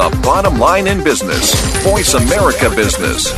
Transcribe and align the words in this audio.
the 0.00 0.20
bottom 0.22 0.58
line 0.58 0.86
in 0.86 1.04
business. 1.04 1.54
Voice 1.84 2.14
America 2.14 2.70
Business. 2.70 3.34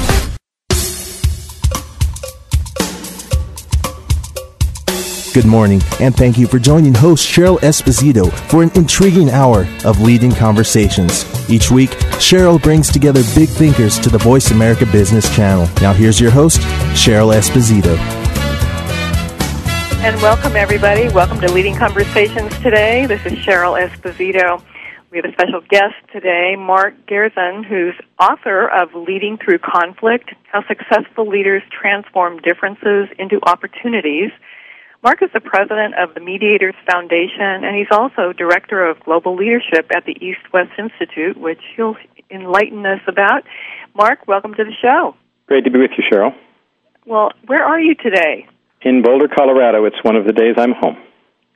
Good 5.35 5.47
morning, 5.47 5.81
and 5.99 6.15
thank 6.15 6.39
you 6.39 6.47
for 6.47 6.61
joining 6.61 6.95
host 6.95 7.27
Cheryl 7.27 7.59
Esposito 7.61 8.31
for 8.49 8.63
an 8.63 8.71
intriguing 8.77 9.31
hour 9.31 9.67
of 9.85 10.01
leading 10.01 10.31
conversations. 10.31 11.25
Each 11.51 11.69
week, 11.69 11.91
Cheryl 12.21 12.63
brings 12.63 12.93
together 12.93 13.23
big 13.35 13.49
thinkers 13.49 13.99
to 13.99 14.09
the 14.09 14.19
Voice 14.19 14.53
America 14.53 14.87
Business 14.87 15.35
Channel. 15.35 15.69
Now, 15.81 15.93
here's 15.93 16.21
your 16.21 16.31
host, 16.31 16.61
Cheryl 16.93 17.35
Esposito. 17.35 17.99
And 20.05 20.15
welcome, 20.23 20.55
everybody. 20.55 21.09
Welcome 21.09 21.41
to 21.41 21.51
Leading 21.51 21.75
Conversations 21.75 22.57
today. 22.61 23.07
This 23.07 23.25
is 23.27 23.33
Cheryl 23.33 23.81
Esposito. 23.85 24.63
We 25.13 25.19
have 25.19 25.27
a 25.27 25.33
special 25.33 25.61
guest 25.69 25.93
today, 26.11 26.57
Mark 26.57 26.95
Gerzon, 27.07 27.67
who's 27.67 27.93
author 28.19 28.67
of 28.67 28.95
Leading 28.95 29.37
Through 29.37 29.59
Conflict 29.59 30.31
How 30.51 30.65
Successful 30.67 31.29
Leaders 31.29 31.63
Transform 31.71 32.39
Differences 32.39 33.09
into 33.19 33.39
Opportunities. 33.47 34.31
Mark 35.03 35.23
is 35.23 35.29
the 35.35 35.41
president 35.41 35.97
of 36.01 36.15
the 36.15 36.21
Mediators 36.21 36.75
Foundation, 36.91 37.63
and 37.63 37.77
he's 37.77 37.93
also 37.93 38.33
director 38.33 38.89
of 38.89 39.01
global 39.01 39.37
leadership 39.37 39.91
at 39.95 40.07
the 40.07 40.17
East 40.25 40.51
West 40.51 40.73
Institute, 40.79 41.37
which 41.37 41.61
he'll 41.77 41.97
enlighten 42.31 42.87
us 42.87 43.03
about. 43.07 43.43
Mark, 43.95 44.27
welcome 44.27 44.55
to 44.55 44.65
the 44.65 44.73
show. 44.81 45.15
Great 45.47 45.65
to 45.65 45.71
be 45.71 45.79
with 45.79 45.91
you, 45.99 46.05
Cheryl. 46.11 46.35
Well, 47.05 47.33
where 47.45 47.63
are 47.63 47.79
you 47.79 47.95
today? 47.97 48.47
In 48.81 49.03
Boulder, 49.03 49.29
Colorado. 49.29 49.85
It's 49.85 50.03
one 50.03 50.17
of 50.17 50.25
the 50.25 50.33
days 50.33 50.55
I'm 50.57 50.73
home. 50.73 50.97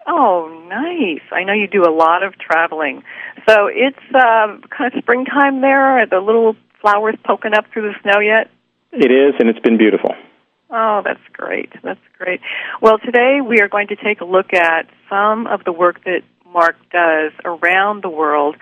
Oh, 0.07 0.65
nice. 0.69 1.23
I 1.33 1.43
know 1.43 1.53
you 1.53 1.67
do 1.67 1.83
a 1.83 1.91
lot 1.91 2.23
of 2.23 2.39
traveling. 2.39 3.03
So 3.49 3.69
it's 3.73 3.97
uh, 4.15 4.59
kind 4.71 4.93
of 4.93 4.99
springtime 4.99 5.61
there. 5.61 6.01
Are 6.01 6.07
the 6.07 6.19
little 6.19 6.57
flowers 6.81 7.15
poking 7.25 7.55
up 7.55 7.67
through 7.73 7.83
the 7.83 7.95
snow 8.03 8.21
yet? 8.21 8.51
It 8.93 9.11
is, 9.11 9.35
and 9.39 9.49
it's 9.49 9.61
been 9.61 9.79
beautiful. 9.79 10.11
Oh, 10.71 11.01
that's 11.05 11.21
great. 11.33 11.71
That's 11.83 12.01
great. 12.19 12.41
Well, 12.83 12.99
today 12.99 13.39
we 13.47 13.61
are 13.61 13.69
going 13.69 13.89
to 13.89 13.97
take 13.97 14.21
a 14.21 14.25
look 14.25 14.53
at 14.53 14.87
some 15.09 15.47
of 15.47 15.65
the 15.65 15.73
work 15.73 16.03
that 16.05 16.23
Mark 16.53 16.77
does 16.91 17.33
around 17.45 18.03
the 18.03 18.09
world. 18.09 18.57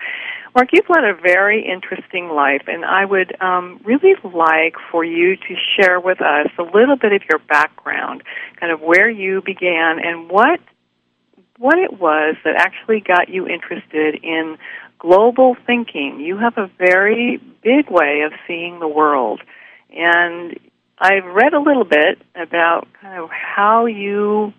Mark, 0.53 0.69
you've 0.71 0.89
led 0.89 1.03
a 1.03 1.13
very 1.13 1.67
interesting 1.67 2.29
life, 2.29 2.63
and 2.67 2.85
I 2.85 3.05
would 3.05 3.35
um, 3.41 3.81
really 3.83 4.13
like 4.23 4.75
for 4.91 5.03
you 5.03 5.35
to 5.35 5.55
share 5.75 5.99
with 5.99 6.21
us 6.21 6.47
a 6.59 6.63
little 6.63 6.95
bit 6.95 7.11
of 7.11 7.21
your 7.29 7.39
background, 7.39 8.23
kind 8.59 8.71
of 8.71 8.81
where 8.81 9.09
you 9.09 9.41
began, 9.45 9.97
and 10.03 10.29
what 10.29 10.59
what 11.57 11.77
it 11.77 11.99
was 11.99 12.35
that 12.43 12.55
actually 12.57 12.99
got 12.99 13.29
you 13.29 13.47
interested 13.47 14.15
in 14.23 14.57
global 14.99 15.55
thinking. 15.65 16.19
You 16.19 16.37
have 16.37 16.57
a 16.57 16.69
very 16.77 17.39
big 17.63 17.89
way 17.89 18.21
of 18.25 18.33
seeing 18.47 18.79
the 18.79 18.87
world, 18.87 19.41
and 19.89 20.59
I've 20.99 21.25
read 21.25 21.53
a 21.53 21.59
little 21.59 21.85
bit 21.85 22.19
about 22.35 22.87
kind 23.01 23.21
of 23.21 23.29
how 23.29 23.85
you 23.85 24.53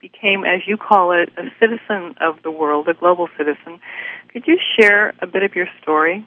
became, 0.00 0.44
as 0.44 0.60
you 0.66 0.76
call 0.76 1.12
it, 1.12 1.30
a 1.36 1.44
citizen 1.58 2.14
of 2.20 2.42
the 2.42 2.50
world, 2.50 2.88
a 2.88 2.94
global 2.94 3.28
citizen. 3.36 3.80
Could 4.28 4.44
you 4.46 4.58
share 4.78 5.14
a 5.20 5.26
bit 5.26 5.42
of 5.42 5.54
your 5.54 5.66
story? 5.82 6.26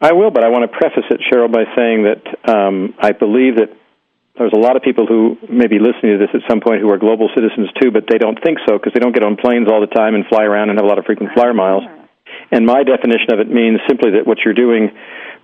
I 0.00 0.12
will, 0.12 0.30
but 0.30 0.44
I 0.44 0.48
want 0.48 0.70
to 0.70 0.76
preface 0.76 1.04
it, 1.10 1.20
Cheryl, 1.20 1.52
by 1.52 1.64
saying 1.76 2.04
that 2.04 2.52
um, 2.52 2.94
I 2.98 3.12
believe 3.12 3.56
that 3.56 3.70
there's 4.38 4.54
a 4.54 4.58
lot 4.58 4.76
of 4.76 4.82
people 4.82 5.06
who 5.06 5.36
may 5.50 5.66
be 5.66 5.78
listening 5.78 6.16
to 6.16 6.18
this 6.18 6.30
at 6.34 6.42
some 6.48 6.60
point 6.60 6.80
who 6.80 6.90
are 6.90 6.98
global 6.98 7.28
citizens 7.34 7.68
too, 7.82 7.90
but 7.90 8.04
they 8.08 8.18
don't 8.18 8.38
think 8.42 8.58
so 8.66 8.78
because 8.78 8.92
they 8.94 9.00
don't 9.00 9.12
get 9.14 9.24
on 9.24 9.36
planes 9.36 9.68
all 9.70 9.80
the 9.80 9.92
time 9.92 10.14
and 10.14 10.24
fly 10.26 10.44
around 10.44 10.70
and 10.70 10.78
have 10.78 10.86
a 10.86 10.88
lot 10.88 10.98
of 10.98 11.04
frequent 11.04 11.32
flyer 11.34 11.52
miles. 11.52 11.84
And 12.50 12.64
my 12.64 12.82
definition 12.84 13.34
of 13.34 13.40
it 13.40 13.50
means 13.50 13.80
simply 13.88 14.12
that 14.16 14.26
what 14.26 14.38
you're 14.44 14.54
doing 14.54 14.90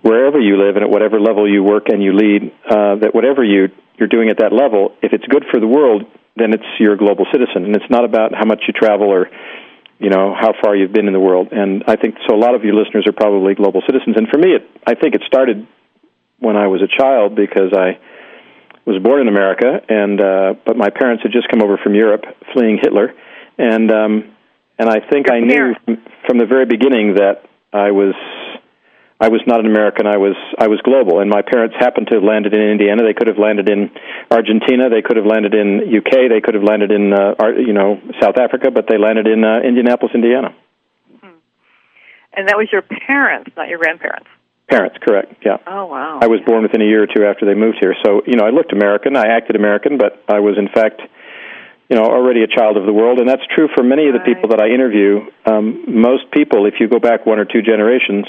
wherever 0.01 0.39
you 0.39 0.57
live 0.57 0.75
and 0.75 0.83
at 0.83 0.89
whatever 0.89 1.19
level 1.19 1.49
you 1.49 1.63
work 1.63 1.89
and 1.89 2.01
you 2.01 2.13
lead, 2.13 2.53
uh, 2.69 2.95
that 3.01 3.13
whatever 3.13 3.43
you, 3.43 3.69
you're 3.97 4.07
doing 4.07 4.29
at 4.29 4.37
that 4.37 4.53
level, 4.53 4.95
if 5.01 5.13
it's 5.13 5.25
good 5.25 5.43
for 5.51 5.59
the 5.59 5.67
world, 5.67 6.05
then 6.35 6.53
it's 6.53 6.65
you're 6.79 6.93
a 6.93 6.97
global 6.97 7.25
citizen. 7.31 7.65
And 7.65 7.75
it's 7.75 7.89
not 7.89 8.05
about 8.05 8.33
how 8.33 8.45
much 8.45 8.63
you 8.67 8.73
travel 8.73 9.07
or, 9.09 9.29
you 9.99 10.09
know, 10.09 10.35
how 10.37 10.53
far 10.61 10.75
you've 10.75 10.93
been 10.93 11.07
in 11.07 11.13
the 11.13 11.19
world. 11.19 11.49
And 11.51 11.83
I 11.87 11.95
think, 11.95 12.15
so 12.27 12.35
a 12.35 12.37
lot 12.37 12.53
of 12.53 12.63
your 12.63 12.75
listeners 12.75 13.05
are 13.07 13.13
probably 13.13 13.55
global 13.55 13.81
citizens. 13.85 14.15
And 14.17 14.27
for 14.29 14.37
me, 14.37 14.53
it, 14.53 14.69
I 14.85 14.93
think 14.95 15.15
it 15.15 15.23
started 15.25 15.67
when 16.39 16.55
I 16.55 16.67
was 16.67 16.81
a 16.81 16.87
child 16.87 17.35
because 17.35 17.73
I 17.73 17.97
was 18.85 19.01
born 19.01 19.21
in 19.21 19.27
America, 19.27 19.81
and 19.89 20.21
uh, 20.21 20.53
but 20.65 20.77
my 20.77 20.89
parents 20.89 21.23
had 21.23 21.31
just 21.31 21.47
come 21.49 21.61
over 21.61 21.77
from 21.77 21.95
Europe, 21.95 22.23
fleeing 22.53 22.79
Hitler, 22.81 23.13
and 23.57 23.91
um, 23.91 24.35
and 24.77 24.89
I 24.89 24.99
think 24.99 25.31
I 25.31 25.39
knew 25.39 25.75
from 26.27 26.37
the 26.37 26.45
very 26.45 26.65
beginning 26.65 27.15
that 27.15 27.45
I 27.73 27.91
was 27.91 28.13
I 29.19 29.29
was 29.29 29.41
not 29.47 29.59
an 29.59 29.65
American. 29.65 30.05
I 30.05 30.17
was 30.17 30.35
I 30.59 30.67
was 30.67 30.81
global, 30.81 31.19
and 31.19 31.29
my 31.29 31.41
parents 31.41 31.75
happened 31.79 32.07
to 32.11 32.15
have 32.15 32.23
landed 32.23 32.53
in 32.53 32.61
Indiana. 32.61 33.03
They 33.03 33.13
could 33.13 33.27
have 33.27 33.39
landed 33.39 33.69
in 33.69 33.89
Argentina. 34.29 34.89
They 34.89 35.01
could 35.01 35.17
have 35.17 35.25
landed 35.25 35.53
in 35.55 35.81
UK. 35.87 36.29
They 36.29 36.41
could 36.41 36.53
have 36.53 36.63
landed 36.63 36.91
in 36.91 37.13
uh, 37.13 37.33
you 37.57 37.73
know 37.73 38.01
South 38.21 38.37
Africa, 38.37 38.71
but 38.71 38.85
they 38.87 38.97
landed 38.97 39.25
in 39.25 39.43
uh, 39.43 39.59
Indianapolis, 39.63 40.13
Indiana. 40.13 40.53
Hmm. 41.21 41.39
And 42.33 42.49
that 42.49 42.57
was 42.57 42.67
your 42.71 42.83
parents, 42.83 43.51
not 43.55 43.69
your 43.69 43.79
grandparents. 43.79 44.27
Parents, 44.69 44.97
correct? 45.01 45.43
Yeah. 45.45 45.57
Oh 45.67 45.85
wow. 45.85 46.19
I 46.21 46.27
was 46.27 46.39
born 46.45 46.63
within 46.63 46.81
a 46.81 46.85
year 46.85 47.03
or 47.03 47.07
two 47.07 47.23
after 47.23 47.45
they 47.45 47.53
moved 47.53 47.77
here, 47.79 47.95
so 48.03 48.21
you 48.25 48.35
know 48.35 48.45
I 48.45 48.49
looked 48.49 48.73
American. 48.73 49.15
I 49.15 49.27
acted 49.27 49.55
American, 49.55 49.97
but 49.97 50.23
I 50.27 50.39
was 50.39 50.57
in 50.57 50.67
fact, 50.69 51.01
you 51.89 51.95
know, 51.95 52.03
already 52.03 52.41
a 52.41 52.47
child 52.47 52.75
of 52.75 52.85
the 52.85 52.93
world, 52.93 53.19
and 53.19 53.29
that's 53.29 53.45
true 53.55 53.69
for 53.75 53.83
many 53.83 54.07
of 54.07 54.13
the 54.13 54.25
people 54.25 54.49
that 54.49 54.59
I 54.59 54.69
interview. 54.69 55.21
Um, 55.45 56.01
most 56.01 56.31
people, 56.31 56.65
if 56.65 56.75
you 56.79 56.87
go 56.87 56.97
back 56.97 57.27
one 57.27 57.37
or 57.37 57.45
two 57.45 57.61
generations, 57.61 58.25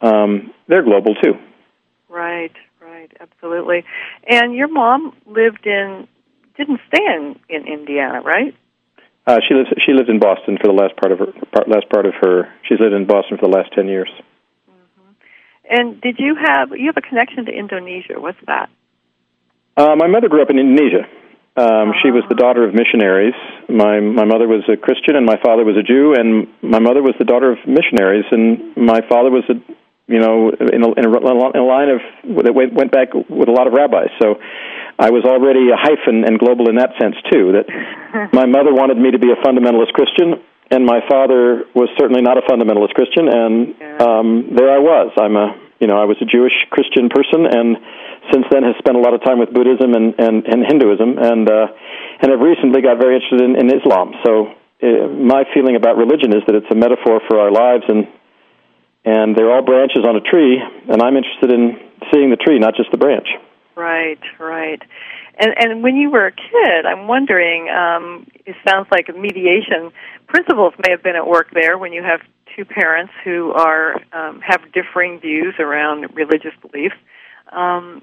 um, 0.00 0.52
they're 0.66 0.82
global 0.82 1.14
too. 1.14 1.34
Right, 2.08 2.52
right, 2.80 3.12
absolutely. 3.20 3.84
And 4.28 4.54
your 4.54 4.68
mom 4.68 5.14
lived 5.26 5.64
in, 5.64 6.08
didn't 6.56 6.80
stay 6.88 7.04
in 7.04 7.38
in 7.48 7.68
Indiana, 7.68 8.20
right? 8.20 8.52
Uh, 9.28 9.38
she 9.46 9.54
lives. 9.54 9.70
She 9.86 9.92
lived 9.92 10.08
in 10.08 10.18
Boston 10.18 10.58
for 10.60 10.66
the 10.66 10.74
last 10.74 10.96
part 10.96 11.12
of 11.12 11.20
her 11.20 11.32
part, 11.54 11.68
last 11.68 11.88
part 11.88 12.06
of 12.06 12.14
her. 12.20 12.52
She's 12.68 12.80
lived 12.80 12.94
in 12.94 13.06
Boston 13.06 13.38
for 13.38 13.46
the 13.48 13.56
last 13.56 13.72
ten 13.72 13.86
years. 13.86 14.10
And 15.68 16.00
did 16.00 16.16
you 16.18 16.34
have 16.34 16.70
you 16.70 16.86
have 16.86 16.96
a 16.96 17.06
connection 17.06 17.46
to 17.46 17.52
Indonesia? 17.52 18.14
What's 18.18 18.38
that? 18.46 18.68
Uh, 19.76 19.96
my 19.96 20.06
mother 20.06 20.28
grew 20.28 20.42
up 20.42 20.50
in 20.50 20.58
Indonesia. 20.58 21.08
Um, 21.56 21.92
She 22.02 22.10
was 22.10 22.24
the 22.28 22.34
daughter 22.34 22.66
of 22.66 22.74
missionaries. 22.74 23.36
My 23.68 24.00
my 24.00 24.24
mother 24.24 24.48
was 24.48 24.64
a 24.68 24.76
Christian 24.76 25.16
and 25.16 25.26
my 25.26 25.36
father 25.42 25.64
was 25.64 25.76
a 25.76 25.82
Jew, 25.82 26.14
and 26.16 26.48
my 26.62 26.78
mother 26.78 27.02
was 27.02 27.14
the 27.18 27.24
daughter 27.24 27.52
of 27.52 27.58
missionaries, 27.66 28.24
and 28.30 28.76
my 28.76 29.00
father 29.08 29.30
was 29.30 29.44
a 29.48 29.56
you 30.08 30.18
know 30.18 30.50
in 30.50 30.82
a, 30.82 30.88
in 30.96 31.04
a, 31.04 31.16
in 31.54 31.60
a 31.60 31.64
line 31.64 31.90
of 31.92 32.00
that 32.44 32.54
went, 32.54 32.72
went 32.72 32.90
back 32.90 33.12
with 33.14 33.48
a 33.48 33.52
lot 33.52 33.66
of 33.66 33.72
rabbis. 33.74 34.08
So 34.20 34.40
I 34.98 35.10
was 35.10 35.24
already 35.24 35.68
a 35.68 35.76
hyphen 35.76 36.24
and 36.24 36.38
global 36.38 36.68
in 36.68 36.76
that 36.76 36.96
sense 37.00 37.16
too. 37.30 37.52
That 37.52 37.66
my 38.32 38.46
mother 38.46 38.72
wanted 38.72 38.96
me 38.96 39.12
to 39.12 39.18
be 39.18 39.30
a 39.32 39.36
fundamentalist 39.44 39.92
Christian, 39.92 40.40
and 40.72 40.86
my 40.88 41.04
father 41.08 41.68
was 41.76 41.92
certainly 42.00 42.22
not 42.24 42.40
a 42.40 42.44
fundamentalist 42.48 42.96
Christian, 42.96 43.28
and 43.28 43.76
um, 44.00 44.28
there 44.56 44.72
I 44.72 44.80
was. 44.80 45.12
I'm 45.20 45.36
a 45.36 45.52
you 45.78 45.86
know 45.86 46.00
I 46.00 46.08
was 46.08 46.16
a 46.24 46.24
Jewish 46.24 46.56
Christian 46.72 47.12
person, 47.12 47.44
and 47.44 47.76
since 48.32 48.46
then 48.50 48.64
has 48.64 48.74
spent 48.80 48.96
a 48.96 49.02
lot 49.04 49.12
of 49.12 49.20
time 49.20 49.38
with 49.38 49.52
Buddhism 49.52 49.92
and 49.92 50.16
and, 50.16 50.48
and 50.48 50.64
Hinduism, 50.64 51.20
and 51.20 51.44
uh, 51.44 51.68
and 52.24 52.32
have 52.32 52.40
recently 52.40 52.80
got 52.80 52.96
very 52.96 53.20
interested 53.20 53.44
in, 53.44 53.60
in 53.60 53.66
Islam. 53.68 54.16
So 54.24 54.56
uh, 54.80 55.12
my 55.12 55.44
feeling 55.52 55.76
about 55.76 56.00
religion 56.00 56.32
is 56.32 56.42
that 56.48 56.56
it's 56.56 56.70
a 56.72 56.78
metaphor 56.78 57.20
for 57.28 57.36
our 57.36 57.52
lives, 57.52 57.84
and 57.86 58.08
and 59.04 59.36
they're 59.36 59.52
all 59.52 59.62
branches 59.62 60.08
on 60.08 60.16
a 60.16 60.24
tree, 60.24 60.56
and 60.56 61.02
I'm 61.04 61.20
interested 61.20 61.52
in 61.52 61.76
seeing 62.08 62.32
the 62.32 62.40
tree, 62.40 62.58
not 62.58 62.74
just 62.80 62.90
the 62.90 62.98
branch. 62.98 63.28
Right, 63.76 64.20
right. 64.38 64.80
And 65.38 65.54
and 65.58 65.82
when 65.82 65.96
you 65.96 66.10
were 66.10 66.26
a 66.26 66.32
kid, 66.32 66.86
I'm 66.86 67.06
wondering. 67.06 67.68
Um, 67.68 68.26
it 68.44 68.56
sounds 68.68 68.88
like 68.90 69.08
mediation 69.16 69.92
principles 70.26 70.74
may 70.84 70.90
have 70.90 71.02
been 71.02 71.16
at 71.16 71.26
work 71.26 71.48
there 71.52 71.78
when 71.78 71.92
you 71.92 72.02
have 72.02 72.20
two 72.56 72.64
parents 72.64 73.12
who 73.24 73.52
are 73.52 73.94
um, 74.12 74.40
have 74.40 74.60
differing 74.72 75.20
views 75.20 75.54
around 75.58 76.06
religious 76.14 76.52
beliefs. 76.60 76.96
Um, 77.50 78.02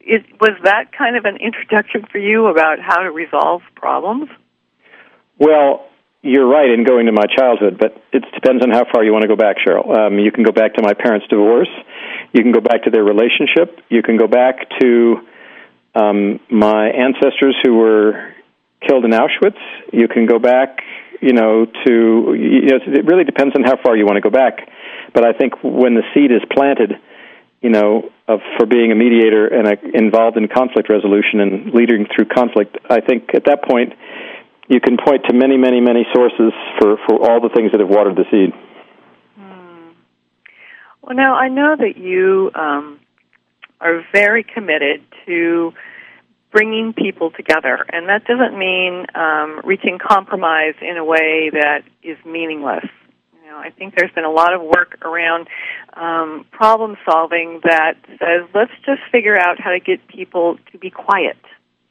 it, 0.00 0.24
was 0.40 0.56
that 0.64 0.92
kind 0.96 1.16
of 1.16 1.24
an 1.24 1.36
introduction 1.36 2.06
for 2.10 2.18
you 2.18 2.46
about 2.46 2.78
how 2.80 3.00
to 3.00 3.10
resolve 3.10 3.62
problems? 3.74 4.30
Well, 5.38 5.86
you're 6.22 6.48
right 6.48 6.68
in 6.68 6.84
going 6.84 7.06
to 7.06 7.12
my 7.12 7.24
childhood, 7.36 7.78
but 7.78 8.02
it 8.12 8.24
depends 8.34 8.62
on 8.62 8.70
how 8.70 8.84
far 8.92 9.04
you 9.04 9.12
want 9.12 9.22
to 9.22 9.28
go 9.28 9.36
back, 9.36 9.56
Cheryl. 9.56 9.88
Um, 9.96 10.18
you 10.18 10.32
can 10.32 10.44
go 10.44 10.52
back 10.52 10.74
to 10.74 10.82
my 10.82 10.92
parents' 10.92 11.26
divorce. 11.28 11.70
You 12.32 12.42
can 12.42 12.52
go 12.52 12.60
back 12.60 12.84
to 12.84 12.90
their 12.90 13.04
relationship. 13.04 13.80
You 13.88 14.02
can 14.02 14.16
go 14.16 14.26
back 14.26 14.68
to 14.80 15.16
um, 15.94 16.40
my 16.50 16.88
ancestors 16.88 17.56
who 17.62 17.74
were 17.74 18.34
killed 18.86 19.04
in 19.04 19.10
Auschwitz. 19.10 19.58
You 19.92 20.08
can 20.08 20.26
go 20.26 20.38
back, 20.38 20.82
you 21.20 21.32
know, 21.32 21.66
to 21.66 22.34
you 22.34 22.66
know, 22.66 22.78
it 22.86 23.04
really 23.04 23.24
depends 23.24 23.54
on 23.56 23.62
how 23.62 23.76
far 23.82 23.96
you 23.96 24.04
want 24.04 24.16
to 24.16 24.20
go 24.20 24.30
back. 24.30 24.68
But 25.12 25.24
I 25.24 25.32
think 25.32 25.54
when 25.62 25.94
the 25.94 26.02
seed 26.14 26.30
is 26.30 26.42
planted, 26.52 26.92
you 27.60 27.70
know, 27.70 28.10
of 28.28 28.40
for 28.56 28.66
being 28.66 28.92
a 28.92 28.94
mediator 28.94 29.46
and 29.46 29.66
a, 29.66 29.76
involved 29.94 30.36
in 30.36 30.48
conflict 30.48 30.88
resolution 30.88 31.40
and 31.40 31.74
leading 31.74 32.06
through 32.14 32.26
conflict, 32.26 32.78
I 32.88 33.00
think 33.00 33.34
at 33.34 33.44
that 33.46 33.64
point 33.64 33.92
you 34.68 34.80
can 34.80 34.96
point 34.96 35.24
to 35.28 35.34
many, 35.34 35.56
many, 35.56 35.80
many 35.80 36.06
sources 36.14 36.52
for 36.78 36.96
for 37.06 37.18
all 37.18 37.40
the 37.40 37.50
things 37.54 37.72
that 37.72 37.80
have 37.80 37.90
watered 37.90 38.16
the 38.16 38.24
seed. 38.30 38.54
Well, 41.02 41.16
now 41.16 41.34
I 41.34 41.48
know 41.48 41.74
that 41.76 41.96
you 41.96 42.50
um, 42.54 42.99
are 43.80 44.04
very 44.12 44.44
committed 44.44 45.02
to 45.26 45.72
bringing 46.50 46.92
people 46.92 47.30
together, 47.30 47.84
and 47.92 48.08
that 48.08 48.24
doesn't 48.24 48.58
mean 48.58 49.06
um, 49.14 49.60
reaching 49.64 49.98
compromise 49.98 50.74
in 50.82 50.96
a 50.96 51.04
way 51.04 51.50
that 51.52 51.82
is 52.02 52.18
meaningless. 52.26 52.84
You 53.32 53.50
know, 53.50 53.58
I 53.58 53.70
think 53.70 53.94
there's 53.96 54.12
been 54.12 54.24
a 54.24 54.30
lot 54.30 54.52
of 54.52 54.60
work 54.62 54.98
around 55.02 55.48
um, 55.94 56.44
problem 56.50 56.96
solving 57.08 57.60
that 57.64 57.94
says 58.18 58.48
let's 58.54 58.72
just 58.84 59.00
figure 59.12 59.38
out 59.38 59.60
how 59.60 59.70
to 59.70 59.80
get 59.80 60.06
people 60.08 60.58
to 60.72 60.78
be 60.78 60.90
quiet. 60.90 61.38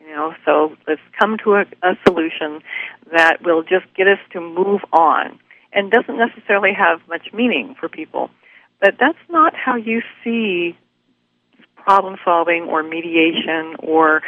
You 0.01 0.15
know, 0.15 0.33
so 0.43 0.75
let's 0.87 1.01
come 1.19 1.37
to 1.43 1.55
a, 1.55 1.65
a 1.83 1.95
solution 2.05 2.61
that 3.11 3.41
will 3.43 3.61
just 3.63 3.85
get 3.95 4.07
us 4.07 4.19
to 4.33 4.41
move 4.41 4.81
on, 4.91 5.39
and 5.71 5.91
doesn't 5.91 6.17
necessarily 6.17 6.73
have 6.73 6.99
much 7.07 7.31
meaning 7.33 7.75
for 7.79 7.87
people. 7.87 8.29
But 8.81 8.95
that's 8.99 9.17
not 9.29 9.53
how 9.55 9.75
you 9.75 10.01
see 10.23 10.77
problem 11.83 12.17
solving 12.23 12.63
or 12.63 12.83
mediation 12.83 13.75
or 13.79 14.21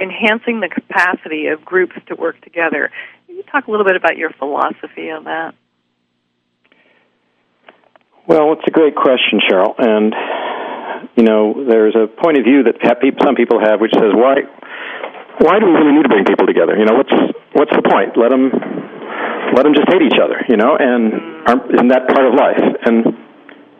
enhancing 0.00 0.60
the 0.60 0.68
capacity 0.68 1.48
of 1.48 1.64
groups 1.64 1.94
to 2.08 2.14
work 2.14 2.40
together. 2.40 2.90
Can 3.26 3.36
you 3.36 3.42
talk 3.44 3.66
a 3.66 3.70
little 3.70 3.86
bit 3.86 3.96
about 3.96 4.16
your 4.16 4.30
philosophy 4.30 5.10
on 5.10 5.24
that? 5.24 5.54
Well, 8.26 8.52
it's 8.54 8.66
a 8.66 8.70
great 8.70 8.94
question, 8.94 9.40
Cheryl. 9.42 9.74
And, 9.78 10.14
you 11.16 11.24
know, 11.24 11.66
there's 11.68 11.96
a 11.96 12.06
point 12.06 12.38
of 12.38 12.44
view 12.44 12.62
that 12.64 12.78
some 13.22 13.34
people 13.34 13.58
have 13.60 13.80
which 13.80 13.92
says, 13.92 14.14
why, 14.14 14.46
why 15.38 15.58
do 15.58 15.66
we 15.66 15.72
really 15.72 15.92
need 15.92 16.06
to 16.06 16.08
bring 16.08 16.24
people 16.24 16.46
together? 16.46 16.78
You 16.78 16.86
know, 16.86 16.94
what's, 16.94 17.12
what's 17.52 17.74
the 17.74 17.82
point? 17.82 18.16
Let 18.16 18.30
them, 18.30 18.48
let 19.54 19.64
them 19.64 19.74
just 19.74 19.90
hate 19.90 20.02
each 20.02 20.18
other, 20.22 20.38
you 20.48 20.56
know, 20.56 20.78
and 20.78 21.12
mm-hmm. 21.12 21.46
aren't, 21.50 21.64
isn't 21.74 21.90
that 21.90 22.08
part 22.08 22.24
of 22.24 22.34
life? 22.38 22.62
And, 22.86 23.18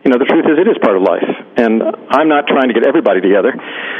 you 0.03 0.11
know, 0.11 0.19
the 0.19 0.27
truth 0.27 0.45
is 0.45 0.59
it 0.59 0.67
is 0.67 0.77
part 0.83 0.99
of 0.99 1.01
life. 1.01 1.29
And 1.53 1.83
I'm 2.09 2.29
not 2.29 2.49
trying 2.49 2.67
to 2.69 2.75
get 2.75 2.85
everybody 2.85 3.21
together, 3.21 3.53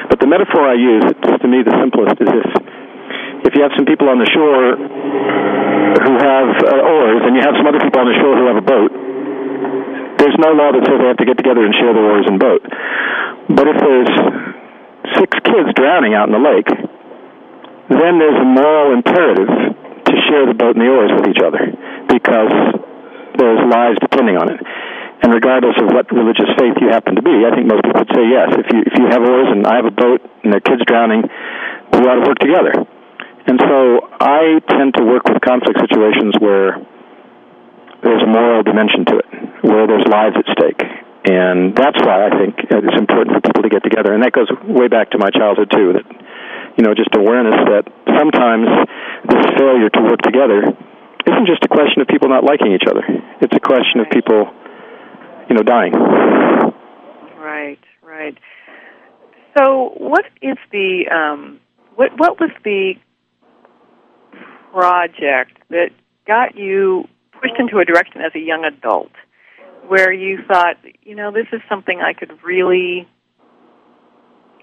but 0.09 0.17
the 0.19 0.25
metaphor 0.25 0.65
I 0.65 0.73
use, 0.73 1.05
it's 1.05 1.41
to 1.41 1.47
me 1.47 1.61
the 1.61 1.73
simplest, 1.77 2.17
is 2.17 2.29
this. 2.29 2.49
If 3.45 3.53
you 3.53 3.61
have 3.61 3.75
some 3.77 3.85
people 3.85 4.09
on 4.09 4.17
the 4.17 4.29
shore 4.33 4.73
who 4.73 6.13
have 6.17 6.49
uh, 6.65 6.93
oars 6.97 7.21
and 7.27 7.37
you 7.37 7.43
have 7.45 7.53
some 7.53 7.67
other 7.69 7.77
people 7.77 7.99
on 8.01 8.09
the 8.09 8.17
shore 8.17 8.33
who 8.33 8.45
have 8.49 8.57
a 8.57 8.65
boat, 8.65 8.91
there's 10.17 10.39
no 10.39 10.55
law 10.55 10.71
that 10.71 10.81
says 10.81 10.97
they 10.97 11.09
have 11.11 11.21
to 11.21 11.27
get 11.27 11.37
together 11.37 11.61
and 11.61 11.75
share 11.75 11.93
the 11.93 11.99
oars 11.99 12.25
and 12.25 12.39
boat. 12.39 12.63
But 13.53 13.67
if 13.67 13.77
there's 13.77 14.13
six 15.19 15.29
kids 15.43 15.69
drowning 15.75 16.15
out 16.15 16.31
in 16.31 16.33
the 16.33 16.41
lake, 16.41 16.71
then 17.91 18.17
there's 18.17 18.39
a 18.39 18.47
moral 18.47 18.97
imperative 18.97 19.51
to 20.09 20.13
share 20.31 20.47
the 20.47 20.55
boat 20.55 20.79
and 20.79 20.81
the 20.81 20.89
oars 20.89 21.11
with 21.11 21.27
each 21.27 21.43
other 21.43 21.59
because 22.07 22.55
there's 23.37 23.61
lives 23.67 23.99
depending 23.99 24.37
on 24.37 24.49
it. 24.49 24.59
And 25.23 25.31
regardless 25.31 25.79
of 25.79 25.87
what 25.87 26.11
religious 26.11 26.51
faith 26.59 26.75
you 26.83 26.91
happen 26.91 27.15
to 27.15 27.23
be, 27.23 27.47
I 27.47 27.55
think 27.55 27.71
most 27.71 27.87
people 27.87 28.03
would 28.03 28.11
say 28.11 28.27
yes. 28.27 28.51
If 28.59 28.67
you 28.67 28.79
if 28.83 28.93
you 28.99 29.07
have 29.07 29.23
oars 29.23 29.47
and 29.55 29.63
I 29.63 29.79
have 29.79 29.87
a 29.87 29.95
boat 29.95 30.19
and 30.43 30.51
the 30.51 30.59
kids 30.59 30.83
drowning, 30.83 31.23
we 31.95 32.03
ought 32.03 32.19
to 32.19 32.27
work 32.27 32.43
together. 32.43 32.75
And 33.47 33.55
so 33.55 34.03
I 34.19 34.59
tend 34.67 34.99
to 34.99 35.03
work 35.03 35.23
with 35.23 35.39
conflict 35.39 35.79
situations 35.79 36.35
where 36.43 36.75
there's 38.03 38.23
a 38.23 38.27
moral 38.27 38.63
dimension 38.67 39.07
to 39.15 39.23
it, 39.23 39.27
where 39.63 39.87
there's 39.87 40.03
lives 40.11 40.35
at 40.35 40.47
stake. 40.59 40.83
And 41.23 41.71
that's 41.71 41.95
why 42.03 42.27
I 42.27 42.29
think 42.35 42.59
it's 42.67 42.99
important 42.99 43.31
for 43.31 43.41
people 43.47 43.63
to 43.63 43.71
get 43.71 43.83
together. 43.83 44.11
And 44.11 44.27
that 44.27 44.35
goes 44.35 44.51
way 44.67 44.91
back 44.91 45.15
to 45.15 45.17
my 45.17 45.31
childhood 45.31 45.71
too. 45.71 45.95
That 45.95 46.03
you 46.75 46.83
know, 46.83 46.91
just 46.91 47.15
awareness 47.15 47.55
that 47.71 47.87
sometimes 48.11 48.67
this 49.23 49.45
failure 49.55 49.87
to 49.87 50.01
work 50.03 50.19
together 50.19 50.67
isn't 50.67 51.47
just 51.47 51.63
a 51.63 51.71
question 51.71 52.03
of 52.03 52.11
people 52.11 52.27
not 52.27 52.43
liking 52.43 52.75
each 52.75 52.83
other. 52.89 53.07
It's 53.39 53.55
a 53.55 53.63
question 53.63 54.03
of 54.03 54.11
people 54.11 54.51
you 55.49 55.55
know, 55.55 55.63
dying. 55.63 55.93
Right, 57.37 57.79
right. 58.01 58.37
So, 59.57 59.93
what 59.97 60.25
is 60.41 60.57
the 60.71 61.03
um, 61.13 61.59
what 61.95 62.11
what 62.17 62.39
was 62.39 62.51
the 62.63 62.93
project 64.71 65.57
that 65.69 65.89
got 66.25 66.55
you 66.55 67.07
pushed 67.33 67.59
into 67.59 67.77
a 67.77 67.85
direction 67.85 68.21
as 68.21 68.31
a 68.35 68.39
young 68.39 68.65
adult, 68.65 69.11
where 69.87 70.11
you 70.11 70.39
thought, 70.47 70.77
you 71.03 71.15
know, 71.15 71.31
this 71.31 71.47
is 71.51 71.61
something 71.69 72.01
I 72.01 72.13
could 72.13 72.31
really 72.43 73.07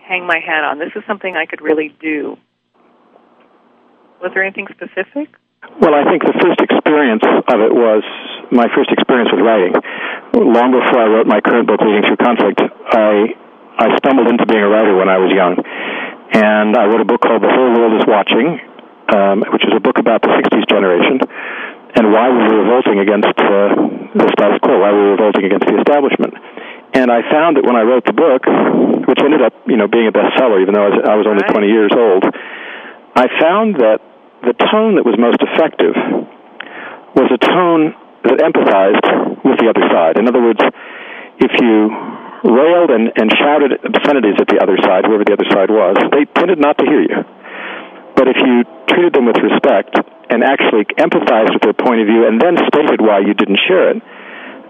hang 0.03 0.26
my 0.26 0.41
hat 0.44 0.65
on. 0.65 0.79
This 0.79 0.91
is 0.97 1.03
something 1.06 1.37
I 1.37 1.47
could 1.47 1.61
really 1.61 1.94
do. 2.00 2.37
Was 4.21 4.33
there 4.35 4.43
anything 4.43 4.67
specific? 4.71 5.31
Well, 5.81 5.94
I 5.94 6.05
think 6.09 6.25
the 6.25 6.35
first 6.41 6.61
experience 6.61 7.23
of 7.25 7.61
it 7.61 7.73
was 7.73 8.03
my 8.50 8.67
first 8.75 8.91
experience 8.91 9.31
with 9.33 9.44
writing. 9.44 9.73
Long 10.32 10.71
before 10.71 11.03
I 11.03 11.06
wrote 11.11 11.27
my 11.27 11.41
current 11.41 11.67
book, 11.67 11.81
Leading 11.82 12.06
Through 12.06 12.23
Conflict, 12.23 12.62
I 12.62 13.35
I 13.79 13.97
stumbled 13.99 14.29
into 14.29 14.47
being 14.47 14.62
a 14.62 14.69
writer 14.69 14.94
when 14.94 15.09
I 15.09 15.19
was 15.19 15.32
young, 15.35 15.59
and 16.32 16.77
I 16.77 16.87
wrote 16.87 17.00
a 17.00 17.09
book 17.09 17.21
called 17.21 17.43
The 17.43 17.50
Whole 17.50 17.73
World 17.75 17.99
Is 17.99 18.06
Watching, 18.06 18.61
um, 19.11 19.43
which 19.50 19.65
is 19.67 19.75
a 19.75 19.81
book 19.81 19.99
about 19.99 20.23
the 20.23 20.31
'60s 20.31 20.69
generation 20.71 21.19
and 21.99 22.12
why 22.12 22.31
we 22.31 22.38
were 22.47 22.62
revolting 22.62 23.03
against 23.03 23.35
uh, 23.35 23.75
the 24.15 24.31
status 24.38 24.62
quo, 24.62 24.79
why 24.79 24.94
we 24.94 25.03
were 25.03 25.19
revolting 25.19 25.44
against 25.50 25.67
the 25.67 25.75
establishment. 25.82 26.35
And 26.94 27.11
I 27.11 27.26
found 27.26 27.59
that 27.59 27.67
when 27.67 27.75
I 27.75 27.83
wrote 27.83 28.06
the 28.06 28.15
book, 28.15 28.47
which 29.11 29.19
ended 29.19 29.43
up, 29.43 29.55
you 29.67 29.76
know, 29.76 29.88
being 29.91 30.06
a 30.06 30.15
bestseller, 30.15 30.62
even 30.62 30.75
though 30.75 30.87
I 30.87 30.91
was, 30.91 30.99
I 31.03 31.15
was 31.19 31.26
only 31.26 31.43
20 31.43 31.67
years 31.67 31.91
old, 31.91 32.23
I 33.19 33.26
found 33.43 33.83
that 33.83 33.99
the 34.47 34.55
tone 34.71 34.94
that 34.94 35.05
was 35.05 35.19
most 35.19 35.43
effective 35.43 35.94
was 37.19 37.26
a 37.35 37.41
tone 37.43 37.94
that 38.25 38.39
empathized 38.41 39.07
with 39.45 39.59
the 39.59 39.69
other 39.69 39.85
side. 39.89 40.19
In 40.19 40.29
other 40.29 40.43
words, 40.43 40.61
if 41.41 41.53
you 41.61 41.89
railed 42.45 42.91
and, 42.91 43.13
and 43.17 43.29
shouted 43.33 43.81
obscenities 43.85 44.37
at 44.41 44.49
the 44.49 44.61
other 44.61 44.77
side, 44.81 45.05
whoever 45.05 45.25
the 45.25 45.37
other 45.37 45.49
side 45.49 45.69
was, 45.69 45.97
they 46.13 46.25
tended 46.37 46.61
not 46.61 46.77
to 46.79 46.85
hear 46.85 47.01
you. 47.01 47.21
But 48.17 48.29
if 48.29 48.37
you 48.37 48.65
treated 48.93 49.17
them 49.17 49.25
with 49.25 49.41
respect 49.41 49.97
and 50.29 50.45
actually 50.45 50.85
empathized 51.01 51.57
with 51.57 51.65
their 51.65 51.77
point 51.77 52.05
of 52.05 52.07
view 52.07 52.29
and 52.29 52.41
then 52.41 52.57
stated 52.69 53.01
why 53.01 53.25
you 53.25 53.33
didn't 53.33 53.61
share 53.65 53.97
it, 53.97 54.03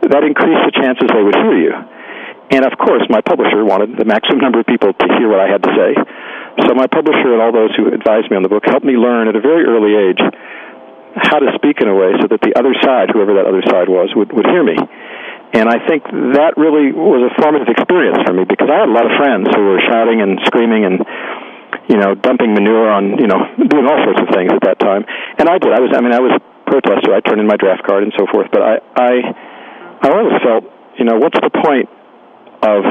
that 0.06 0.22
increased 0.24 0.62
the 0.64 0.74
chances 0.74 1.10
they 1.10 1.22
would 1.22 1.36
hear 1.36 1.58
you. 1.58 1.74
And 2.50 2.66
of 2.66 2.74
course, 2.78 3.06
my 3.06 3.20
publisher 3.22 3.62
wanted 3.62 3.94
the 3.94 4.04
maximum 4.04 4.42
number 4.42 4.58
of 4.58 4.66
people 4.66 4.90
to 4.90 5.06
hear 5.18 5.30
what 5.30 5.38
I 5.38 5.46
had 5.46 5.62
to 5.62 5.70
say. 5.70 5.90
So 6.66 6.74
my 6.74 6.90
publisher 6.90 7.30
and 7.30 7.38
all 7.38 7.54
those 7.54 7.70
who 7.78 7.86
advised 7.94 8.26
me 8.30 8.34
on 8.34 8.42
the 8.42 8.50
book 8.50 8.66
helped 8.66 8.84
me 8.84 8.98
learn 8.98 9.28
at 9.30 9.36
a 9.38 9.40
very 9.40 9.62
early 9.66 9.94
age 9.94 10.18
how 11.16 11.38
to 11.38 11.50
speak 11.58 11.80
in 11.80 11.88
a 11.88 11.94
way 11.94 12.14
so 12.20 12.28
that 12.30 12.40
the 12.42 12.54
other 12.54 12.74
side, 12.82 13.10
whoever 13.10 13.34
that 13.38 13.46
other 13.46 13.62
side 13.66 13.88
was, 13.88 14.10
would, 14.14 14.30
would 14.32 14.46
hear 14.46 14.62
me. 14.62 14.78
And 15.50 15.66
I 15.66 15.82
think 15.82 16.06
that 16.38 16.54
really 16.54 16.94
was 16.94 17.26
a 17.26 17.32
formative 17.42 17.66
experience 17.66 18.22
for 18.22 18.30
me 18.30 18.46
because 18.46 18.70
I 18.70 18.86
had 18.86 18.88
a 18.88 18.94
lot 18.94 19.02
of 19.02 19.18
friends 19.18 19.50
who 19.50 19.62
were 19.66 19.82
shouting 19.82 20.22
and 20.22 20.38
screaming 20.46 20.86
and, 20.86 21.02
you 21.90 21.98
know, 21.98 22.14
dumping 22.14 22.54
manure 22.54 22.86
on, 22.86 23.18
you 23.18 23.26
know, 23.26 23.42
doing 23.58 23.86
all 23.90 23.98
sorts 24.06 24.22
of 24.22 24.30
things 24.30 24.54
at 24.54 24.62
that 24.62 24.78
time. 24.78 25.02
And 25.42 25.50
I 25.50 25.58
did. 25.58 25.74
I 25.74 25.82
was, 25.82 25.90
I 25.90 25.98
mean, 25.98 26.14
I 26.14 26.22
was 26.22 26.38
a 26.38 26.42
protester. 26.70 27.10
I 27.10 27.18
turned 27.18 27.42
in 27.42 27.50
my 27.50 27.58
draft 27.58 27.82
card 27.82 28.06
and 28.06 28.14
so 28.14 28.30
forth. 28.30 28.46
But 28.54 28.62
I, 28.62 28.74
I, 28.94 29.12
I 30.06 30.08
always 30.14 30.38
felt, 30.38 30.70
you 30.94 31.02
know, 31.02 31.18
what's 31.18 31.34
the 31.42 31.50
point 31.50 31.90
of 32.62 32.84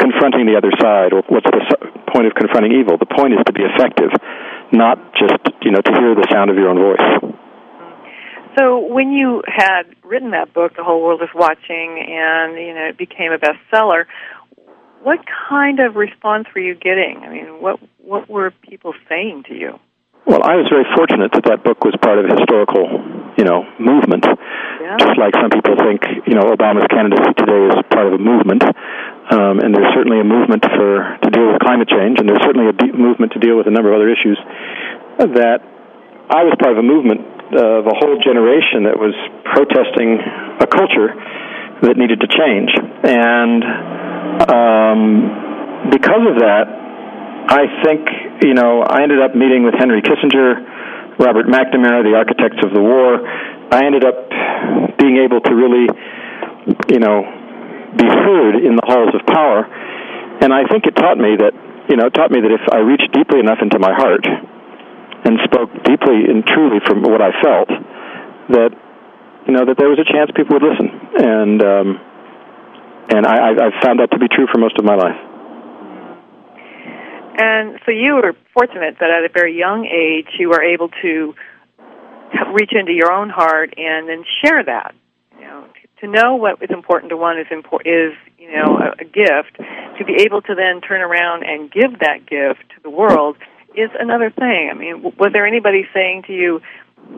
confronting 0.00 0.48
the 0.48 0.56
other 0.56 0.72
side, 0.80 1.12
or 1.12 1.22
what's 1.28 1.44
the 1.44 1.62
point 2.10 2.26
of 2.26 2.34
confronting 2.34 2.72
evil? 2.72 2.96
The 2.96 3.06
point 3.06 3.34
is 3.36 3.40
to 3.44 3.52
be 3.52 3.62
effective, 3.62 4.10
not 4.72 4.96
just, 5.14 5.36
you 5.60 5.70
know, 5.70 5.84
to 5.84 5.92
hear 5.92 6.16
the 6.16 6.26
sound 6.32 6.50
of 6.50 6.56
your 6.56 6.72
own 6.72 6.80
voice. 6.80 7.29
So 8.60 8.78
when 8.78 9.12
you 9.12 9.42
had 9.46 9.84
written 10.04 10.32
that 10.32 10.52
book, 10.52 10.76
The 10.76 10.84
Whole 10.84 11.00
World 11.02 11.22
is 11.22 11.32
Watching, 11.34 11.96
and 11.96 12.60
you 12.60 12.74
know 12.74 12.92
it 12.92 12.98
became 12.98 13.32
a 13.32 13.38
bestseller, 13.38 14.04
what 15.02 15.20
kind 15.48 15.80
of 15.80 15.96
response 15.96 16.44
were 16.54 16.60
you 16.60 16.74
getting? 16.74 17.22
I 17.24 17.30
mean, 17.32 17.62
what 17.62 17.80
what 18.04 18.28
were 18.28 18.52
people 18.68 18.92
saying 19.08 19.44
to 19.48 19.54
you? 19.54 19.80
Well, 20.26 20.44
I 20.44 20.60
was 20.60 20.68
very 20.68 20.84
fortunate 20.94 21.32
that 21.32 21.44
that 21.48 21.64
book 21.64 21.80
was 21.80 21.96
part 22.04 22.20
of 22.20 22.28
a 22.28 22.36
historical, 22.36 22.84
you 23.40 23.44
know, 23.48 23.64
movement. 23.80 24.28
Yeah. 24.28 25.00
Just 25.00 25.16
like 25.16 25.32
some 25.40 25.48
people 25.48 25.80
think, 25.80 26.04
you 26.28 26.36
know, 26.36 26.52
Obama's 26.52 26.84
candidacy 26.92 27.32
today 27.40 27.72
is 27.72 27.80
part 27.88 28.12
of 28.12 28.12
a 28.12 28.20
movement, 28.20 28.60
um, 28.60 29.64
and 29.64 29.72
there's 29.72 29.88
certainly 29.96 30.20
a 30.20 30.28
movement 30.28 30.68
for 30.68 31.16
to 31.24 31.28
deal 31.32 31.48
with 31.48 31.64
climate 31.64 31.88
change, 31.88 32.20
and 32.20 32.28
there's 32.28 32.44
certainly 32.44 32.68
a 32.68 32.76
movement 32.92 33.32
to 33.32 33.40
deal 33.40 33.56
with 33.56 33.72
a 33.72 33.72
number 33.72 33.88
of 33.88 33.96
other 33.96 34.12
issues. 34.12 34.36
That 35.16 35.64
I 36.28 36.44
was 36.44 36.52
part 36.60 36.76
of 36.76 36.78
a 36.78 36.84
movement 36.84 37.39
of 37.52 37.86
a 37.86 37.94
whole 37.98 38.18
generation 38.22 38.86
that 38.86 38.98
was 38.98 39.14
protesting 39.44 40.18
a 40.60 40.66
culture 40.66 41.14
that 41.82 41.96
needed 41.96 42.20
to 42.20 42.28
change. 42.28 42.70
And 43.02 43.62
um, 44.46 45.90
because 45.90 46.24
of 46.28 46.36
that, 46.44 46.66
I 47.50 47.66
think, 47.82 48.06
you 48.44 48.54
know, 48.54 48.82
I 48.82 49.02
ended 49.02 49.18
up 49.20 49.34
meeting 49.34 49.64
with 49.64 49.74
Henry 49.74 50.02
Kissinger, 50.02 51.18
Robert 51.18 51.46
McNamara, 51.46 52.04
the 52.04 52.14
architects 52.14 52.62
of 52.62 52.72
the 52.72 52.80
war. 52.80 53.18
I 53.72 53.84
ended 53.84 54.04
up 54.04 54.16
being 54.98 55.18
able 55.18 55.40
to 55.40 55.52
really, 55.54 55.88
you 56.92 57.00
know, 57.00 57.24
be 57.96 58.06
heard 58.06 58.54
in 58.60 58.76
the 58.76 58.86
halls 58.86 59.10
of 59.16 59.26
power. 59.26 59.66
And 60.40 60.52
I 60.52 60.64
think 60.70 60.86
it 60.86 60.94
taught 60.94 61.18
me 61.18 61.36
that, 61.42 61.52
you 61.88 61.96
know, 61.96 62.06
it 62.06 62.14
taught 62.14 62.30
me 62.30 62.40
that 62.40 62.52
if 62.52 62.62
I 62.70 62.78
reached 62.78 63.10
deeply 63.12 63.40
enough 63.40 63.58
into 63.60 63.78
my 63.78 63.92
heart, 63.92 64.24
and 65.24 65.38
spoke 65.44 65.70
deeply 65.84 66.24
and 66.28 66.44
truly 66.46 66.80
from 66.86 67.02
what 67.02 67.20
I 67.20 67.30
felt 67.42 67.68
that 68.50 68.70
you 69.46 69.52
know 69.52 69.64
that 69.64 69.76
there 69.78 69.88
was 69.88 69.98
a 69.98 70.08
chance 70.08 70.30
people 70.34 70.58
would 70.58 70.66
listen 70.66 70.88
and 71.18 71.62
um, 71.62 71.88
and 73.10 73.26
I, 73.26 73.50
I've 73.50 73.82
found 73.82 74.00
that 74.00 74.10
to 74.12 74.18
be 74.18 74.28
true 74.28 74.46
for 74.52 74.58
most 74.58 74.78
of 74.78 74.84
my 74.84 74.94
life. 74.94 75.18
And 77.40 77.80
so 77.84 77.90
you 77.90 78.14
were 78.14 78.34
fortunate 78.52 78.96
that 79.00 79.10
at 79.10 79.24
a 79.24 79.32
very 79.32 79.56
young 79.56 79.86
age 79.86 80.28
you 80.38 80.48
were 80.48 80.62
able 80.62 80.88
to 81.02 81.34
reach 82.52 82.72
into 82.72 82.92
your 82.92 83.12
own 83.12 83.30
heart 83.30 83.74
and 83.76 84.08
then 84.08 84.24
share 84.44 84.62
that. 84.64 84.94
You 85.38 85.46
know, 85.46 85.66
to 86.00 86.06
know 86.06 86.36
what 86.36 86.62
is 86.62 86.70
important 86.70 87.10
to 87.10 87.16
one 87.16 87.38
is 87.38 87.46
impor- 87.46 87.86
is 87.86 88.14
you 88.38 88.52
know 88.52 88.78
a, 88.78 89.02
a 89.02 89.04
gift. 89.04 89.56
To 89.98 90.04
be 90.04 90.22
able 90.22 90.40
to 90.42 90.54
then 90.54 90.80
turn 90.80 91.02
around 91.02 91.44
and 91.44 91.70
give 91.70 91.98
that 92.00 92.26
gift 92.26 92.60
to 92.76 92.82
the 92.82 92.90
world 92.90 93.36
is 93.74 93.90
another 93.98 94.30
thing. 94.30 94.70
I 94.70 94.74
mean, 94.74 95.02
was 95.18 95.32
there 95.32 95.46
anybody 95.46 95.86
saying 95.94 96.24
to 96.26 96.32
you, 96.32 96.60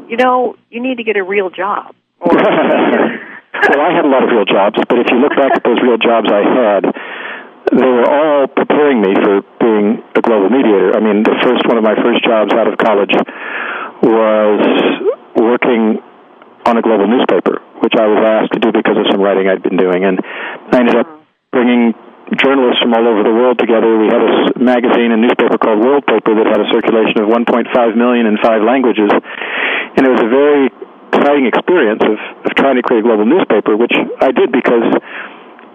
you 0.08 0.16
know, 0.16 0.56
you 0.70 0.82
need 0.82 0.98
to 0.98 1.04
get 1.04 1.16
a 1.16 1.22
real 1.24 1.50
job? 1.50 1.94
Or, 3.52 3.68
well, 3.68 3.84
I 3.84 3.94
had 3.94 4.04
a 4.04 4.08
lot 4.08 4.24
of 4.24 4.30
real 4.32 4.48
jobs, 4.48 4.80
but 4.88 4.98
if 4.98 5.06
you 5.12 5.20
look 5.20 5.36
back 5.36 5.52
at 5.52 5.62
those 5.62 5.76
real 5.84 5.98
jobs 6.00 6.26
I 6.32 6.40
had, 6.40 6.82
they 7.70 7.86
were 7.86 8.08
all 8.08 8.48
preparing 8.48 9.00
me 9.00 9.14
for 9.14 9.44
being 9.60 10.02
a 10.16 10.20
global 10.20 10.48
mediator. 10.48 10.96
I 10.96 11.00
mean, 11.00 11.22
the 11.22 11.36
first 11.44 11.62
one 11.68 11.76
of 11.76 11.84
my 11.84 11.94
first 11.94 12.24
jobs 12.24 12.50
out 12.56 12.66
of 12.66 12.80
college 12.80 13.12
was 14.02 14.60
working 15.36 16.00
on 16.66 16.76
a 16.76 16.82
global 16.82 17.06
newspaper, 17.06 17.60
which 17.84 17.94
I 17.94 18.06
was 18.06 18.24
asked 18.24 18.52
to 18.54 18.60
do 18.60 18.72
because 18.72 18.96
of 18.96 19.06
some 19.10 19.20
writing 19.20 19.48
I'd 19.48 19.62
been 19.62 19.76
doing, 19.76 20.04
and 20.04 20.18
I 20.72 20.80
ended 20.80 20.96
up 20.96 21.06
mm-hmm. 21.06 21.52
bringing 21.52 21.94
journalists 22.38 22.80
from 22.80 22.94
all 22.94 23.04
over 23.04 23.22
the 23.22 23.34
world 23.34 23.58
together. 23.58 23.88
We 23.98 24.08
had 24.08 24.22
a 24.22 24.34
magazine 24.56 25.12
and 25.12 25.20
newspaper 25.20 25.58
called 25.58 25.84
World 25.84 26.06
Paper 26.06 26.32
that 26.36 26.46
had 26.48 26.60
a 26.60 26.68
circulation 26.72 27.20
of 27.20 27.28
1.5 27.28 27.68
million 27.96 28.24
in 28.26 28.38
five 28.40 28.64
languages, 28.64 29.10
and 29.12 30.02
it 30.06 30.10
was 30.10 30.22
a 30.22 30.30
very 30.30 30.72
exciting 31.12 31.46
experience 31.46 32.02
of, 32.02 32.16
of 32.16 32.50
trying 32.56 32.76
to 32.76 32.82
create 32.82 33.04
a 33.04 33.06
global 33.06 33.28
newspaper, 33.28 33.76
which 33.76 33.92
I 33.92 34.32
did 34.32 34.50
because 34.50 34.88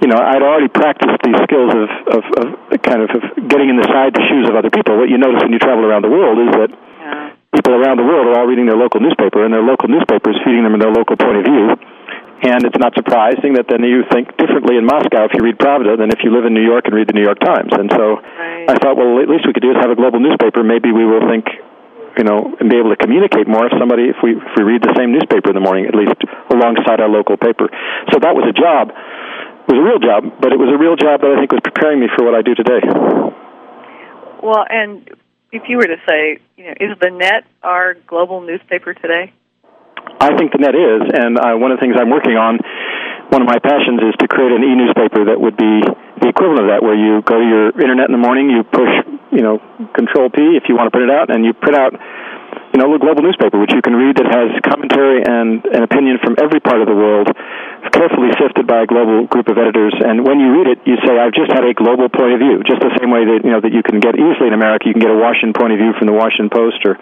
you 0.01 0.09
know 0.09 0.17
I'd 0.17 0.41
already 0.41 0.67
practiced 0.67 1.21
these 1.21 1.37
skills 1.45 1.73
of, 1.73 1.87
of, 2.09 2.21
of 2.41 2.45
kind 2.81 3.05
of, 3.05 3.09
of 3.13 3.21
getting 3.47 3.69
inside 3.69 4.17
the 4.17 4.21
side 4.21 4.29
shoes 4.29 4.45
of 4.49 4.57
other 4.57 4.73
people. 4.73 4.97
What 4.97 5.09
you 5.09 5.17
notice 5.17 5.45
when 5.45 5.53
you 5.53 5.61
travel 5.61 5.85
around 5.85 6.03
the 6.03 6.11
world 6.11 6.41
is 6.41 6.51
that 6.57 6.69
yeah. 6.73 7.33
people 7.53 7.73
around 7.77 8.01
the 8.01 8.07
world 8.07 8.27
are 8.33 8.41
all 8.41 8.47
reading 8.49 8.65
their 8.65 8.77
local 8.77 8.99
newspaper, 8.99 9.45
and 9.45 9.53
their 9.53 9.63
local 9.63 9.89
newspaper 9.89 10.33
is 10.33 10.37
feeding 10.41 10.65
them 10.65 10.73
their 10.79 10.91
local 10.91 11.15
point 11.15 11.37
of 11.37 11.45
view. 11.45 11.77
And 12.37 12.69
it's 12.69 12.77
not 12.77 12.93
surprising 12.93 13.57
that 13.57 13.65
then 13.65 13.81
you 13.81 14.05
think 14.13 14.29
differently 14.37 14.77
in 14.77 14.85
Moscow 14.85 15.25
if 15.25 15.33
you 15.33 15.41
read 15.41 15.57
Pravda 15.57 15.97
than 15.97 16.13
if 16.13 16.21
you 16.21 16.29
live 16.29 16.45
in 16.45 16.53
New 16.53 16.63
York 16.63 16.85
and 16.85 16.93
read 16.93 17.09
the 17.09 17.17
New 17.17 17.25
York 17.25 17.41
Times. 17.41 17.73
And 17.73 17.89
so 17.89 18.21
right. 18.21 18.69
I 18.69 18.75
thought, 18.77 18.93
well, 18.93 19.17
at 19.17 19.25
least 19.25 19.49
we 19.49 19.57
could 19.57 19.65
do 19.65 19.73
is 19.73 19.77
have 19.81 19.89
a 19.89 19.97
global 19.97 20.21
newspaper. 20.21 20.61
Maybe 20.61 20.93
we 20.93 21.01
will 21.01 21.25
think 21.25 21.49
you 22.17 22.25
know, 22.25 22.57
and 22.59 22.69
be 22.69 22.77
able 22.77 22.89
to 22.89 22.97
communicate 22.97 23.47
more 23.47 23.69
if 23.69 23.73
somebody, 23.77 24.09
if 24.09 24.17
we, 24.25 24.33
if 24.33 24.53
we 24.57 24.63
read 24.65 24.81
the 24.81 24.93
same 24.97 25.13
newspaper 25.13 25.53
in 25.53 25.55
the 25.55 25.61
morning, 25.61 25.85
at 25.85 25.93
least 25.93 26.17
alongside 26.49 26.99
our 26.99 27.07
local 27.07 27.37
paper. 27.37 27.69
So 28.09 28.17
that 28.17 28.33
was 28.33 28.49
a 28.49 28.55
job. 28.57 28.89
It 28.89 29.77
was 29.77 29.79
a 29.79 29.85
real 29.85 30.01
job, 30.01 30.41
but 30.41 30.49
it 30.51 30.57
was 30.57 30.73
a 30.73 30.79
real 30.81 30.97
job 30.97 31.21
that 31.21 31.29
I 31.29 31.37
think 31.37 31.53
was 31.53 31.61
preparing 31.61 32.01
me 32.01 32.07
for 32.17 32.25
what 32.25 32.33
I 32.33 32.41
do 32.41 32.55
today. 32.57 32.81
Well, 34.41 34.65
and 34.65 35.05
if 35.51 35.69
you 35.69 35.77
were 35.77 35.85
to 35.87 36.01
say, 36.09 36.39
you 36.57 36.65
know, 36.65 36.73
is 36.79 36.97
the 36.99 37.11
net 37.11 37.45
our 37.61 37.93
global 38.07 38.41
newspaper 38.41 38.93
today? 38.93 39.33
I 40.19 40.33
think 40.37 40.51
the 40.51 40.57
net 40.57 40.73
is, 40.73 41.01
and 41.13 41.37
uh, 41.37 41.53
one 41.61 41.71
of 41.71 41.77
the 41.77 41.81
things 41.81 41.95
I'm 41.97 42.09
working 42.09 42.37
on, 42.37 42.57
one 43.29 43.43
of 43.43 43.47
my 43.47 43.59
passions 43.59 44.01
is 44.01 44.15
to 44.23 44.27
create 44.27 44.55
an 44.55 44.63
e-newspaper 44.63 45.29
that 45.29 45.37
would 45.37 45.57
be 45.57 45.83
the 46.23 46.29
equivalent 46.31 46.65
of 46.65 46.69
that, 46.73 46.81
where 46.81 46.95
you 46.95 47.21
go 47.21 47.37
to 47.37 47.45
your 47.45 47.65
internet 47.75 48.09
in 48.09 48.15
the 48.15 48.23
morning, 48.23 48.49
you 48.49 48.63
push, 48.63 48.89
you 49.29 49.43
know, 49.43 49.59
Control 49.93 50.31
P 50.31 50.57
if 50.57 50.65
you 50.71 50.73
want 50.73 50.87
to 50.87 50.93
print 50.95 51.11
it 51.11 51.13
out, 51.13 51.29
and 51.29 51.45
you 51.45 51.53
print 51.53 51.77
out, 51.77 51.93
you 52.73 52.79
know, 52.81 52.89
a 52.89 52.99
global 52.99 53.21
newspaper 53.21 53.59
which 53.59 53.75
you 53.75 53.83
can 53.83 53.93
read 53.93 54.17
that 54.17 54.25
has 54.25 54.49
commentary 54.65 55.21
and 55.21 55.61
an 55.69 55.83
opinion 55.83 56.17
from 56.23 56.39
every 56.41 56.59
part 56.63 56.81
of 56.81 56.87
the 56.87 56.95
world, 56.95 57.29
carefully 57.93 58.31
sifted 58.41 58.65
by 58.65 58.83
a 58.83 58.87
global 58.87 59.27
group 59.27 59.47
of 59.51 59.57
editors. 59.59 59.93
And 59.99 60.25
when 60.25 60.39
you 60.39 60.49
read 60.57 60.67
it, 60.71 60.79
you 60.87 60.97
say, 61.05 61.19
"I've 61.19 61.35
just 61.35 61.51
had 61.51 61.63
a 61.67 61.73
global 61.75 62.09
point 62.09 62.33
of 62.33 62.39
view," 62.39 62.63
just 62.63 62.81
the 62.81 62.95
same 62.97 63.11
way 63.11 63.27
that 63.27 63.45
you 63.45 63.51
know 63.51 63.61
that 63.61 63.73
you 63.75 63.83
can 63.83 63.99
get 63.99 64.15
easily 64.15 64.47
in 64.49 64.55
America, 64.55 64.87
you 64.87 64.95
can 64.95 65.03
get 65.03 65.11
a 65.11 65.19
Washington 65.19 65.53
point 65.53 65.73
of 65.73 65.79
view 65.79 65.93
from 65.99 66.07
the 66.07 66.15
Washington 66.15 66.49
Post 66.49 66.79
or 66.87 66.97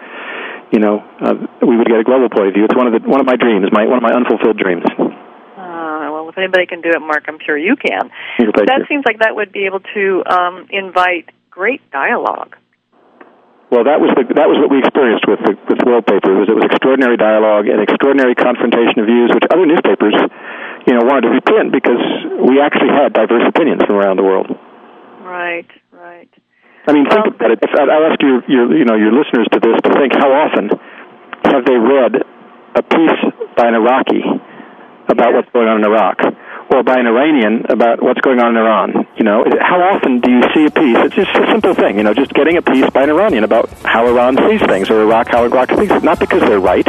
you 0.72 0.80
know, 0.80 1.02
uh, 1.20 1.34
we 1.62 1.76
would 1.76 1.86
get 1.86 2.00
a 2.00 2.04
global 2.04 2.28
point 2.28 2.48
of 2.48 2.54
view. 2.54 2.64
It's 2.64 2.74
one 2.74 2.86
of 2.86 2.94
the 2.94 3.02
one 3.08 3.20
of 3.20 3.26
my 3.26 3.36
dreams, 3.36 3.68
my 3.70 3.86
one 3.86 3.98
of 3.98 4.02
my 4.02 4.12
unfulfilled 4.12 4.58
dreams. 4.58 4.84
Uh, 4.98 6.10
well, 6.10 6.28
if 6.28 6.36
anybody 6.38 6.66
can 6.66 6.80
do 6.80 6.90
it, 6.90 7.00
Mark, 7.00 7.24
I'm 7.28 7.38
sure 7.44 7.56
you 7.56 7.76
can. 7.76 8.10
that 8.38 8.86
seems 8.88 9.04
like 9.06 9.20
that 9.20 9.36
would 9.36 9.52
be 9.52 9.66
able 9.66 9.80
to 9.94 10.22
um, 10.26 10.66
invite 10.70 11.30
great 11.50 11.80
dialogue. 11.90 12.56
Well, 13.66 13.82
that 13.82 13.98
was 13.98 14.14
the, 14.14 14.22
that 14.38 14.46
was 14.46 14.62
what 14.62 14.70
we 14.70 14.78
experienced 14.78 15.26
with 15.26 15.42
the, 15.42 15.58
with 15.66 15.82
World 15.82 16.06
Paper. 16.06 16.30
Was 16.38 16.46
it 16.46 16.54
was 16.54 16.66
extraordinary 16.70 17.18
dialogue 17.18 17.66
and 17.66 17.82
extraordinary 17.82 18.38
confrontation 18.38 19.02
of 19.02 19.10
views, 19.10 19.34
which 19.34 19.42
other 19.50 19.66
newspapers, 19.66 20.14
you 20.86 20.94
know, 20.94 21.02
wanted 21.02 21.26
to 21.26 21.32
reprint 21.34 21.74
because 21.74 21.98
we 22.46 22.62
actually 22.62 22.94
had 22.94 23.10
diverse 23.10 23.42
opinions 23.42 23.82
from 23.82 23.98
around 23.98 24.22
the 24.22 24.26
world. 24.26 24.54
Right, 25.26 25.66
right. 25.90 26.30
I 26.86 26.92
mean, 26.92 27.06
think 27.10 27.26
about 27.26 27.50
it. 27.50 27.58
If, 27.62 27.70
I'll 27.74 28.06
ask 28.06 28.22
your, 28.22 28.42
your, 28.46 28.78
you 28.78 28.84
know, 28.84 28.94
your 28.94 29.10
listeners 29.10 29.48
to 29.52 29.58
this 29.58 29.74
to 29.82 29.90
think: 29.98 30.14
How 30.14 30.30
often 30.30 30.70
have 31.50 31.64
they 31.66 31.74
read 31.74 32.14
a 32.78 32.82
piece 32.82 33.22
by 33.56 33.68
an 33.68 33.74
Iraqi 33.74 34.22
about 35.08 35.34
what's 35.34 35.50
going 35.50 35.66
on 35.66 35.78
in 35.78 35.84
Iraq, 35.84 36.18
or 36.70 36.84
by 36.84 36.98
an 36.98 37.06
Iranian 37.06 37.66
about 37.68 38.02
what's 38.02 38.20
going 38.20 38.38
on 38.38 38.54
in 38.54 38.56
Iran? 38.56 39.06
You 39.18 39.24
know, 39.24 39.44
how 39.60 39.82
often 39.82 40.20
do 40.20 40.30
you 40.30 40.42
see 40.54 40.66
a 40.66 40.70
piece? 40.70 40.96
It's 41.10 41.14
just 41.16 41.34
a 41.34 41.46
simple 41.50 41.74
thing. 41.74 41.98
You 41.98 42.04
know, 42.04 42.14
just 42.14 42.32
getting 42.34 42.56
a 42.56 42.62
piece 42.62 42.88
by 42.90 43.02
an 43.02 43.10
Iranian 43.10 43.42
about 43.42 43.68
how 43.82 44.06
Iran 44.06 44.38
sees 44.46 44.62
things, 44.62 44.88
or 44.88 45.02
Iraq 45.02 45.26
how 45.28 45.44
Iraq 45.44 45.70
sees 45.70 45.88
things. 45.88 46.04
Not 46.04 46.20
because 46.20 46.42
they're 46.42 46.60
right, 46.60 46.86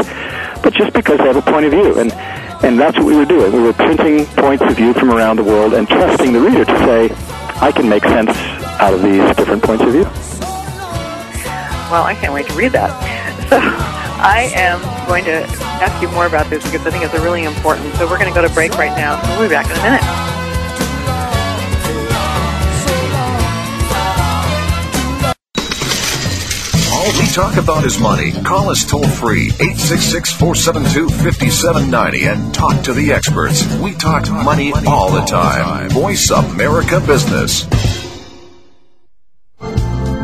but 0.62 0.74
just 0.74 0.94
because 0.94 1.18
they 1.18 1.26
have 1.26 1.38
a 1.38 1.42
point 1.42 1.66
of 1.66 1.72
view. 1.72 1.98
And 1.98 2.14
and 2.62 2.80
that's 2.80 2.98
what 2.98 3.06
we 3.06 3.16
were 3.16 3.26
doing. 3.26 3.52
We 3.52 3.62
were 3.62 3.74
printing 3.74 4.26
points 4.38 4.64
of 4.64 4.78
view 4.78 4.94
from 4.94 5.10
around 5.10 5.38
the 5.38 5.44
world 5.44 5.74
and 5.74 5.88
trusting 5.88 6.34
the 6.34 6.40
reader 6.40 6.66
to 6.66 6.78
say, 6.86 7.10
I 7.62 7.72
can 7.72 7.90
make 7.90 8.04
sense 8.04 8.57
out 8.80 8.94
of 8.94 9.02
these 9.02 9.22
different 9.36 9.64
points 9.64 9.84
of 9.84 9.92
view. 9.92 10.04
Well, 11.90 12.04
I 12.04 12.16
can't 12.20 12.34
wait 12.34 12.48
to 12.48 12.54
read 12.54 12.74
that. 12.74 12.94
So 13.48 13.56
I 14.20 14.52
am 14.56 14.82
going 15.08 15.24
to 15.26 15.44
ask 15.80 16.02
you 16.02 16.10
more 16.10 16.26
about 16.26 16.50
this 16.50 16.62
because 16.66 16.86
I 16.86 16.90
think 16.90 17.06
it's 17.06 17.14
really 17.14 17.46
important. 17.46 17.94
So 17.96 18.06
we're 18.10 18.18
going 18.18 18.34
to 18.34 18.36
go 18.36 18.46
to 18.46 18.54
break 18.54 18.74
right 18.74 18.96
now. 18.98 19.22
So 19.22 19.40
we'll 19.40 19.48
be 19.48 19.56
back 19.56 19.68
in 19.68 19.78
a 19.78 19.84
minute. 19.84 20.04
All 26.92 27.22
we 27.22 27.28
talk 27.32 27.56
about 27.56 27.86
is 27.86 28.00
money. 28.00 28.32
Call 28.44 28.70
us 28.70 28.84
toll 28.84 29.08
free 29.08 29.48
866 29.62 30.34
472 30.34 31.08
5790 31.10 32.26
and 32.26 32.54
talk 32.54 32.84
to 32.84 32.94
the 32.94 33.14
experts. 33.14 33.66
We 33.78 33.94
talk 33.94 34.30
money 34.30 34.74
all 34.86 35.10
the 35.12 35.22
time. 35.22 35.90
Voice 35.92 36.32
America 36.32 37.00
Business. 37.00 37.66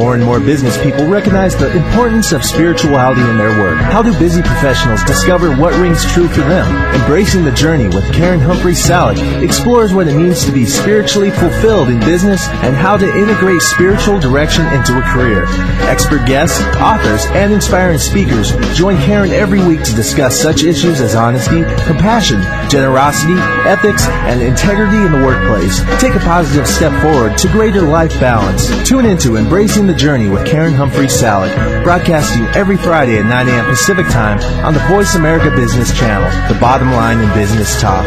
More 0.00 0.14
and 0.14 0.24
more 0.24 0.40
business 0.40 0.82
people 0.82 1.06
recognize 1.06 1.54
the 1.54 1.70
importance 1.76 2.32
of 2.32 2.42
spirituality 2.42 3.20
in 3.20 3.36
their 3.36 3.60
work. 3.60 3.76
How 3.76 4.00
do 4.00 4.18
busy 4.18 4.40
professionals 4.40 5.04
discover 5.04 5.54
what 5.54 5.74
rings 5.74 6.10
true 6.14 6.26
for 6.26 6.40
them? 6.40 6.74
Embracing 7.02 7.44
the 7.44 7.52
Journey 7.52 7.86
with 7.86 8.10
Karen 8.14 8.40
Humphrey 8.40 8.72
Salick 8.72 9.20
explores 9.42 9.92
what 9.92 10.08
it 10.08 10.16
means 10.16 10.42
to 10.46 10.52
be 10.52 10.64
spiritually 10.64 11.30
fulfilled 11.30 11.90
in 11.90 12.00
business 12.00 12.48
and 12.64 12.74
how 12.74 12.96
to 12.96 13.04
integrate 13.14 13.60
spiritual 13.60 14.18
direction 14.18 14.64
into 14.72 14.96
a 14.96 15.02
career. 15.02 15.44
Expert 15.90 16.26
guests, 16.26 16.58
authors, 16.76 17.26
and 17.36 17.52
inspiring 17.52 17.98
speakers 17.98 18.52
join 18.74 18.96
Karen 18.96 19.32
every 19.32 19.62
week 19.62 19.82
to 19.82 19.94
discuss 19.94 20.40
such 20.40 20.62
issues 20.62 21.02
as 21.02 21.14
honesty, 21.14 21.62
compassion, 21.84 22.40
generosity, 22.70 23.34
ethics, 23.68 24.06
and 24.24 24.40
integrity 24.40 24.96
in 24.96 25.12
the 25.12 25.26
workplace. 25.26 25.80
Take 26.00 26.14
a 26.14 26.20
positive 26.20 26.66
step 26.66 26.98
forward 27.02 27.36
to 27.36 27.48
greater 27.48 27.82
life 27.82 28.18
balance. 28.18 28.66
Tune 28.88 29.04
into 29.04 29.36
Embracing 29.36 29.89
the 29.90 29.96
Journey 29.96 30.28
with 30.28 30.46
Karen 30.46 30.72
Humphrey 30.72 31.06
Salick, 31.06 31.82
broadcasting 31.82 32.44
every 32.54 32.76
Friday 32.76 33.18
at 33.18 33.26
9 33.26 33.48
a.m. 33.48 33.64
Pacific 33.64 34.06
Time 34.06 34.38
on 34.64 34.72
the 34.72 34.78
Voice 34.80 35.16
America 35.16 35.50
Business 35.50 35.98
Channel, 35.98 36.30
the 36.52 36.60
bottom 36.60 36.92
line 36.92 37.18
in 37.18 37.28
business 37.34 37.80
talk. 37.80 38.04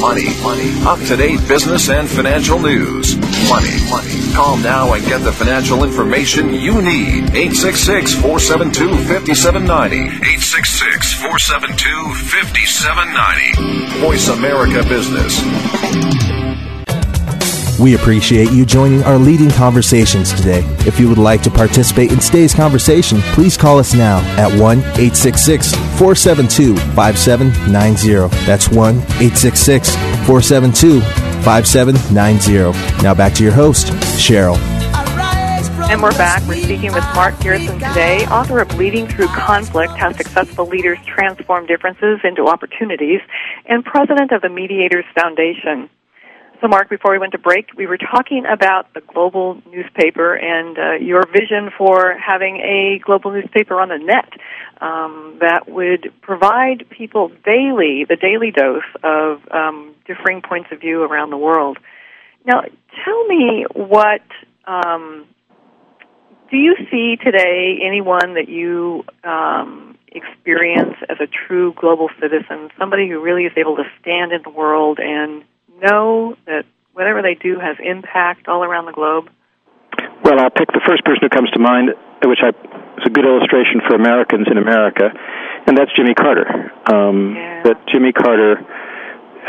Money, 0.00 0.42
money, 0.42 0.72
up 0.86 0.98
to 1.06 1.16
date 1.16 1.46
business 1.46 1.90
and 1.90 2.08
financial 2.08 2.58
news. 2.58 3.27
Money. 3.48 3.76
money. 3.90 4.32
Call 4.34 4.56
now 4.56 4.92
and 4.94 5.04
get 5.04 5.22
the 5.22 5.32
financial 5.32 5.84
information 5.84 6.52
you 6.52 6.80
need. 6.82 7.30
866 7.34 8.14
472 8.14 8.88
5790. 9.06 9.96
866 9.96 11.14
472 11.22 12.14
5790. 12.26 14.00
Voice 14.00 14.28
America 14.28 14.82
Business. 14.88 15.38
We 17.78 17.94
appreciate 17.94 18.50
you 18.50 18.66
joining 18.66 19.04
our 19.04 19.18
leading 19.18 19.50
conversations 19.50 20.32
today. 20.32 20.64
If 20.80 20.98
you 20.98 21.08
would 21.08 21.18
like 21.18 21.42
to 21.42 21.50
participate 21.50 22.10
in 22.10 22.18
today's 22.18 22.52
conversation, 22.52 23.20
please 23.34 23.56
call 23.56 23.78
us 23.78 23.94
now 23.94 24.18
at 24.36 24.50
1 24.58 24.78
866 24.78 25.72
472 25.96 26.76
5790. 26.76 28.36
That's 28.46 28.68
1 28.68 28.96
866 28.96 29.94
472 30.26 31.27
5790. 31.42 33.02
Now 33.02 33.14
back 33.14 33.34
to 33.34 33.44
your 33.44 33.52
host, 33.52 33.88
Cheryl. 34.18 34.56
And 35.88 36.02
we're 36.02 36.10
back. 36.12 36.46
We're 36.46 36.62
speaking 36.62 36.92
with 36.92 37.04
Mark 37.14 37.34
Gerzon 37.36 37.74
today, 37.74 38.26
author 38.26 38.58
of 38.60 38.76
Leading 38.76 39.06
Through 39.06 39.28
Conflict 39.28 39.92
How 39.96 40.12
Successful 40.12 40.66
Leaders 40.66 40.98
Transform 41.06 41.64
Differences 41.64 42.20
into 42.24 42.46
Opportunities, 42.46 43.20
and 43.64 43.82
president 43.84 44.32
of 44.32 44.42
the 44.42 44.50
Mediators 44.50 45.06
Foundation. 45.14 45.88
So, 46.60 46.66
Mark, 46.66 46.90
before 46.90 47.12
we 47.12 47.18
went 47.18 47.32
to 47.32 47.38
break, 47.38 47.68
we 47.76 47.86
were 47.86 47.98
talking 47.98 48.44
about 48.44 48.92
the 48.92 49.00
global 49.00 49.62
newspaper 49.70 50.34
and 50.34 50.76
uh, 50.76 50.92
your 50.94 51.24
vision 51.24 51.70
for 51.78 52.16
having 52.18 52.56
a 52.56 52.98
global 53.04 53.30
newspaper 53.30 53.80
on 53.80 53.90
the 53.90 53.98
net 53.98 54.32
um, 54.80 55.36
that 55.40 55.68
would 55.68 56.12
provide 56.20 56.84
people 56.90 57.28
daily, 57.44 58.04
the 58.08 58.16
daily 58.16 58.50
dose 58.50 58.82
of 59.04 59.40
um, 59.52 59.94
differing 60.04 60.42
points 60.42 60.70
of 60.72 60.80
view 60.80 61.02
around 61.02 61.30
the 61.30 61.36
world. 61.36 61.78
Now, 62.44 62.62
tell 63.04 63.26
me 63.28 63.64
what 63.74 64.22
um, 64.64 65.26
do 66.50 66.56
you 66.56 66.74
see 66.90 67.18
today 67.22 67.78
anyone 67.84 68.34
that 68.34 68.48
you 68.48 69.04
um, 69.22 69.96
experience 70.08 70.96
as 71.08 71.18
a 71.20 71.28
true 71.28 71.72
global 71.74 72.08
citizen, 72.20 72.70
somebody 72.76 73.08
who 73.08 73.20
really 73.20 73.44
is 73.44 73.52
able 73.56 73.76
to 73.76 73.84
stand 74.00 74.32
in 74.32 74.42
the 74.42 74.50
world 74.50 74.98
and 74.98 75.44
know 75.80 76.36
that 76.46 76.64
whatever 76.92 77.22
they 77.22 77.34
do 77.34 77.58
has 77.58 77.76
impact 77.78 78.48
all 78.48 78.64
around 78.64 78.86
the 78.86 78.92
globe? 78.92 79.30
Well, 80.24 80.38
I'll 80.40 80.50
pick 80.50 80.68
the 80.74 80.82
first 80.86 81.04
person 81.04 81.22
who 81.22 81.30
comes 81.30 81.50
to 81.52 81.60
mind, 81.60 81.94
which 82.24 82.42
I, 82.42 82.50
is 82.50 83.06
a 83.06 83.10
good 83.10 83.24
illustration 83.24 83.80
for 83.86 83.94
Americans 83.94 84.46
in 84.50 84.58
America, 84.58 85.10
and 85.66 85.76
that's 85.78 85.90
Jimmy 85.94 86.14
Carter. 86.14 86.74
Um, 86.90 87.34
yeah. 87.34 87.62
That 87.62 87.78
Jimmy 87.86 88.12
Carter, 88.12 88.58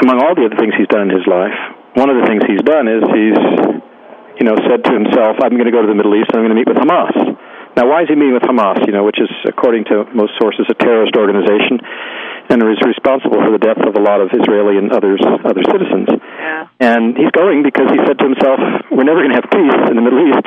among 0.01 0.21
all 0.21 0.35
the 0.35 0.45
other 0.45 0.57
things 0.57 0.73
he's 0.77 0.87
done 0.87 1.09
in 1.09 1.11
his 1.13 1.25
life, 1.25 1.57
one 1.97 2.09
of 2.09 2.21
the 2.21 2.25
things 2.29 2.45
he's 2.45 2.61
done 2.61 2.85
is 2.85 3.01
he's, 3.09 3.39
you 4.37 4.45
know, 4.45 4.55
said 4.69 4.85
to 4.85 4.91
himself, 4.93 5.41
"I'm 5.41 5.57
going 5.57 5.69
to 5.69 5.73
go 5.73 5.81
to 5.81 5.89
the 5.89 5.97
Middle 5.97 6.13
East 6.15 6.29
and 6.31 6.41
I'm 6.41 6.45
going 6.45 6.53
to 6.53 6.59
meet 6.61 6.69
with 6.69 6.77
Hamas." 6.77 7.38
Now, 7.79 7.87
why 7.87 8.03
is 8.03 8.11
he 8.11 8.15
meeting 8.19 8.35
with 8.35 8.43
Hamas? 8.43 8.83
You 8.83 8.91
know, 8.91 9.07
which 9.07 9.23
is, 9.23 9.31
according 9.47 9.87
to 9.87 10.03
most 10.11 10.35
sources, 10.35 10.67
a 10.67 10.75
terrorist 10.75 11.15
organization 11.15 11.79
and 12.51 12.59
is 12.67 12.83
responsible 12.83 13.39
for 13.39 13.55
the 13.55 13.61
death 13.61 13.79
of 13.87 13.95
a 13.95 14.03
lot 14.03 14.19
of 14.19 14.35
Israeli 14.35 14.75
and 14.75 14.91
others 14.91 15.23
other 15.23 15.63
citizens. 15.63 16.11
Yeah. 16.11 16.67
And 16.83 17.15
he's 17.15 17.31
going 17.31 17.63
because 17.63 17.87
he 17.87 17.99
said 18.03 18.19
to 18.19 18.25
himself, 18.27 18.59
"We're 18.91 19.07
never 19.07 19.23
going 19.23 19.31
to 19.31 19.39
have 19.39 19.47
peace 19.47 19.79
in 19.87 19.95
the 19.95 20.03
Middle 20.03 20.27
East 20.27 20.43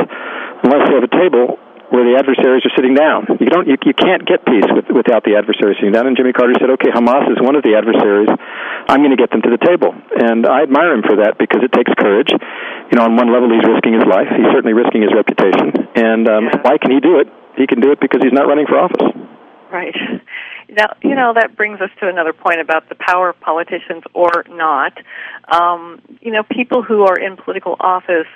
unless 0.60 0.92
we 0.92 0.94
have 1.00 1.08
a 1.08 1.14
table 1.16 1.56
where 1.92 2.08
the 2.08 2.16
adversaries 2.16 2.64
are 2.64 2.72
sitting 2.72 2.96
down. 2.96 3.28
You 3.36 3.52
don't, 3.52 3.68
you, 3.68 3.76
you 3.84 3.92
can't 3.92 4.24
get 4.24 4.40
peace 4.48 4.64
with, 4.72 4.88
without 4.88 5.28
the 5.28 5.36
adversaries 5.36 5.76
sitting 5.76 5.92
down." 5.92 6.08
And 6.08 6.16
Jimmy 6.16 6.32
Carter 6.32 6.56
said, 6.56 6.72
"Okay, 6.80 6.88
Hamas 6.88 7.28
is 7.28 7.38
one 7.44 7.54
of 7.54 7.62
the 7.62 7.76
adversaries. 7.76 8.32
I'm 8.88 9.04
going 9.04 9.12
to 9.12 9.20
get 9.20 9.28
them 9.28 9.44
to 9.44 9.52
the 9.52 9.60
table." 9.60 9.92
And 9.92 10.48
I 10.48 10.64
admire 10.64 10.96
him 10.96 11.04
for 11.04 11.20
that 11.20 11.36
because 11.36 11.60
it 11.60 11.70
takes 11.76 11.92
courage. 12.00 12.32
You 12.32 12.94
know, 12.96 13.04
on 13.04 13.14
one 13.14 13.28
level, 13.28 13.52
he's 13.52 13.64
risking 13.68 13.92
his 13.92 14.08
life. 14.08 14.32
He's 14.32 14.48
certainly 14.50 14.72
risking 14.72 15.04
his 15.04 15.12
reputation. 15.12 15.92
And 15.94 16.24
um, 16.26 16.48
yeah. 16.48 16.64
why 16.64 16.80
can 16.80 16.90
he 16.90 16.98
do 16.98 17.20
it? 17.20 17.28
He 17.60 17.68
can 17.68 17.84
do 17.84 17.92
it 17.92 18.00
because 18.00 18.24
he's 18.24 18.32
not 18.32 18.48
running 18.48 18.64
for 18.64 18.80
office. 18.80 19.12
Right. 19.72 19.96
Now, 20.68 20.96
you 21.02 21.14
know, 21.14 21.32
that 21.34 21.56
brings 21.56 21.80
us 21.80 21.90
to 22.00 22.08
another 22.08 22.32
point 22.32 22.60
about 22.60 22.88
the 22.88 22.94
power 22.94 23.28
of 23.28 23.40
politicians 23.40 24.02
or 24.14 24.44
not. 24.48 24.92
Um, 25.50 26.00
you 26.20 26.30
know, 26.32 26.42
people 26.42 26.82
who 26.82 27.02
are 27.02 27.18
in 27.18 27.36
political 27.36 27.76
office 27.80 28.26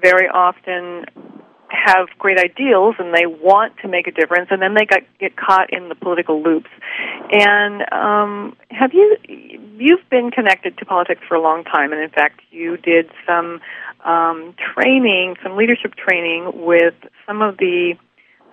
very 0.00 0.28
often 0.28 1.06
have 1.70 2.08
great 2.18 2.38
ideals 2.38 2.96
and 2.98 3.14
they 3.14 3.26
want 3.26 3.74
to 3.82 3.88
make 3.88 4.06
a 4.06 4.10
difference 4.10 4.48
and 4.50 4.60
then 4.60 4.74
they 4.74 4.84
got, 4.84 5.00
get 5.18 5.36
caught 5.36 5.72
in 5.72 5.88
the 5.88 5.94
political 5.94 6.42
loops. 6.42 6.70
And 7.30 7.82
um, 7.92 8.56
have 8.70 8.92
you 8.92 9.16
you've 9.78 10.08
been 10.10 10.30
connected 10.30 10.76
to 10.78 10.84
politics 10.84 11.20
for 11.28 11.34
a 11.36 11.40
long 11.40 11.64
time 11.64 11.92
and 11.92 12.02
in 12.02 12.10
fact 12.10 12.40
you 12.50 12.76
did 12.76 13.10
some 13.26 13.60
um, 14.04 14.54
training, 14.74 15.36
some 15.42 15.56
leadership 15.56 15.94
training 15.94 16.52
with 16.54 16.94
some 17.26 17.42
of 17.42 17.56
the 17.58 17.94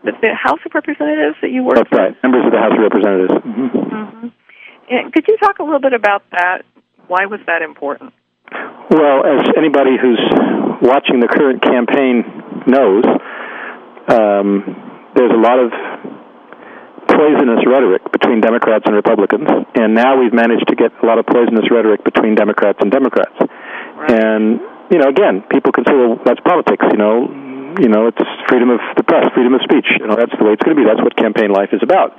the, 0.04 0.12
the 0.22 0.36
House 0.36 0.60
of 0.66 0.74
Representatives 0.76 1.38
that 1.42 1.50
you 1.50 1.64
work 1.64 1.76
That's 1.76 1.92
right, 1.92 2.16
members 2.22 2.46
of 2.46 2.52
the 2.52 2.60
House 2.60 2.72
of 2.72 2.80
Representatives. 2.80 3.34
Mm-hmm. 3.34 3.78
Mm-hmm. 3.78 4.28
And 4.90 5.12
could 5.12 5.26
you 5.28 5.38
talk 5.38 5.58
a 5.60 5.64
little 5.64 5.82
bit 5.82 5.94
about 5.94 6.24
that? 6.32 6.64
Why 7.08 7.26
was 7.26 7.40
that 7.48 7.62
important? 7.62 8.14
Well, 8.90 9.26
as 9.26 9.44
anybody 9.58 9.98
who's 10.00 10.22
watching 10.82 11.20
the 11.20 11.28
current 11.28 11.62
campaign 11.62 12.37
knows, 12.68 13.04
um, 14.08 14.64
there's 15.16 15.32
a 15.32 15.42
lot 15.42 15.60
of 15.60 15.72
poisonous 17.08 17.64
rhetoric 17.66 18.04
between 18.12 18.42
Democrats 18.42 18.84
and 18.86 18.96
Republicans, 18.96 19.48
and 19.76 19.96
now 19.96 20.20
we've 20.20 20.34
managed 20.34 20.68
to 20.68 20.76
get 20.76 20.92
a 21.02 21.06
lot 21.06 21.18
of 21.18 21.26
poisonous 21.26 21.72
rhetoric 21.72 22.04
between 22.04 22.36
Democrats 22.36 22.80
and 22.82 22.92
Democrats. 22.92 23.36
Right. 23.40 24.12
And 24.12 24.60
you 24.92 25.00
know, 25.00 25.10
again, 25.10 25.44
people 25.50 25.72
can 25.72 25.84
say, 25.88 25.96
"Well, 25.96 26.20
that's 26.24 26.40
politics." 26.42 26.86
You 26.92 27.00
know, 27.00 27.28
you 27.80 27.90
know, 27.90 28.08
it's 28.08 28.22
freedom 28.48 28.70
of 28.70 28.80
the 28.96 29.04
press, 29.04 29.28
freedom 29.34 29.54
of 29.56 29.62
speech. 29.64 29.88
You 30.00 30.08
know, 30.08 30.16
that's 30.16 30.32
the 30.38 30.44
way 30.46 30.54
it's 30.54 30.64
going 30.64 30.76
to 30.76 30.80
be. 30.80 30.88
That's 30.88 31.02
what 31.02 31.16
campaign 31.16 31.52
life 31.52 31.70
is 31.74 31.82
about. 31.82 32.16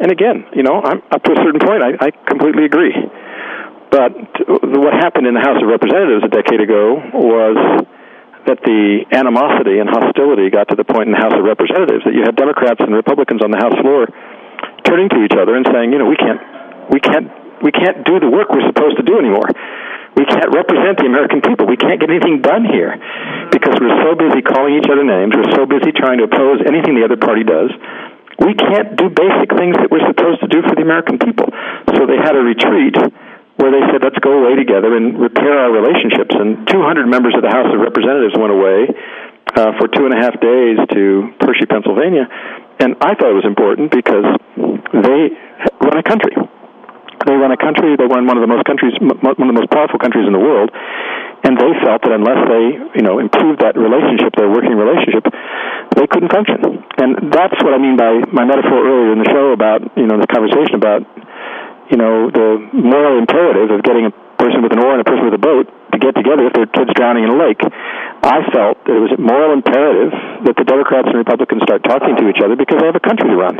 And 0.00 0.12
again, 0.12 0.46
you 0.54 0.62
know, 0.62 0.78
I'm, 0.78 1.02
up 1.10 1.22
to 1.24 1.32
a 1.32 1.38
certain 1.42 1.58
point, 1.58 1.82
I, 1.82 1.98
I 1.98 2.08
completely 2.30 2.64
agree. 2.64 2.94
But 3.90 4.14
what 4.62 4.92
happened 4.94 5.26
in 5.26 5.34
the 5.34 5.42
House 5.42 5.58
of 5.58 5.66
Representatives 5.66 6.22
a 6.22 6.28
decade 6.28 6.60
ago 6.60 7.02
was 7.14 7.56
that 8.48 8.64
the 8.64 9.04
animosity 9.12 9.78
and 9.78 9.86
hostility 9.86 10.48
got 10.48 10.72
to 10.72 10.76
the 10.76 10.84
point 10.84 11.06
in 11.06 11.12
the 11.12 11.20
House 11.20 11.36
of 11.36 11.44
Representatives 11.44 12.02
that 12.08 12.16
you 12.16 12.24
had 12.24 12.34
Democrats 12.34 12.80
and 12.80 12.96
Republicans 12.96 13.44
on 13.44 13.52
the 13.52 13.60
House 13.60 13.76
floor 13.84 14.08
turning 14.88 15.12
to 15.12 15.20
each 15.20 15.36
other 15.36 15.54
and 15.54 15.68
saying, 15.68 15.92
you 15.92 16.00
know, 16.00 16.08
we 16.08 16.16
can't, 16.16 16.40
we 16.88 16.98
can't, 16.98 17.28
we 17.60 17.70
can't 17.70 18.08
do 18.08 18.16
the 18.18 18.30
work 18.32 18.48
we're 18.48 18.64
supposed 18.72 18.96
to 18.96 19.04
do 19.04 19.20
anymore 19.20 19.46
we 20.18 20.26
can't 20.26 20.50
represent 20.50 20.98
the 20.98 21.06
American 21.06 21.38
people. 21.38 21.70
We 21.70 21.78
can't 21.78 22.02
get 22.02 22.10
anything 22.10 22.42
done 22.42 22.66
here 22.66 22.90
because 23.54 23.78
we're 23.78 24.02
so 24.02 24.18
busy 24.18 24.42
calling 24.42 24.74
each 24.74 24.90
other 24.90 25.06
names. 25.06 25.30
We're 25.30 25.54
so 25.54 25.62
busy 25.62 25.94
trying 25.94 26.18
to 26.18 26.26
oppose 26.26 26.58
anything 26.66 26.98
the 26.98 27.06
other 27.06 27.14
party 27.14 27.46
does. 27.46 27.70
We 28.42 28.58
can't 28.58 28.98
do 28.98 29.14
basic 29.14 29.54
things 29.54 29.78
that 29.78 29.94
we're 29.94 30.02
supposed 30.10 30.42
to 30.42 30.50
do 30.50 30.66
for 30.66 30.74
the 30.74 30.82
American 30.82 31.22
people. 31.22 31.46
So 31.94 32.06
they 32.10 32.18
had 32.18 32.34
a 32.34 32.42
retreat 32.42 32.98
where 33.58 33.74
they 33.74 33.82
said, 33.90 34.00
let's 34.06 34.18
go 34.22 34.32
away 34.38 34.54
together 34.54 34.94
and 34.94 35.18
repair 35.18 35.58
our 35.58 35.70
relationships. 35.74 36.30
And 36.30 36.62
200 36.70 37.10
members 37.10 37.34
of 37.34 37.42
the 37.42 37.50
House 37.50 37.66
of 37.66 37.78
Representatives 37.82 38.38
went 38.38 38.54
away 38.54 38.86
uh, 39.58 39.74
for 39.78 39.90
two 39.90 40.06
and 40.06 40.14
a 40.14 40.20
half 40.22 40.38
days 40.38 40.78
to 40.94 41.34
Hershey, 41.42 41.66
Pennsylvania. 41.66 42.30
And 42.78 42.94
I 43.02 43.18
thought 43.18 43.34
it 43.34 43.38
was 43.38 43.48
important 43.48 43.90
because 43.90 44.26
they 44.94 45.34
run 45.82 45.98
a 45.98 46.06
country. 46.06 46.38
They 47.26 47.34
run 47.34 47.50
a 47.50 47.58
country. 47.58 47.98
They 47.98 48.06
run 48.06 48.30
one 48.30 48.38
of 48.38 48.46
the 48.46 48.50
most 48.50 48.62
countries, 48.62 48.94
one 49.02 49.34
of 49.34 49.50
the 49.50 49.58
most 49.58 49.74
powerful 49.74 49.98
countries 49.98 50.22
in 50.22 50.32
the 50.32 50.38
world, 50.38 50.70
and 51.42 51.58
they 51.58 51.70
felt 51.82 52.02
that 52.02 52.14
unless 52.14 52.40
they, 52.46 52.64
you 52.98 53.02
know, 53.02 53.18
improved 53.18 53.62
that 53.62 53.74
relationship, 53.74 54.34
their 54.38 54.50
working 54.50 54.74
relationship, 54.74 55.26
they 55.98 56.06
couldn't 56.06 56.30
function. 56.30 56.62
And 56.98 57.34
that's 57.34 57.58
what 57.62 57.74
I 57.74 57.78
mean 57.78 57.98
by 57.98 58.22
my 58.30 58.46
metaphor 58.46 58.86
earlier 58.86 59.12
in 59.14 59.20
the 59.22 59.30
show 59.30 59.50
about, 59.50 59.82
you 59.98 60.06
know, 60.06 60.18
this 60.18 60.30
conversation 60.30 60.78
about, 60.78 61.02
you 61.90 61.96
know, 61.96 62.30
the 62.30 62.68
moral 62.72 63.18
imperative 63.18 63.70
of 63.70 63.82
getting 63.82 64.06
a 64.06 64.12
person 64.36 64.62
with 64.62 64.72
an 64.72 64.78
oar 64.78 64.94
and 64.94 65.02
a 65.02 65.08
person 65.08 65.24
with 65.24 65.34
a 65.34 65.42
boat 65.42 65.66
to 65.92 65.98
get 65.98 66.14
together 66.14 66.46
if 66.46 66.52
their 66.52 66.68
kid's 66.68 66.92
drowning 66.94 67.24
in 67.24 67.30
a 67.30 67.38
lake. 67.38 67.58
I 68.22 68.44
felt 68.52 68.78
that 68.84 68.94
it 68.94 69.02
was 69.02 69.12
a 69.16 69.20
moral 69.20 69.56
imperative 69.56 70.12
that 70.46 70.54
the 70.54 70.64
Democrats 70.64 71.08
and 71.10 71.18
Republicans 71.18 71.62
start 71.64 71.82
talking 71.82 72.14
to 72.18 72.24
each 72.28 72.42
other 72.44 72.54
because 72.54 72.78
they 72.78 72.86
have 72.86 72.98
a 72.98 73.02
country 73.02 73.30
to 73.30 73.36
run 73.36 73.56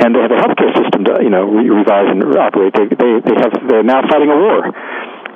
and 0.00 0.14
they 0.16 0.20
have 0.24 0.32
a 0.32 0.40
healthcare 0.40 0.72
system 0.72 1.04
to 1.04 1.20
you 1.20 1.28
know 1.28 1.44
re- 1.44 1.68
revise 1.68 2.08
and 2.08 2.24
operate. 2.36 2.72
They, 2.72 2.88
they 2.88 3.12
they 3.20 3.36
have 3.36 3.52
they're 3.68 3.84
now 3.84 4.00
fighting 4.08 4.30
a 4.32 4.38
war, 4.38 4.64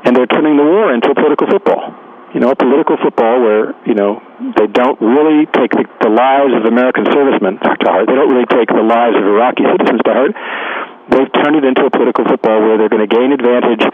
and 0.04 0.16
they're 0.16 0.30
turning 0.30 0.56
the 0.56 0.64
war 0.64 0.94
into 0.94 1.12
a 1.12 1.16
political 1.16 1.46
football. 1.46 1.92
You 2.32 2.40
know, 2.40 2.50
a 2.52 2.56
political 2.56 2.96
football 3.00 3.40
where 3.40 3.76
you 3.84 3.94
know 3.94 4.20
they 4.56 4.66
don't 4.66 5.00
really 5.00 5.44
take 5.52 5.72
the, 5.72 5.84
the 6.00 6.12
lives 6.12 6.52
of 6.56 6.64
American 6.64 7.04
servicemen 7.12 7.60
to 7.60 7.68
heart. 7.88 8.08
They 8.08 8.16
don't 8.16 8.32
really 8.32 8.48
take 8.48 8.68
the 8.68 8.84
lives 8.84 9.16
of 9.16 9.24
Iraqi 9.24 9.64
citizens 9.64 10.00
to 10.04 10.12
heart. 10.12 10.32
They've 11.10 11.32
turned 11.42 11.56
it 11.56 11.64
into 11.64 11.86
a 11.86 11.90
political 11.90 12.24
football 12.26 12.60
where 12.60 12.76
they're 12.78 12.92
going 12.92 13.06
to 13.06 13.10
gain 13.10 13.30
advantage 13.32 13.84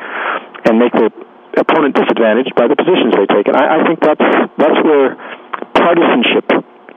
and 0.64 0.78
make 0.78 0.92
the 0.92 1.12
opponent 1.58 1.94
disadvantaged 1.94 2.54
by 2.56 2.68
the 2.68 2.76
positions 2.76 3.12
they 3.12 3.28
take. 3.28 3.46
And 3.48 3.56
I, 3.56 3.80
I 3.80 3.86
think 3.86 4.00
that's 4.00 4.26
that's 4.56 4.80
where 4.84 5.16
partisanship 5.76 6.48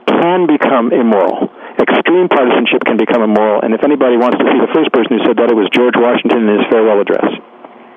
can 0.08 0.48
become 0.48 0.92
immoral 0.92 1.52
extreme 1.80 2.28
partisanship 2.28 2.84
can 2.84 2.96
become 2.96 3.22
immoral. 3.22 3.60
And 3.62 3.74
if 3.74 3.84
anybody 3.84 4.16
wants 4.16 4.38
to 4.38 4.44
see 4.48 4.58
the 4.58 4.72
first 4.72 4.90
person 4.92 5.18
who 5.18 5.22
said 5.24 5.36
that, 5.36 5.50
it 5.50 5.56
was 5.56 5.68
George 5.72 5.94
Washington 5.96 6.48
in 6.48 6.58
his 6.58 6.66
farewell 6.72 7.00
address. 7.00 7.28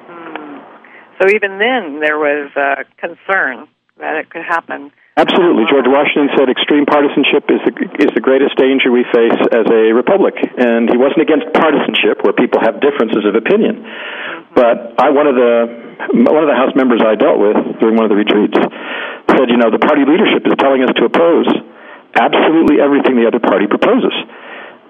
Hmm. 0.08 0.60
So 1.22 1.30
even 1.32 1.60
then, 1.60 2.00
there 2.04 2.20
was 2.20 2.52
uh, 2.56 2.84
concern 3.00 3.68
that 4.00 4.16
it 4.20 4.30
could 4.30 4.44
happen. 4.44 4.92
Absolutely. 5.20 5.68
George 5.68 5.84
Washington 5.84 6.32
said 6.40 6.48
extreme 6.48 6.88
partisanship 6.88 7.44
is 7.52 7.60
the, 7.68 7.74
is 8.00 8.10
the 8.16 8.24
greatest 8.24 8.56
danger 8.56 8.88
we 8.88 9.04
face 9.12 9.36
as 9.52 9.68
a 9.68 9.92
republic. 9.92 10.32
And 10.40 10.88
he 10.88 10.96
wasn't 10.96 11.28
against 11.28 11.52
partisanship 11.52 12.24
where 12.24 12.32
people 12.32 12.64
have 12.64 12.80
differences 12.80 13.28
of 13.28 13.36
opinion. 13.36 13.84
But 14.56 14.96
I, 14.96 15.12
one 15.12 15.28
of 15.28 15.36
the, 15.36 15.52
one 16.24 16.40
of 16.40 16.48
the 16.48 16.56
House 16.56 16.72
members 16.72 17.04
I 17.04 17.20
dealt 17.20 17.36
with 17.36 17.84
during 17.84 18.00
one 18.00 18.08
of 18.08 18.12
the 18.16 18.16
retreats 18.16 18.56
said, 19.36 19.52
you 19.52 19.60
know, 19.60 19.68
the 19.68 19.84
party 19.84 20.08
leadership 20.08 20.48
is 20.48 20.56
telling 20.56 20.88
us 20.88 20.96
to 20.96 21.12
oppose 21.12 21.52
absolutely 22.16 22.80
everything 22.80 23.20
the 23.20 23.28
other 23.28 23.44
party 23.44 23.68
proposes. 23.68 24.16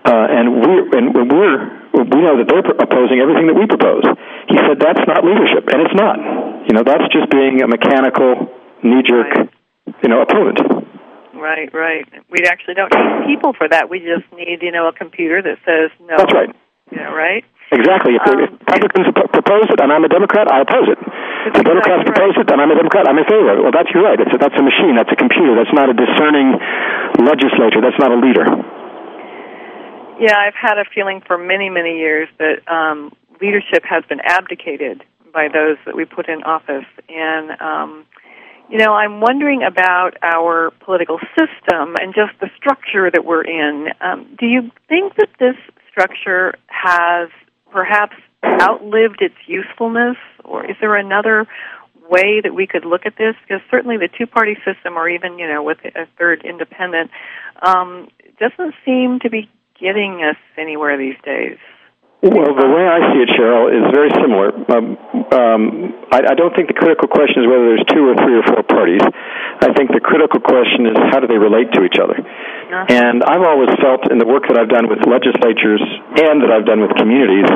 Uh, 0.06 0.14
and 0.14 0.62
we 0.62 0.74
and 0.94 1.06
we're 1.10 1.58
we 1.92 2.22
know 2.22 2.38
that 2.38 2.46
they're 2.46 2.64
opposing 2.78 3.18
everything 3.18 3.50
that 3.50 3.58
we 3.58 3.66
propose. 3.66 4.06
He 4.46 4.56
said 4.62 4.78
that's 4.78 5.04
not 5.10 5.26
leadership, 5.26 5.68
and 5.74 5.82
it's 5.84 5.98
not. 5.98 6.16
You 6.70 6.78
know, 6.78 6.86
that's 6.86 7.04
just 7.12 7.28
being 7.34 7.62
a 7.62 7.68
mechanical, 7.68 8.48
knee-jerk 8.82 9.50
you 10.04 10.10
know, 10.10 10.22
opponent. 10.22 10.60
Right, 11.34 11.72
right. 11.74 12.06
We 12.30 12.44
actually 12.46 12.76
don't 12.76 12.92
need 12.92 13.36
people 13.36 13.54
for 13.54 13.68
that. 13.70 13.90
We 13.90 14.00
just 14.00 14.28
need, 14.36 14.62
you 14.62 14.72
know, 14.72 14.88
a 14.88 14.94
computer 14.94 15.42
that 15.42 15.58
says 15.64 15.92
no. 16.04 16.18
That's 16.18 16.34
right. 16.34 16.52
Yeah, 16.92 17.14
right. 17.14 17.46
Exactly. 17.72 18.18
If, 18.18 18.26
um, 18.26 18.42
if 18.42 18.50
Republicans 18.66 19.08
propose 19.30 19.70
it 19.70 19.80
and 19.80 19.94
I'm 19.94 20.04
a 20.04 20.10
Democrat, 20.10 20.50
I 20.52 20.66
oppose 20.66 20.90
it. 20.90 20.98
If 21.48 21.54
the 21.54 21.64
Democrats 21.64 22.02
exactly 22.02 22.12
propose 22.12 22.36
right. 22.36 22.46
it 22.46 22.52
and 22.52 22.60
I'm 22.60 22.72
a 22.74 22.76
Democrat, 22.76 23.06
I'm 23.08 23.18
in 23.18 23.28
favor 23.30 23.50
of 23.54 23.56
it. 23.60 23.62
Well, 23.62 23.76
that's 23.76 23.90
you're 23.94 24.04
right. 24.04 24.20
It's 24.20 24.34
a, 24.34 24.38
that's 24.42 24.58
a 24.58 24.66
machine. 24.66 24.98
That's 24.98 25.14
a 25.14 25.20
computer. 25.20 25.54
That's 25.54 25.72
not 25.72 25.88
a 25.88 25.96
discerning 25.96 26.58
legislature. 27.22 27.80
That's 27.80 28.00
not 28.02 28.10
a 28.12 28.20
leader. 28.20 28.46
Yeah, 30.20 30.36
I've 30.36 30.58
had 30.58 30.82
a 30.82 30.84
feeling 30.84 31.22
for 31.24 31.38
many, 31.38 31.70
many 31.70 31.96
years 31.96 32.28
that 32.42 32.66
um, 32.68 33.14
leadership 33.40 33.86
has 33.88 34.04
been 34.10 34.20
abdicated 34.20 35.06
by 35.32 35.48
those 35.48 35.78
that 35.86 35.96
we 35.96 36.04
put 36.04 36.28
in 36.28 36.44
office, 36.44 36.90
and 37.08 37.54
um, 37.62 38.06
you 38.70 38.78
know, 38.78 38.94
I'm 38.94 39.20
wondering 39.20 39.64
about 39.64 40.12
our 40.22 40.72
political 40.86 41.20
system 41.38 41.96
and 42.00 42.14
just 42.14 42.40
the 42.40 42.50
structure 42.56 43.10
that 43.12 43.26
we're 43.26 43.44
in. 43.44 43.88
Um, 44.00 44.36
do 44.40 44.46
you 44.46 44.72
think 44.88 45.16
that 45.16 45.30
this 45.40 45.56
structure 45.90 46.54
has 46.68 47.30
perhaps 47.72 48.16
outlived 48.44 49.22
its 49.22 49.36
usefulness, 49.48 50.18
or 50.46 50.66
is 50.70 50.78
there 50.80 50.96
another 50.96 51.48
way 52.10 52.42
that 52.42 52.54
we 52.54 52.68
could 52.68 52.86
look 52.86 53.06
at 53.06 53.16
this? 53.18 53.36
Because 53.42 53.62
certainly 53.72 53.98
the 53.98 54.10
two-party 54.18 54.56
system, 54.66 54.98
or 54.98 55.10
even 55.10 55.40
you 55.40 55.48
know, 55.48 55.64
with 55.64 55.80
a 55.84 56.06
third 56.18 56.44
independent, 56.46 57.10
um, 57.64 58.08
doesn't 58.40 58.76
seem 58.86 59.20
to 59.22 59.30
be 59.30 59.50
getting 59.80 60.24
us 60.24 60.38
anywhere 60.58 60.98
these 60.98 61.18
days. 61.24 61.58
Well, 62.20 62.52
the 62.52 62.68
way 62.68 62.84
I 62.84 63.00
see 63.16 63.24
it, 63.24 63.32
Cheryl, 63.32 63.72
is 63.72 63.88
very 63.96 64.12
similar. 64.20 64.52
Um, 64.52 65.00
um, 65.32 65.64
I, 66.12 66.20
I 66.28 66.36
don't 66.36 66.52
think 66.52 66.68
the 66.68 66.76
critical 66.76 67.08
question 67.08 67.40
is 67.40 67.48
whether 67.48 67.72
there's 67.72 67.88
two 67.96 68.04
or 68.12 68.16
three 68.20 68.36
or 68.36 68.44
four 68.44 68.60
parties. 68.68 69.00
I 69.64 69.72
think 69.72 69.96
the 69.96 70.04
critical 70.04 70.44
question 70.44 70.84
is 70.92 71.00
how 71.16 71.24
do 71.24 71.32
they 71.32 71.40
relate 71.40 71.72
to 71.80 71.88
each 71.88 71.96
other. 71.96 72.20
Uh-huh. 72.20 72.92
And 72.92 73.24
I've 73.24 73.48
always 73.48 73.72
felt 73.80 74.12
in 74.12 74.20
the 74.20 74.28
work 74.28 74.52
that 74.52 74.60
I've 74.60 74.68
done 74.68 74.92
with 74.92 75.00
legislatures 75.08 75.80
and 76.20 76.44
that 76.44 76.52
I've 76.52 76.68
done 76.68 76.84
with 76.84 76.92
communities 77.00 77.48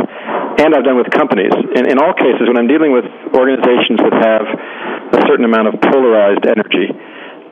and 0.64 0.72
I've 0.72 0.88
done 0.88 0.96
with 0.96 1.12
companies, 1.12 1.52
in, 1.76 1.84
in 1.92 2.00
all 2.00 2.16
cases, 2.16 2.48
when 2.48 2.56
I'm 2.56 2.72
dealing 2.72 2.96
with 2.96 3.04
organizations 3.36 4.00
that 4.00 4.16
have 4.16 4.46
a 5.12 5.20
certain 5.28 5.44
amount 5.44 5.76
of 5.76 5.84
polarized 5.92 6.48
energy, 6.48 6.88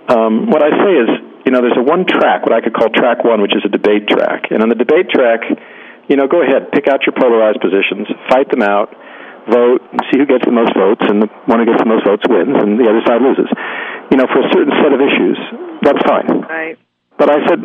um, 0.07 0.47
what 0.47 0.63
I 0.63 0.71
say 0.79 0.93
is, 0.95 1.09
you 1.43 1.51
know, 1.51 1.59
there's 1.59 1.75
a 1.75 1.83
one 1.83 2.07
track, 2.07 2.47
what 2.47 2.55
I 2.55 2.63
could 2.63 2.71
call 2.71 2.87
track 2.87 3.27
one, 3.27 3.43
which 3.43 3.51
is 3.51 3.67
a 3.67 3.71
debate 3.73 4.07
track. 4.07 4.47
And 4.55 4.63
on 4.63 4.71
the 4.71 4.79
debate 4.79 5.11
track, 5.11 5.43
you 6.09 6.15
know, 6.15 6.27
go 6.27 6.41
ahead, 6.41 6.71
pick 6.71 6.87
out 6.87 7.05
your 7.05 7.13
polarized 7.13 7.61
positions, 7.61 8.07
fight 8.29 8.49
them 8.49 8.61
out, 8.61 8.93
vote, 9.49 9.81
see 10.09 10.19
who 10.19 10.25
gets 10.25 10.45
the 10.45 10.53
most 10.53 10.73
votes, 10.73 11.01
and 11.07 11.21
the 11.21 11.29
one 11.45 11.59
who 11.59 11.65
gets 11.65 11.81
the 11.81 11.89
most 11.89 12.05
votes 12.05 12.23
wins, 12.29 12.53
and 12.61 12.77
the 12.77 12.85
other 12.85 13.01
side 13.05 13.21
loses. 13.21 13.49
You 14.11 14.17
know, 14.17 14.27
for 14.29 14.41
a 14.43 14.49
certain 14.53 14.73
set 14.83 14.91
of 14.93 15.01
issues, 15.01 15.37
that's 15.81 16.01
fine. 16.05 16.45
Right. 16.45 16.77
But 17.17 17.29
I 17.29 17.39
said, 17.47 17.59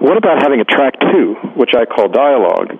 what 0.00 0.16
about 0.16 0.42
having 0.42 0.60
a 0.60 0.66
track 0.66 0.98
two, 0.98 1.34
which 1.54 1.74
I 1.78 1.86
call 1.86 2.08
dialogue? 2.08 2.74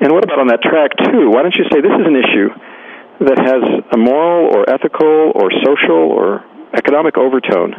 And 0.00 0.12
what 0.12 0.24
about 0.24 0.40
on 0.40 0.48
that 0.48 0.62
track 0.62 0.96
two? 0.96 1.30
Why 1.30 1.42
don't 1.42 1.54
you 1.56 1.66
say 1.72 1.80
this 1.80 1.92
is 1.92 2.06
an 2.06 2.16
issue 2.16 2.48
that 3.24 3.38
has 3.38 3.62
a 3.92 3.98
moral 3.98 4.50
or 4.50 4.68
ethical 4.68 5.32
or 5.34 5.52
social 5.64 6.10
or 6.10 6.44
economic 6.74 7.16
overtone 7.16 7.74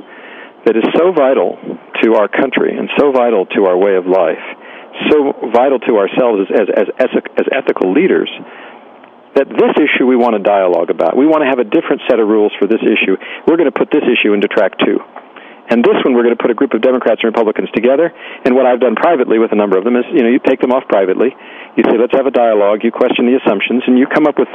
that 0.66 0.76
is 0.76 0.84
so 0.98 1.12
vital 1.12 1.60
to 2.02 2.16
our 2.16 2.28
country 2.28 2.78
and 2.78 2.90
so 2.98 3.12
vital 3.12 3.46
to 3.54 3.66
our 3.66 3.78
way 3.78 3.96
of 3.96 4.08
life 4.08 4.42
so 5.12 5.34
vital 5.52 5.80
to 5.80 5.98
ourselves 5.98 6.48
as, 6.52 6.68
as, 6.98 7.10
as, 7.38 7.46
ethical 7.52 7.92
leaders 7.92 8.30
that 9.36 9.52
this 9.52 9.76
issue 9.76 10.08
we 10.08 10.16
want 10.16 10.40
to 10.40 10.42
dialogue 10.42 10.90
about. 10.90 11.18
We 11.20 11.28
want 11.28 11.44
to 11.44 11.50
have 11.52 11.60
a 11.60 11.68
different 11.68 12.02
set 12.08 12.24
of 12.24 12.28
rules 12.28 12.56
for 12.56 12.72
this 12.72 12.80
issue. 12.80 13.20
We're 13.44 13.60
going 13.60 13.68
to 13.68 13.76
put 13.76 13.92
this 13.92 14.08
issue 14.08 14.32
into 14.32 14.48
track 14.48 14.80
two. 14.80 15.04
And 15.68 15.84
this 15.84 15.98
one, 16.06 16.14
we're 16.14 16.24
going 16.24 16.38
to 16.38 16.40
put 16.40 16.54
a 16.54 16.58
group 16.58 16.78
of 16.78 16.82
Democrats 16.86 17.20
and 17.26 17.34
Republicans 17.34 17.68
together. 17.74 18.14
And 18.46 18.56
what 18.56 18.70
I've 18.70 18.80
done 18.80 18.96
privately 18.96 19.42
with 19.42 19.52
a 19.52 19.58
number 19.58 19.76
of 19.78 19.84
them 19.84 19.98
is, 19.98 20.06
you 20.14 20.22
know, 20.22 20.30
you 20.30 20.40
take 20.40 20.62
them 20.62 20.72
off 20.72 20.88
privately. 20.88 21.34
You 21.76 21.84
say, 21.84 21.98
let's 21.98 22.14
have 22.16 22.30
a 22.30 22.32
dialogue. 22.32 22.86
You 22.86 22.94
question 22.94 23.26
the 23.26 23.36
assumptions, 23.42 23.84
and 23.90 23.98
you 23.98 24.06
come 24.06 24.30
up 24.30 24.38
with 24.38 24.52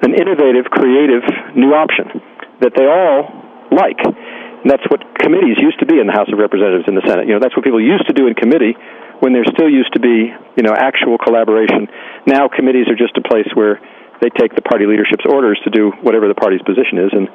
an 0.00 0.14
innovative, 0.14 0.70
creative 0.70 1.26
new 1.58 1.74
option 1.74 2.22
that 2.62 2.72
they 2.78 2.86
all 2.86 3.26
like. 3.74 3.98
And 4.06 4.70
that's 4.70 4.86
what 4.86 5.02
committees 5.18 5.58
used 5.58 5.82
to 5.82 5.86
be 5.86 5.98
in 5.98 6.06
the 6.06 6.14
House 6.14 6.30
of 6.30 6.38
Representatives 6.38 6.86
in 6.86 6.94
the 6.94 7.02
Senate. 7.10 7.26
You 7.26 7.34
know, 7.34 7.42
that's 7.42 7.58
what 7.58 7.66
people 7.66 7.82
used 7.82 8.06
to 8.06 8.14
do 8.14 8.30
in 8.30 8.38
committee 8.38 8.78
when 9.22 9.30
there 9.30 9.46
still 9.54 9.70
used 9.70 9.94
to 9.94 10.02
be, 10.02 10.34
you 10.58 10.64
know, 10.66 10.74
actual 10.74 11.14
collaboration. 11.14 11.86
Now 12.26 12.50
committees 12.50 12.90
are 12.90 12.98
just 12.98 13.14
a 13.14 13.22
place 13.22 13.46
where 13.54 13.78
they 14.18 14.34
take 14.34 14.54
the 14.58 14.62
party 14.66 14.82
leadership's 14.82 15.22
orders 15.26 15.62
to 15.62 15.70
do 15.70 15.94
whatever 16.02 16.26
the 16.26 16.34
party's 16.34 16.62
position 16.62 16.98
is, 16.98 17.10
and 17.14 17.30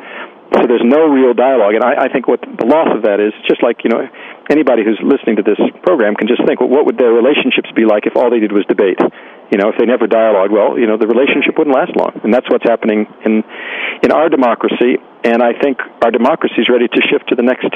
so 0.55 0.67
there's 0.67 0.83
no 0.83 1.07
real 1.07 1.31
dialogue. 1.31 1.75
And 1.75 1.83
I, 1.83 2.07
I 2.07 2.07
think 2.11 2.27
what 2.27 2.43
the 2.43 2.67
loss 2.67 2.91
of 2.91 3.03
that 3.03 3.19
is, 3.23 3.31
just 3.47 3.63
like 3.63 3.87
you 3.87 3.91
know, 3.91 4.03
anybody 4.51 4.83
who's 4.83 4.99
listening 4.99 5.39
to 5.39 5.43
this 5.47 5.59
program 5.83 6.15
can 6.15 6.27
just 6.27 6.43
think, 6.43 6.59
well, 6.59 6.71
what 6.71 6.87
would 6.87 6.99
their 6.99 7.11
relationships 7.11 7.71
be 7.71 7.87
like 7.87 8.03
if 8.03 8.15
all 8.15 8.31
they 8.31 8.39
did 8.39 8.51
was 8.51 8.67
debate? 8.67 8.99
You 9.51 9.59
know, 9.59 9.71
if 9.71 9.79
they 9.79 9.87
never 9.87 10.07
dialogue, 10.07 10.51
well, 10.51 10.75
you 10.75 10.87
know, 10.87 10.99
the 10.99 11.07
relationship 11.07 11.55
wouldn't 11.55 11.75
last 11.75 11.95
long, 11.95 12.19
and 12.23 12.35
that's 12.35 12.47
what's 12.51 12.67
happening 12.67 13.07
in 13.23 13.43
in 14.03 14.11
our 14.11 14.27
democracy. 14.27 14.99
And 15.23 15.39
I 15.39 15.55
think 15.55 15.79
our 16.03 16.11
democracy 16.11 16.59
is 16.63 16.67
ready 16.67 16.87
to 16.87 16.99
shift 17.07 17.31
to 17.31 17.35
the 17.35 17.43
next. 17.43 17.67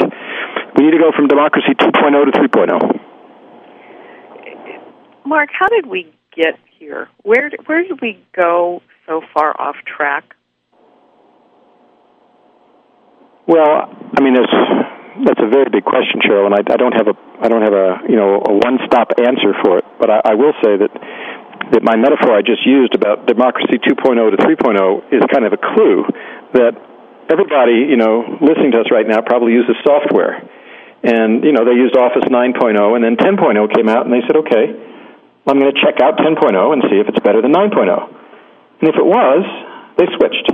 We 0.76 0.88
need 0.88 0.95
to 0.95 1.04
go 1.04 1.12
from 1.15 1.28
democracy 1.28 1.76
2.0 1.80 2.32
to 2.32 2.36
3.0. 2.47 3.11
Mark, 5.26 5.50
how 5.54 5.68
did 5.68 5.86
we 5.86 6.12
get 6.36 6.58
here? 6.80 7.10
Where 7.24 7.52
where 7.66 7.84
did 7.84 8.02
we 8.02 8.22
go 8.36 8.82
so 9.06 9.22
far 9.34 9.60
off 9.60 9.76
track? 9.86 10.36
Well, 13.48 13.90
I 14.18 14.22
mean, 14.22 14.34
that's 14.34 14.54
that's 15.28 15.42
a 15.42 15.50
very 15.50 15.70
big 15.70 15.84
question, 15.84 16.22
Cheryl, 16.22 16.46
and 16.48 16.56
I, 16.56 16.62
I 16.74 16.78
don't 16.78 16.94
have 16.94 17.08
a 17.08 17.16
I 17.42 17.48
don't 17.48 17.62
have 17.62 17.74
a 17.74 18.02
you 18.10 18.16
know 18.16 18.42
a 18.42 18.54
one 18.54 18.80
stop 18.86 19.14
answer 19.20 19.54
for 19.64 19.80
it. 19.80 19.86
But 20.00 20.10
I, 20.10 20.34
I 20.34 20.34
will 20.36 20.54
say 20.64 20.78
that 20.78 20.92
that 21.72 21.84
my 21.84 21.96
metaphor 21.96 22.34
I 22.34 22.42
just 22.42 22.66
used 22.66 22.96
about 22.96 23.28
democracy 23.28 23.78
2.0 23.78 24.32
to 24.32 24.38
3.0 24.38 25.14
is 25.14 25.22
kind 25.32 25.46
of 25.46 25.54
a 25.54 25.62
clue 25.62 26.04
that 26.54 26.74
everybody 27.30 27.88
you 27.88 27.98
know 27.98 28.40
listening 28.42 28.72
to 28.74 28.82
us 28.82 28.90
right 28.90 29.08
now 29.08 29.22
probably 29.22 29.54
uses 29.54 29.76
software, 29.86 30.42
and 31.04 31.44
you 31.44 31.54
know 31.54 31.64
they 31.66 31.78
used 31.78 31.96
Office 31.96 32.26
9.0, 32.26 32.58
and 32.96 33.04
then 33.04 33.16
10.0 33.18 33.76
came 33.76 33.90
out, 33.90 34.06
and 34.06 34.14
they 34.14 34.26
said, 34.26 34.38
okay 34.48 34.90
I'm 35.47 35.60
going 35.60 35.73
to 35.73 35.80
check 35.82 36.01
out 36.01 36.17
10.0 36.17 36.38
and 36.54 36.82
see 36.89 37.01
if 37.01 37.08
it's 37.10 37.19
better 37.19 37.41
than 37.41 37.51
9.0. 37.51 37.82
And 37.82 38.89
if 38.89 38.95
it 38.95 39.06
was, 39.06 39.41
they 39.97 40.06
switched. 40.17 40.47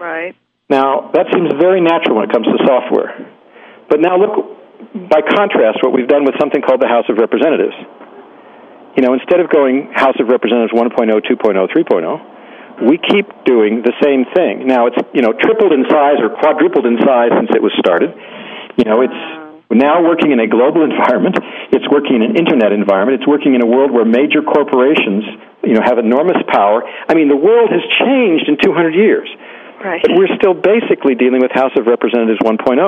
Right. 0.00 0.34
Now, 0.68 1.12
that 1.12 1.28
seems 1.32 1.52
very 1.60 1.80
natural 1.80 2.16
when 2.16 2.28
it 2.28 2.32
comes 2.32 2.46
to 2.46 2.56
software. 2.64 3.12
But 3.88 4.00
now 4.00 4.16
look, 4.16 4.56
by 5.12 5.20
contrast, 5.20 5.84
what 5.84 5.92
we've 5.92 6.08
done 6.08 6.24
with 6.24 6.34
something 6.40 6.62
called 6.64 6.80
the 6.80 6.88
House 6.88 7.04
of 7.12 7.20
Representatives. 7.20 7.76
You 8.96 9.04
know, 9.04 9.12
instead 9.12 9.40
of 9.40 9.52
going 9.52 9.92
House 9.92 10.16
of 10.20 10.28
Representatives 10.28 10.72
1.0, 10.72 10.96
2.0, 10.96 11.68
3.0, 11.68 12.88
we 12.88 12.96
keep 12.96 13.28
doing 13.44 13.84
the 13.84 13.92
same 14.00 14.24
thing. 14.32 14.66
Now, 14.66 14.88
it's, 14.88 14.96
you 15.12 15.20
know, 15.20 15.32
tripled 15.32 15.72
in 15.72 15.84
size 15.88 16.20
or 16.24 16.32
quadrupled 16.40 16.86
in 16.86 16.96
size 17.04 17.30
since 17.36 17.52
it 17.52 17.60
was 17.60 17.72
started. 17.78 18.10
You 18.76 18.84
know, 18.88 19.04
it's 19.04 19.20
now 19.74 20.02
working 20.02 20.32
in 20.32 20.40
a 20.40 20.48
global 20.48 20.84
environment. 20.90 21.38
It's 21.72 21.86
working 21.88 22.20
in 22.20 22.22
an 22.22 22.34
internet 22.36 22.72
environment. 22.72 23.20
It's 23.20 23.28
working 23.28 23.54
in 23.54 23.62
a 23.62 23.68
world 23.68 23.90
where 23.90 24.04
major 24.04 24.42
corporations, 24.42 25.24
you 25.64 25.74
know, 25.74 25.82
have 25.84 25.98
enormous 25.98 26.38
power. 26.50 26.82
I 27.08 27.14
mean, 27.14 27.28
the 27.28 27.38
world 27.38 27.70
has 27.70 27.82
changed 28.00 28.48
in 28.48 28.56
200 28.60 28.94
years. 28.94 29.28
Right. 29.82 29.98
But 30.02 30.14
we're 30.14 30.30
still 30.38 30.54
basically 30.54 31.18
dealing 31.18 31.42
with 31.42 31.50
House 31.50 31.74
of 31.74 31.90
Representatives 31.90 32.38
1.0. 32.38 32.78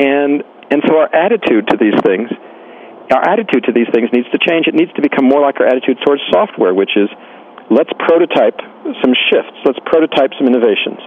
And 0.00 0.44
and 0.66 0.82
so 0.88 0.98
our 0.98 1.06
attitude 1.14 1.68
to 1.70 1.76
these 1.78 1.94
things, 2.02 2.26
our 3.12 3.22
attitude 3.22 3.70
to 3.70 3.72
these 3.72 3.86
things 3.94 4.10
needs 4.10 4.26
to 4.34 4.38
change. 4.42 4.66
It 4.66 4.74
needs 4.74 4.90
to 4.98 5.02
become 5.02 5.28
more 5.28 5.40
like 5.40 5.60
our 5.60 5.66
attitude 5.66 5.98
towards 6.02 6.22
software, 6.32 6.74
which 6.74 6.96
is 6.96 7.06
let's 7.70 7.92
prototype 8.02 8.58
some 8.98 9.14
shifts. 9.30 9.54
Let's 9.64 9.78
prototype 9.86 10.34
some 10.38 10.48
innovations. 10.48 10.98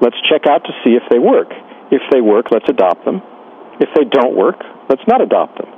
Let's 0.00 0.16
check 0.28 0.48
out 0.50 0.64
to 0.64 0.72
see 0.82 0.98
if 0.98 1.04
they 1.08 1.18
work. 1.18 1.52
If 1.92 2.02
they 2.10 2.20
work, 2.20 2.50
let's 2.50 2.68
adopt 2.68 3.04
them. 3.04 3.22
If 3.80 3.90
they 3.94 4.04
don't 4.04 4.36
work, 4.36 4.56
let's 4.88 5.02
not 5.06 5.20
adopt 5.20 5.58
them. 5.58 5.68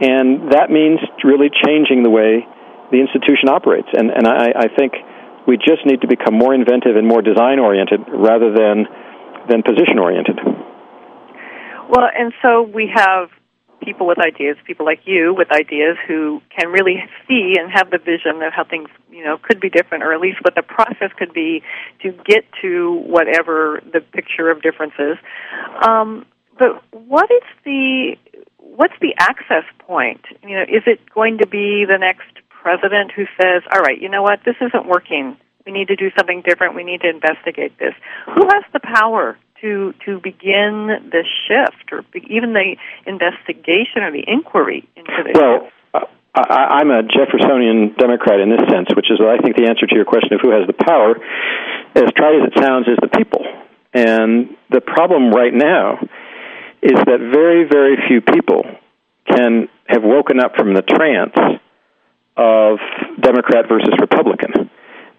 And 0.00 0.52
that 0.52 0.70
means 0.70 0.98
really 1.22 1.50
changing 1.50 2.02
the 2.02 2.10
way 2.10 2.46
the 2.90 2.98
institution 2.98 3.48
operates. 3.48 3.88
And, 3.92 4.10
and 4.10 4.26
I, 4.26 4.66
I 4.66 4.68
think 4.68 4.94
we 5.46 5.56
just 5.56 5.84
need 5.86 6.00
to 6.02 6.08
become 6.08 6.34
more 6.34 6.54
inventive 6.54 6.96
and 6.96 7.06
more 7.06 7.22
design 7.22 7.58
oriented 7.58 8.00
rather 8.08 8.52
than, 8.52 8.86
than 9.48 9.62
position 9.62 9.98
oriented. 9.98 10.38
Well, 11.88 12.08
and 12.14 12.32
so 12.42 12.62
we 12.62 12.90
have 12.94 13.28
people 13.82 14.06
with 14.06 14.18
ideas, 14.18 14.56
people 14.64 14.86
like 14.86 15.00
you 15.04 15.34
with 15.36 15.50
ideas 15.50 15.96
who 16.06 16.40
can 16.56 16.70
really 16.70 17.02
see 17.26 17.54
and 17.58 17.70
have 17.72 17.90
the 17.90 17.98
vision 17.98 18.42
of 18.42 18.52
how 18.52 18.64
things, 18.64 18.88
you 19.10 19.24
know, 19.24 19.38
could 19.42 19.60
be 19.60 19.68
different 19.68 20.04
or 20.04 20.14
at 20.14 20.20
least 20.20 20.38
what 20.42 20.54
the 20.54 20.62
process 20.62 21.10
could 21.18 21.32
be 21.32 21.62
to 22.02 22.12
get 22.24 22.44
to 22.62 23.02
whatever 23.06 23.82
the 23.92 24.00
picture 24.00 24.50
of 24.50 24.62
difference 24.62 24.94
is. 24.98 25.18
Um, 25.84 26.26
but 26.58 26.82
what 26.92 27.30
is 27.30 27.42
the 27.64 28.16
what's 28.58 28.94
the 29.00 29.14
access 29.18 29.64
point? 29.80 30.24
You 30.42 30.56
know, 30.56 30.62
is 30.62 30.82
it 30.86 31.00
going 31.14 31.38
to 31.38 31.46
be 31.46 31.84
the 31.84 31.98
next 31.98 32.30
president 32.48 33.12
who 33.12 33.24
says, 33.40 33.62
"All 33.72 33.80
right, 33.80 34.00
you 34.00 34.08
know 34.08 34.22
what? 34.22 34.40
This 34.44 34.56
isn't 34.60 34.86
working. 34.86 35.36
We 35.66 35.72
need 35.72 35.88
to 35.88 35.96
do 35.96 36.10
something 36.16 36.42
different. 36.42 36.74
We 36.74 36.84
need 36.84 37.02
to 37.02 37.08
investigate 37.08 37.78
this." 37.78 37.94
Who 38.26 38.46
has 38.52 38.64
the 38.72 38.80
power 38.80 39.38
to 39.60 39.94
to 40.04 40.20
begin 40.20 41.10
this 41.10 41.26
shift 41.48 41.92
or 41.92 42.02
be, 42.12 42.24
even 42.28 42.52
the 42.52 42.76
investigation 43.06 44.02
or 44.02 44.10
the 44.10 44.24
inquiry 44.26 44.88
into 44.96 45.22
this? 45.24 45.34
Well, 45.34 45.70
I, 46.34 46.80
I'm 46.80 46.90
a 46.90 47.02
Jeffersonian 47.02 47.94
Democrat 47.98 48.40
in 48.40 48.48
this 48.48 48.64
sense, 48.70 48.88
which 48.96 49.10
is 49.10 49.20
what 49.20 49.28
I 49.30 49.38
think 49.38 49.56
the 49.56 49.68
answer 49.68 49.86
to 49.86 49.94
your 49.94 50.06
question 50.06 50.32
of 50.32 50.40
who 50.40 50.50
has 50.50 50.66
the 50.66 50.72
power, 50.72 51.16
as 51.94 52.08
trite 52.16 52.40
as 52.40 52.48
it 52.48 52.62
sounds, 52.62 52.88
is 52.88 52.96
the 53.00 53.08
people. 53.08 53.44
And 53.92 54.56
the 54.70 54.80
problem 54.80 55.30
right 55.30 55.52
now 55.52 56.00
is 56.82 56.98
that 57.06 57.20
very, 57.30 57.64
very 57.70 57.96
few 58.08 58.20
people 58.20 58.66
can 59.30 59.68
have 59.86 60.02
woken 60.02 60.40
up 60.40 60.56
from 60.56 60.74
the 60.74 60.82
trance 60.82 61.38
of 62.36 62.78
Democrat 63.20 63.70
versus 63.70 63.94
Republican. 64.00 64.70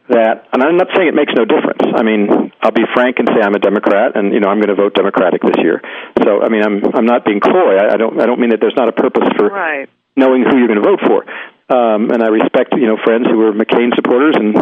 That, 0.10 0.52
and 0.52 0.60
I'm 0.60 0.76
not 0.76 0.92
saying 0.92 1.08
it 1.08 1.16
makes 1.16 1.32
no 1.32 1.48
difference. 1.48 1.80
I 1.96 2.04
mean, 2.04 2.52
I'll 2.60 2.76
be 2.76 2.84
frank 2.94 3.24
and 3.24 3.28
say 3.32 3.40
I'm 3.40 3.56
a 3.56 3.64
Democrat, 3.64 4.20
and 4.20 4.34
you 4.36 4.44
know 4.44 4.52
I'm 4.52 4.60
going 4.60 4.76
to 4.76 4.76
vote 4.76 4.94
Democratic 4.94 5.42
this 5.42 5.56
year. 5.64 5.80
So, 6.20 6.44
I 6.44 6.52
mean, 6.52 6.60
I'm 6.60 6.84
I'm 6.94 7.08
not 7.08 7.24
being 7.24 7.40
coy. 7.40 7.80
I, 7.80 7.96
I 7.96 7.98
don't 7.98 8.20
I 8.20 8.26
don't 8.28 8.40
mean 8.40 8.52
that 8.52 8.60
there's 8.60 8.76
not 8.76 8.90
a 8.90 8.92
purpose 8.92 9.24
for 9.40 9.48
right. 9.48 9.88
knowing 10.18 10.44
who 10.44 10.60
you're 10.60 10.68
going 10.68 10.84
to 10.84 10.90
vote 10.90 11.00
for. 11.08 11.24
Um, 11.72 12.12
and 12.12 12.20
I 12.20 12.28
respect 12.28 12.76
you 12.76 12.88
know 12.88 13.00
friends 13.00 13.32
who 13.32 13.40
are 13.48 13.56
McCain 13.56 13.96
supporters, 13.96 14.36
and 14.36 14.60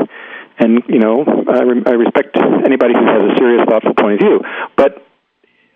and 0.61 0.83
you 0.85 1.01
know 1.01 1.25
I, 1.25 1.65
re- 1.65 1.83
I 1.89 1.97
respect 1.97 2.37
anybody 2.37 2.93
who 2.93 3.05
has 3.09 3.33
a 3.33 3.35
serious, 3.41 3.65
thoughtful 3.65 3.97
point 3.97 4.13
of 4.13 4.19
view. 4.21 4.45
But 4.77 5.01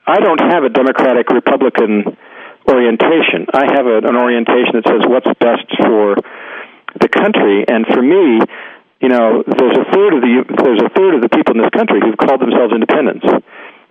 I 0.08 0.20
don't 0.22 0.40
have 0.40 0.64
a 0.64 0.70
Democratic 0.70 1.30
Republican 1.30 2.18
orientation. 2.70 3.50
I 3.54 3.66
have 3.74 3.86
a, 3.86 4.06
an 4.06 4.16
orientation 4.16 4.78
that 4.78 4.86
says 4.86 5.02
what's 5.06 5.30
best 5.42 5.66
for 5.82 6.18
the 7.02 7.10
country, 7.10 7.66
and 7.68 7.86
for 7.90 8.02
me, 8.02 8.40
you 9.02 9.10
know, 9.10 9.44
there's 9.46 9.78
a 9.78 9.86
third 9.92 10.14
of 10.14 10.22
the 10.22 10.34
there's 10.62 10.82
a 10.82 10.90
third 10.94 11.16
of 11.16 11.22
the 11.22 11.30
people 11.30 11.58
in 11.58 11.62
this 11.62 11.74
country 11.74 12.00
who've 12.02 12.18
called 12.18 12.42
themselves 12.42 12.74
independents, 12.74 13.26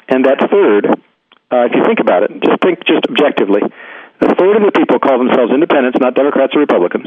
and 0.09 0.24
that 0.24 0.38
third, 0.50 0.87
uh, 1.50 1.66
if 1.66 1.72
you 1.74 1.83
think 1.85 2.00
about 2.00 2.22
it, 2.24 2.31
just 2.42 2.59
think 2.62 2.79
just 2.87 3.05
objectively, 3.11 3.62
a 4.22 4.35
third 4.35 4.57
of 4.57 4.62
the 4.64 4.74
people 4.74 4.98
call 4.98 5.18
themselves 5.18 5.53
independents, 5.53 5.98
not 6.00 6.14
Democrats 6.14 6.55
or 6.57 6.61
Republicans, 6.61 7.07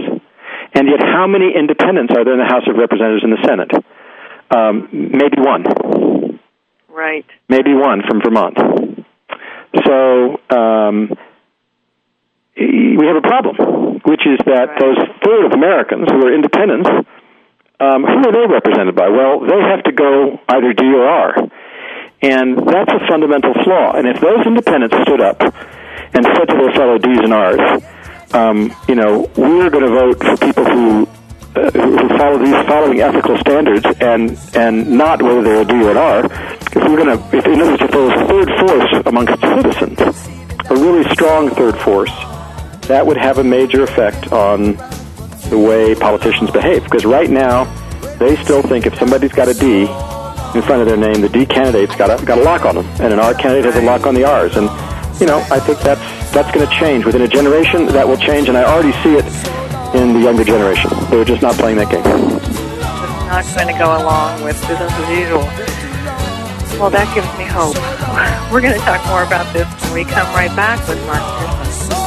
and 0.76 0.88
yet 0.88 1.02
how 1.02 1.28
many 1.28 1.52
independents 1.56 2.13
are 2.15 2.24
there 2.24 2.36
in 2.36 2.43
the 2.43 2.52
House 2.52 2.67
of 2.67 2.76
Representatives 2.76 3.24
and 3.24 3.34
the 3.34 3.43
Senate? 3.48 3.72
Um, 4.52 4.88
maybe 4.91 5.39
one. 5.39 5.63
Right. 6.88 7.26
Maybe 7.50 7.74
one 7.74 8.02
from 8.08 8.22
Vermont. 8.24 8.96
So 9.86 10.39
um, 10.49 11.17
we 12.56 13.06
have 13.06 13.17
a 13.17 13.21
problem, 13.21 14.01
which 14.06 14.25
is 14.25 14.39
that 14.45 14.69
Right. 14.69 14.80
those 14.80 14.97
third 15.23 15.45
of 15.45 15.51
Americans 15.53 16.08
who 16.12 16.25
are 16.25 16.34
independents, 16.34 16.89
um, 17.80 18.03
who 18.03 18.27
are 18.27 18.32
they 18.32 18.47
represented 18.51 18.95
by? 18.95 19.10
Well, 19.10 19.41
they 19.41 19.60
have 19.62 19.84
to 19.84 19.91
go 19.91 20.39
either 20.49 20.73
D 20.73 20.84
or 20.86 21.08
R. 21.08 21.36
And 22.21 22.58
that's 22.58 22.91
a 22.91 23.08
fundamental 23.08 23.53
flaw. 23.63 23.93
And 23.93 24.08
if 24.08 24.19
those 24.19 24.45
independents 24.47 24.95
stood 25.03 25.21
up 25.21 25.39
and 25.41 26.25
said 26.25 26.45
to 26.49 26.56
their 26.58 26.73
fellow 26.73 26.97
D's 26.97 27.19
and 27.19 27.34
R's, 27.34 27.84
um, 28.34 28.75
you 28.88 28.95
know, 28.95 29.30
we're 29.38 29.69
going 29.69 29.84
to 29.86 29.91
vote 29.91 30.17
for 30.19 30.38
people 30.38 30.65
who 30.65 31.08
uh, 31.56 31.71
who 31.71 32.10
follow 32.17 32.38
these 32.39 32.65
following 32.67 33.01
ethical 33.01 33.38
standards 33.38 33.86
and 33.99 34.38
and 34.56 34.89
not 34.97 35.21
whether 35.21 35.41
they're 35.43 35.62
a 35.62 35.65
D 35.65 35.73
or 35.75 35.91
an 35.91 35.97
R. 35.97 36.57
If 36.75 36.75
we're 36.75 36.97
going 36.97 37.17
to, 37.17 37.38
if, 37.38 37.45
in 37.45 37.62
other 37.62 37.71
words, 37.71 37.82
if 37.82 37.91
there 37.91 38.01
was 38.01 38.21
a 38.21 38.27
third 38.27 38.49
force 38.60 39.03
amongst 39.06 39.39
citizens, 39.41 39.99
a 40.69 40.75
really 40.75 41.03
strong 41.12 41.49
third 41.49 41.77
force, 41.80 42.12
that 42.88 43.06
would 43.06 43.17
have 43.17 43.38
a 43.38 43.43
major 43.43 43.84
effect 43.84 44.32
on 44.32 44.75
the 45.49 45.58
way 45.58 45.95
politicians 45.95 46.51
behave. 46.51 46.84
Because 46.84 47.06
right 47.06 47.30
now, 47.30 47.65
they 48.19 48.36
still 48.38 48.62
think 48.62 48.86
if 48.86 48.97
somebody's 48.97 49.32
got 49.32 49.47
a 49.47 49.53
D 49.53 49.82
in 50.56 50.62
front 50.63 50.82
of 50.82 50.88
their 50.88 50.97
name, 50.97 51.21
the 51.21 51.30
D 51.30 51.45
candidate's 51.45 51.95
got 51.95 52.10
a 52.10 52.23
got 52.25 52.38
a 52.38 52.43
lock 52.43 52.65
on 52.65 52.75
them, 52.75 52.86
and 52.99 53.13
an 53.13 53.19
R 53.19 53.34
candidate 53.34 53.73
has 53.73 53.75
a 53.75 53.86
lock 53.86 54.06
on 54.06 54.15
the 54.15 54.23
R's. 54.23 54.56
And 54.58 54.67
you 55.19 55.25
know, 55.25 55.39
I 55.51 55.60
think 55.60 55.80
that's 55.80 56.01
that's 56.32 56.51
going 56.53 56.67
to 56.67 56.73
change 56.75 57.06
within 57.06 57.21
a 57.21 57.27
generation. 57.27 57.86
That 57.88 58.08
will 58.08 58.17
change, 58.17 58.49
and 58.49 58.58
I 58.58 58.63
already 58.63 58.91
see 59.03 59.15
it 59.15 59.25
in 59.95 60.13
the 60.13 60.19
younger 60.19 60.43
generation. 60.43 60.91
They're 61.10 61.25
just 61.25 61.41
not 61.41 61.56
playing 61.56 61.77
that 61.77 61.89
game. 61.89 62.03
not 63.27 63.45
going 63.56 63.67
to 63.67 63.80
go 63.80 63.97
along 64.03 64.43
with 64.43 64.60
business 64.67 64.91
as 64.91 65.10
usual. 65.17 65.76
Well, 66.75 66.91
that 66.91 67.10
gives 67.15 67.27
me 67.39 67.45
hope. 67.45 67.75
We're 68.51 68.62
going 68.62 68.73
to 68.73 68.86
talk 68.86 69.06
more 69.08 69.23
about 69.23 69.51
this 69.53 69.67
when 69.86 69.93
we 69.93 70.03
come 70.06 70.27
right 70.36 70.53
back 70.56 70.88
with 70.88 71.03
Mark 71.08 71.21
Gerzon. 71.21 71.97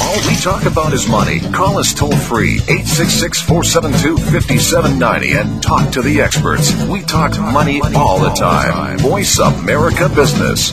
All 0.00 0.28
we 0.28 0.36
talk 0.36 0.64
about 0.66 0.92
is 0.92 1.08
money. 1.08 1.40
Call 1.52 1.78
us 1.78 1.94
toll 1.94 2.16
free 2.16 2.54
866 2.68 3.40
472 3.42 4.16
5790 4.16 5.32
and 5.32 5.62
talk 5.62 5.90
to 5.92 6.02
the 6.02 6.20
experts. 6.20 6.72
We 6.86 7.02
talk 7.02 7.38
money 7.38 7.80
all 7.94 8.18
the 8.18 8.30
time. 8.30 8.98
Voice 8.98 9.38
America 9.38 10.08
Business. 10.08 10.72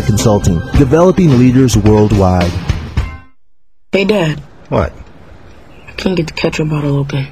Consulting, 0.05 0.59
developing 0.77 1.37
leaders 1.39 1.77
worldwide. 1.77 2.51
Hey, 3.91 4.05
Dad. 4.05 4.39
What? 4.69 4.93
I 5.87 5.91
can't 5.93 6.15
get 6.17 6.27
the 6.27 6.33
ketchup 6.33 6.69
bottle 6.69 6.97
open. 6.97 7.25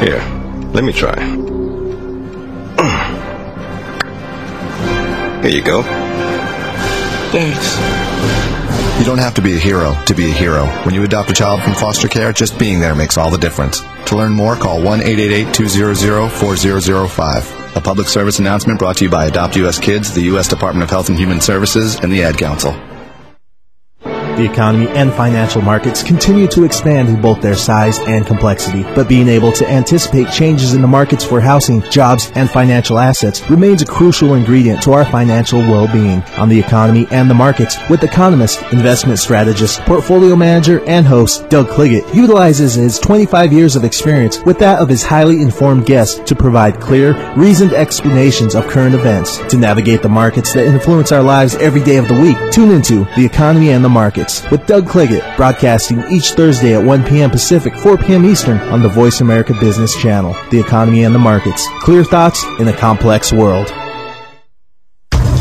Here, 0.00 0.22
let 0.72 0.84
me 0.84 0.92
try. 0.92 1.14
Here 5.42 5.50
you 5.50 5.62
go. 5.62 5.82
Thanks. 7.32 7.76
You 8.98 9.04
don't 9.04 9.18
have 9.18 9.34
to 9.34 9.42
be 9.42 9.54
a 9.54 9.58
hero 9.58 9.94
to 10.06 10.14
be 10.14 10.24
a 10.24 10.32
hero. 10.32 10.66
When 10.84 10.94
you 10.94 11.02
adopt 11.04 11.30
a 11.30 11.34
child 11.34 11.62
from 11.62 11.74
foster 11.74 12.08
care, 12.08 12.32
just 12.32 12.58
being 12.58 12.80
there 12.80 12.94
makes 12.94 13.16
all 13.16 13.30
the 13.30 13.38
difference. 13.38 13.80
To 14.06 14.16
learn 14.16 14.32
more, 14.32 14.56
call 14.56 14.82
1 14.82 15.02
888 15.02 15.54
200 15.54 16.30
4005. 16.30 17.57
A 17.76 17.80
public 17.80 18.08
service 18.08 18.38
announcement 18.38 18.78
brought 18.78 18.96
to 18.96 19.04
you 19.04 19.10
by 19.10 19.26
Adopt 19.26 19.56
US 19.56 19.78
Kids, 19.78 20.14
the 20.14 20.22
U.S. 20.22 20.48
Department 20.48 20.82
of 20.82 20.90
Health 20.90 21.08
and 21.08 21.18
Human 21.18 21.40
Services, 21.40 21.96
and 22.00 22.12
the 22.12 22.22
Ad 22.22 22.38
Council. 22.38 22.72
The 24.38 24.48
economy 24.48 24.86
and 24.90 25.12
financial 25.12 25.62
markets 25.62 26.00
continue 26.00 26.46
to 26.46 26.62
expand 26.62 27.08
in 27.08 27.20
both 27.20 27.42
their 27.42 27.56
size 27.56 27.98
and 27.98 28.24
complexity, 28.24 28.84
but 28.94 29.08
being 29.08 29.26
able 29.26 29.50
to 29.50 29.68
anticipate 29.68 30.30
changes 30.30 30.74
in 30.74 30.80
the 30.80 30.86
markets 30.86 31.24
for 31.24 31.40
housing, 31.40 31.82
jobs, 31.90 32.30
and 32.36 32.48
financial 32.48 33.00
assets 33.00 33.42
remains 33.50 33.82
a 33.82 33.86
crucial 33.86 34.34
ingredient 34.34 34.80
to 34.84 34.92
our 34.92 35.04
financial 35.04 35.58
well-being. 35.58 36.22
On 36.36 36.48
the 36.48 36.60
economy 36.60 37.08
and 37.10 37.28
the 37.28 37.34
markets, 37.34 37.76
with 37.90 38.04
economist, 38.04 38.62
investment 38.70 39.18
strategist, 39.18 39.80
portfolio 39.80 40.36
manager, 40.36 40.84
and 40.84 41.04
host 41.04 41.48
Doug 41.48 41.66
Cliggott 41.66 42.14
utilizes 42.14 42.74
his 42.74 43.00
25 43.00 43.52
years 43.52 43.74
of 43.74 43.82
experience 43.82 44.38
with 44.44 44.60
that 44.60 44.78
of 44.78 44.88
his 44.88 45.02
highly 45.02 45.42
informed 45.42 45.84
guests 45.84 46.20
to 46.28 46.36
provide 46.36 46.80
clear, 46.80 47.34
reasoned 47.34 47.72
explanations 47.72 48.54
of 48.54 48.68
current 48.68 48.94
events. 48.94 49.38
To 49.48 49.56
navigate 49.56 50.02
the 50.02 50.08
markets 50.08 50.52
that 50.52 50.66
influence 50.66 51.10
our 51.10 51.24
lives 51.24 51.56
every 51.56 51.82
day 51.82 51.96
of 51.96 52.06
the 52.06 52.14
week, 52.14 52.36
tune 52.52 52.70
into 52.70 53.04
The 53.16 53.26
Economy 53.26 53.70
and 53.70 53.84
the 53.84 53.88
Markets 54.28 54.50
with 54.50 54.66
Doug 54.66 54.86
Cliggott, 54.86 55.36
broadcasting 55.36 56.04
each 56.10 56.32
Thursday 56.32 56.74
at 56.74 56.84
1 56.84 57.04
p.m. 57.04 57.30
Pacific, 57.30 57.74
4 57.74 57.96
p.m. 57.98 58.24
Eastern 58.24 58.58
on 58.70 58.82
the 58.82 58.88
Voice 58.88 59.20
America 59.20 59.54
Business 59.54 59.96
Channel. 59.96 60.34
The 60.50 60.60
Economy 60.60 61.04
and 61.04 61.14
the 61.14 61.18
Markets. 61.18 61.66
Clear 61.80 62.04
thoughts 62.04 62.44
in 62.58 62.68
a 62.68 62.76
complex 62.76 63.32
world. 63.32 63.68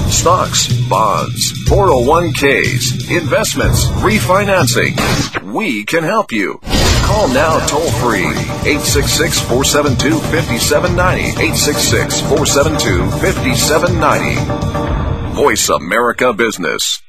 stocks, 0.10 0.68
bonds, 0.90 1.54
401ks, 1.70 3.12
investments, 3.16 3.86
refinancing. 4.04 4.96
We 5.44 5.86
can 5.86 6.04
help 6.04 6.32
you. 6.32 6.60
Call 7.04 7.28
now 7.30 7.60
toll 7.68 7.90
free 8.02 8.28
866 8.66 9.40
472 9.42 10.20
5790. 10.20 11.22
866 11.22 12.22
472 12.22 13.12
5790. 13.22 15.36
Voice 15.36 15.70
America 15.70 16.34
Business. 16.34 17.02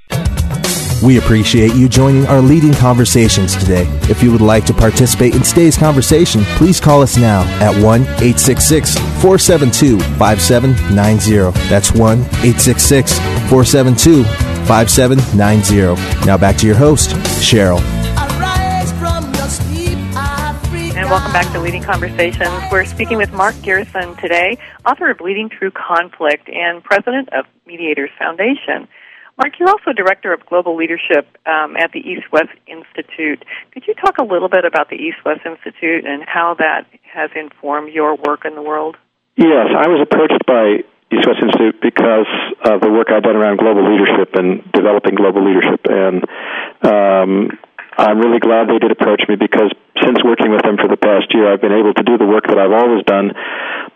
We 1.02 1.18
appreciate 1.18 1.74
you 1.76 1.88
joining 1.88 2.26
our 2.26 2.40
leading 2.40 2.74
conversations 2.74 3.54
today. 3.54 3.86
If 4.10 4.20
you 4.20 4.32
would 4.32 4.40
like 4.40 4.66
to 4.66 4.74
participate 4.74 5.32
in 5.36 5.42
today's 5.42 5.76
conversation, 5.76 6.42
please 6.56 6.80
call 6.80 7.02
us 7.02 7.16
now 7.16 7.42
at 7.62 7.70
1 7.80 8.02
866 8.02 8.94
472 9.22 10.00
5790. 10.18 11.68
That's 11.68 11.92
1 11.92 12.18
866 12.18 13.16
472 13.48 14.24
5790. 14.66 16.26
Now 16.26 16.36
back 16.36 16.56
to 16.56 16.66
your 16.66 16.74
host, 16.74 17.10
Cheryl. 17.40 17.80
And 20.96 21.08
welcome 21.08 21.32
back 21.32 21.50
to 21.52 21.60
Leading 21.60 21.84
Conversations. 21.84 22.50
We're 22.72 22.84
speaking 22.84 23.18
with 23.18 23.32
Mark 23.32 23.54
Gerzon 23.56 24.20
today, 24.20 24.58
author 24.84 25.08
of 25.10 25.20
Leading 25.20 25.48
Through 25.48 25.70
Conflict 25.70 26.48
and 26.48 26.82
president 26.82 27.28
of 27.32 27.44
Mediators 27.66 28.10
Foundation. 28.18 28.88
Mark, 29.38 29.54
you're 29.60 29.70
also 29.70 29.92
director 29.94 30.32
of 30.34 30.44
global 30.46 30.76
leadership 30.76 31.30
um, 31.46 31.76
at 31.76 31.92
the 31.92 32.00
East 32.00 32.26
West 32.32 32.50
Institute. 32.66 33.44
Could 33.72 33.86
you 33.86 33.94
talk 33.94 34.18
a 34.18 34.24
little 34.24 34.48
bit 34.48 34.64
about 34.64 34.90
the 34.90 34.96
East 34.96 35.18
West 35.24 35.46
Institute 35.46 36.04
and 36.04 36.24
how 36.26 36.56
that 36.58 36.86
has 37.06 37.30
informed 37.38 37.92
your 37.94 38.16
work 38.16 38.44
in 38.44 38.56
the 38.56 38.62
world? 38.62 38.96
Yes, 39.36 39.70
I 39.70 39.86
was 39.86 40.02
approached 40.02 40.42
by 40.44 40.82
East 41.14 41.22
West 41.22 41.38
Institute 41.38 41.78
because 41.80 42.26
of 42.66 42.82
the 42.82 42.90
work 42.90 43.14
I've 43.14 43.22
done 43.22 43.36
around 43.36 43.58
global 43.62 43.86
leadership 43.86 44.34
and 44.34 44.60
developing 44.72 45.14
global 45.14 45.46
leadership. 45.46 45.86
And 45.86 46.26
um, 46.82 47.58
I'm 47.96 48.18
really 48.18 48.42
glad 48.42 48.66
they 48.66 48.82
did 48.82 48.90
approach 48.90 49.22
me 49.28 49.34
because 49.38 49.70
since 50.02 50.18
working 50.22 50.50
with 50.50 50.62
them 50.62 50.78
for 50.78 50.86
the 50.86 50.98
past 50.98 51.30
year, 51.34 51.50
I've 51.50 51.60
been 51.62 51.74
able 51.74 51.94
to 51.94 52.02
do 52.02 52.18
the 52.18 52.26
work 52.26 52.46
that 52.46 52.58
I've 52.58 52.74
always 52.74 53.02
done, 53.06 53.34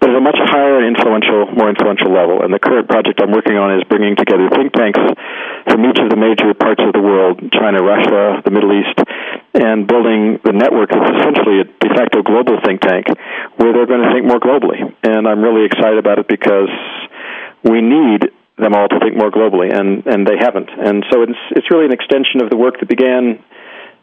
at 0.03 0.11
a 0.11 0.21
much 0.21 0.39
higher 0.51 0.83
and 0.83 0.87
influential, 0.91 1.47
more 1.55 1.71
influential 1.71 2.11
level. 2.11 2.43
And 2.43 2.53
the 2.53 2.59
current 2.59 2.89
project 2.89 3.23
I'm 3.23 3.31
working 3.31 3.55
on 3.55 3.79
is 3.79 3.87
bringing 3.87 4.17
together 4.17 4.51
think 4.51 4.75
tanks 4.75 4.99
from 5.71 5.87
each 5.87 5.99
of 6.03 6.11
the 6.11 6.19
major 6.19 6.51
parts 6.55 6.83
of 6.83 6.93
the 6.93 7.01
world, 7.01 7.39
China, 7.55 7.83
Russia, 7.83 8.43
the 8.45 8.51
Middle 8.51 8.75
East, 8.75 8.99
and 9.55 9.87
building 9.87 10.43
the 10.43 10.53
network 10.53 10.91
that's 10.91 11.07
essentially 11.07 11.63
a 11.63 11.67
de 11.71 11.89
facto 11.95 12.23
global 12.23 12.59
think 12.67 12.83
tank 12.83 13.07
where 13.57 13.73
they're 13.73 13.87
going 13.87 14.03
to 14.03 14.11
think 14.11 14.27
more 14.27 14.43
globally. 14.43 14.83
And 15.07 15.27
I'm 15.27 15.41
really 15.41 15.65
excited 15.65 15.99
about 15.99 16.19
it 16.19 16.27
because 16.27 16.73
we 17.63 17.81
need 17.81 18.27
them 18.59 18.75
all 18.75 18.89
to 18.89 18.99
think 19.01 19.17
more 19.17 19.31
globally, 19.31 19.73
and, 19.73 20.07
and 20.07 20.27
they 20.27 20.37
haven't. 20.39 20.69
And 20.69 21.07
so 21.11 21.23
it's, 21.23 21.39
it's 21.55 21.71
really 21.71 21.87
an 21.87 21.93
extension 21.93 22.43
of 22.43 22.51
the 22.51 22.57
work 22.57 22.79
that 22.81 22.89
began 22.89 23.39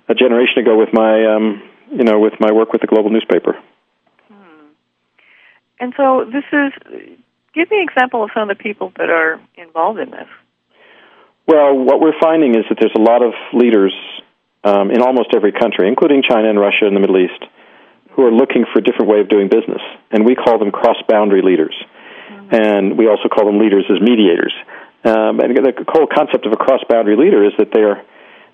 a 0.10 0.16
generation 0.16 0.58
ago 0.58 0.78
with 0.78 0.90
my 0.92 1.24
um, 1.36 1.62
you 1.92 2.04
know 2.04 2.20
with 2.20 2.34
my 2.40 2.52
work 2.52 2.74
with 2.74 2.82
the 2.82 2.88
global 2.88 3.10
newspaper. 3.10 3.56
And 5.80 5.94
so 5.96 6.26
this 6.26 6.44
is 6.52 6.74
give 7.54 7.70
me 7.72 7.78
an 7.78 7.88
example 7.90 8.24
of 8.24 8.30
some 8.34 8.50
of 8.50 8.58
the 8.58 8.62
people 8.62 8.92
that 8.98 9.10
are 9.10 9.40
involved 9.56 10.00
in 10.00 10.12
this. 10.12 10.28
Well, 11.48 11.76
what 11.76 12.00
we're 12.00 12.20
finding 12.22 12.56
is 12.56 12.66
that 12.70 12.78
there's 12.80 12.94
a 12.96 13.02
lot 13.02 13.24
of 13.24 13.34
leaders 13.54 13.94
um, 14.64 14.92
in 14.92 15.02
almost 15.02 15.30
every 15.36 15.52
country, 15.52 15.88
including 15.88 16.22
China 16.22 16.50
and 16.50 16.60
Russia 16.60 16.86
and 16.86 16.96
the 16.96 17.00
Middle 17.00 17.18
East, 17.18 17.44
who 18.12 18.24
are 18.24 18.32
looking 18.32 18.66
for 18.72 18.80
a 18.80 18.84
different 18.84 19.10
way 19.10 19.20
of 19.20 19.30
doing 19.30 19.50
business, 19.50 19.82
and 20.12 20.26
we 20.26 20.36
call 20.36 20.60
them 20.60 20.70
cross-boundary 20.70 21.42
leaders, 21.42 21.74
mm-hmm. 22.30 22.54
and 22.54 22.98
we 22.98 23.08
also 23.08 23.30
call 23.30 23.46
them 23.46 23.58
leaders 23.58 23.86
as 23.90 24.00
mediators. 24.00 24.54
Um, 25.06 25.40
and 25.40 25.56
the 25.56 25.74
whole 25.88 26.06
concept 26.06 26.46
of 26.46 26.52
a 26.52 26.58
cross-boundary 26.58 27.16
leader 27.16 27.44
is 27.44 27.54
that 27.58 27.72
they 27.74 27.82
are 27.82 28.04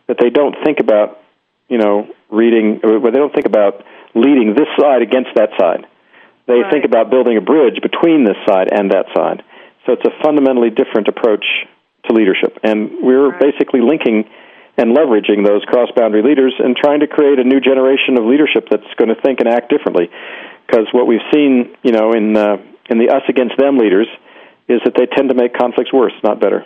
that 0.08 0.18
they 0.22 0.30
don't 0.30 0.56
think 0.64 0.80
about 0.80 1.26
you 1.68 1.78
know, 1.78 2.08
reading, 2.30 2.80
where 2.82 3.12
they 3.12 3.18
don't 3.18 3.34
think 3.34 3.46
about 3.46 3.84
leading 4.14 4.54
this 4.56 4.68
side 4.80 5.02
against 5.02 5.32
that 5.36 5.50
side. 5.60 5.86
They 6.48 6.62
right. 6.62 6.72
think 6.72 6.86
about 6.86 7.10
building 7.10 7.38
a 7.38 7.42
bridge 7.42 7.82
between 7.82 8.24
this 8.24 8.38
side 8.48 8.70
and 8.72 8.92
that 8.92 9.06
side. 9.16 9.42
So 9.86 9.94
it's 9.94 10.06
a 10.06 10.14
fundamentally 10.24 10.70
different 10.70 11.08
approach 11.08 11.46
to 12.08 12.14
leadership. 12.14 12.58
And 12.64 13.02
we're 13.02 13.30
right. 13.30 13.40
basically 13.40 13.82
linking 13.82 14.26
and 14.78 14.96
leveraging 14.96 15.46
those 15.46 15.64
cross 15.66 15.90
boundary 15.96 16.22
leaders 16.22 16.54
and 16.60 16.76
trying 16.76 17.00
to 17.00 17.08
create 17.08 17.40
a 17.40 17.44
new 17.44 17.60
generation 17.60 18.18
of 18.18 18.26
leadership 18.26 18.68
that's 18.70 18.88
going 18.98 19.10
to 19.10 19.20
think 19.22 19.40
and 19.40 19.48
act 19.48 19.70
differently. 19.70 20.10
Because 20.68 20.88
what 20.92 21.08
we've 21.08 21.24
seen, 21.34 21.76
you 21.84 21.92
know, 21.92 22.12
in, 22.12 22.36
uh, 22.36 22.58
in 22.90 22.98
the 23.00 23.10
us 23.10 23.24
against 23.30 23.58
them 23.58 23.78
leaders 23.78 24.08
is 24.68 24.82
that 24.84 24.94
they 24.98 25.06
tend 25.06 25.30
to 25.30 25.36
make 25.36 25.54
conflicts 25.54 25.94
worse, 25.94 26.14
not 26.24 26.42
better. 26.42 26.66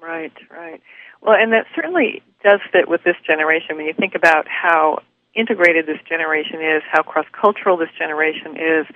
Right, 0.00 0.32
right. 0.50 0.80
Well, 1.20 1.34
and 1.38 1.52
that 1.52 1.66
certainly 1.74 2.22
does 2.42 2.60
fit 2.72 2.88
with 2.88 3.02
this 3.04 3.16
generation 3.26 3.76
when 3.76 3.86
you 3.86 3.94
think 3.94 4.14
about 4.14 4.46
how 4.48 5.00
integrated 5.34 5.86
this 5.86 5.98
generation 6.08 6.60
is, 6.60 6.82
how 6.90 7.02
cross 7.02 7.26
cultural 7.32 7.76
this 7.76 7.90
generation 7.98 8.56
is. 8.56 8.86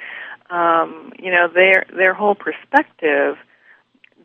Um, 0.50 1.12
you 1.18 1.30
know, 1.30 1.48
their 1.52 1.86
their 1.94 2.14
whole 2.14 2.34
perspective. 2.34 3.36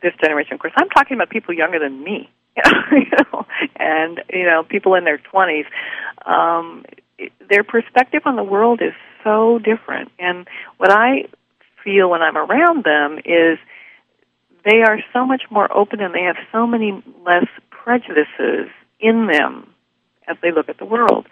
This 0.01 0.13
generation, 0.21 0.53
of 0.53 0.59
course, 0.59 0.73
I'm 0.75 0.89
talking 0.89 1.15
about 1.15 1.29
people 1.29 1.53
younger 1.53 1.79
than 1.79 2.03
me, 2.03 2.29
you 2.91 3.05
know, 3.31 3.45
and 3.77 4.21
you 4.31 4.43
know, 4.45 4.63
people 4.63 4.95
in 4.95 5.05
their 5.05 5.17
20s. 5.17 5.65
Um, 6.25 6.85
their 7.49 7.63
perspective 7.63 8.23
on 8.25 8.35
the 8.35 8.43
world 8.43 8.81
is 8.81 8.93
so 9.23 9.59
different, 9.59 10.11
and 10.19 10.47
what 10.77 10.91
I 10.91 11.27
feel 11.83 12.09
when 12.09 12.21
I'm 12.21 12.37
around 12.37 12.83
them 12.83 13.19
is 13.25 13.57
they 14.65 14.81
are 14.81 14.99
so 15.11 15.25
much 15.25 15.43
more 15.49 15.71
open 15.75 15.99
and 15.99 16.13
they 16.13 16.23
have 16.23 16.37
so 16.51 16.65
many 16.65 17.03
less 17.25 17.47
prejudices 17.69 18.69
in 18.99 19.27
them 19.27 19.67
as 20.27 20.37
they 20.41 20.51
look 20.51 20.69
at 20.69 20.77
the 20.77 20.85
world. 20.85 21.27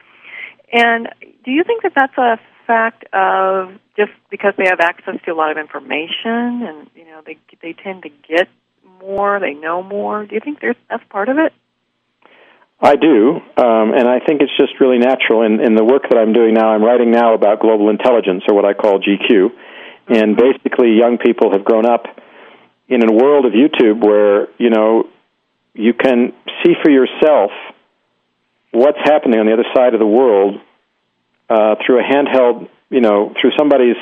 And 0.71 1.09
do 1.43 1.51
you 1.51 1.63
think 1.63 1.83
that 1.83 1.93
that's 1.95 2.17
a 2.17 2.39
fact 2.65 3.03
of 3.13 3.73
just 3.97 4.11
because 4.29 4.53
they 4.57 4.65
have 4.67 4.79
access 4.79 5.15
to 5.25 5.31
a 5.31 5.35
lot 5.35 5.51
of 5.51 5.57
information 5.57 6.63
and 6.63 6.89
you 6.95 7.05
know 7.05 7.21
they 7.25 7.37
they 7.61 7.73
tend 7.73 8.03
to 8.03 8.09
get 8.27 8.47
more, 9.01 9.39
they 9.39 9.53
know 9.53 9.83
more? 9.83 10.25
Do 10.25 10.35
you 10.35 10.41
think 10.41 10.61
there's 10.61 10.77
that's 10.89 11.03
part 11.09 11.29
of 11.29 11.37
it? 11.37 11.53
I 12.83 12.95
do, 12.95 13.35
um, 13.57 13.93
and 13.93 14.07
I 14.07 14.19
think 14.25 14.41
it's 14.41 14.57
just 14.57 14.79
really 14.79 14.97
natural. 14.97 15.43
In, 15.43 15.59
in 15.59 15.75
the 15.75 15.83
work 15.83 16.09
that 16.09 16.17
I'm 16.17 16.33
doing 16.33 16.55
now, 16.55 16.73
I'm 16.73 16.83
writing 16.83 17.11
now 17.11 17.35
about 17.35 17.59
global 17.59 17.89
intelligence, 17.89 18.43
or 18.49 18.55
what 18.55 18.65
I 18.65 18.73
call 18.73 18.99
GQ. 18.99 19.49
And 20.07 20.35
basically, 20.35 20.97
young 20.97 21.19
people 21.19 21.51
have 21.51 21.63
grown 21.63 21.85
up 21.85 22.05
in 22.89 23.07
a 23.07 23.13
world 23.13 23.45
of 23.45 23.51
YouTube 23.51 24.03
where 24.03 24.47
you 24.57 24.71
know 24.71 25.07
you 25.73 25.93
can 25.93 26.33
see 26.63 26.73
for 26.81 26.89
yourself 26.89 27.51
what's 28.71 28.99
happening 29.03 29.39
on 29.39 29.45
the 29.45 29.53
other 29.53 29.67
side 29.75 29.93
of 29.93 29.99
the 29.99 30.07
world 30.07 30.59
uh, 31.49 31.75
through 31.85 31.99
a 31.99 32.03
handheld, 32.03 32.69
you 32.89 33.01
know, 33.01 33.33
through 33.39 33.51
somebody's 33.57 33.99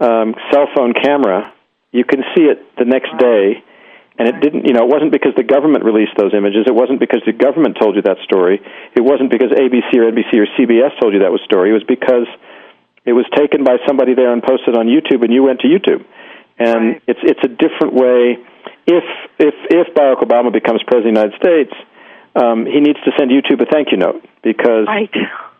um, 0.00 0.34
cell 0.50 0.66
phone 0.74 0.92
camera. 0.92 1.52
You 1.92 2.04
can 2.04 2.24
see 2.36 2.44
it 2.44 2.76
the 2.76 2.84
next 2.84 3.12
day, 3.18 3.64
and 4.18 4.28
it 4.28 4.40
didn't. 4.40 4.66
You 4.66 4.72
know, 4.72 4.84
it 4.84 4.90
wasn't 4.92 5.12
because 5.12 5.32
the 5.36 5.44
government 5.44 5.84
released 5.84 6.16
those 6.16 6.32
images. 6.32 6.64
It 6.66 6.74
wasn't 6.74 7.00
because 7.00 7.22
the 7.24 7.32
government 7.32 7.76
told 7.80 7.96
you 7.96 8.02
that 8.02 8.18
story. 8.24 8.60
It 8.96 9.00
wasn't 9.00 9.30
because 9.30 9.52
ABC 9.52 9.96
or 9.96 10.08
NBC 10.12 10.32
or 10.36 10.48
CBS 10.56 10.98
told 11.00 11.12
you 11.12 11.20
that 11.20 11.32
was 11.32 11.40
story. 11.44 11.70
It 11.70 11.76
was 11.76 11.84
because 11.88 12.28
it 13.04 13.12
was 13.12 13.24
taken 13.36 13.64
by 13.64 13.76
somebody 13.86 14.14
there 14.14 14.32
and 14.32 14.42
posted 14.42 14.76
on 14.76 14.86
YouTube, 14.86 15.24
and 15.24 15.32
you 15.32 15.42
went 15.42 15.60
to 15.60 15.68
YouTube. 15.68 16.04
And 16.58 16.96
right. 16.96 17.02
it's 17.06 17.20
it's 17.22 17.44
a 17.44 17.48
different 17.48 17.94
way 17.94 18.36
if 18.88 19.04
if 19.38 19.54
if 19.68 19.94
Barack 19.94 20.20
Obama 20.24 20.52
becomes 20.52 20.82
president 20.88 21.16
of 21.16 21.30
the 21.30 21.36
United 21.36 21.36
States, 21.40 21.72
um, 22.38 22.66
he 22.66 22.78
needs 22.78 22.98
to 23.02 23.10
send 23.18 23.30
YouTube 23.30 23.60
a 23.60 23.66
thank 23.66 23.90
you 23.90 23.98
note 23.98 24.22
because 24.42 24.86
right. 24.86 25.10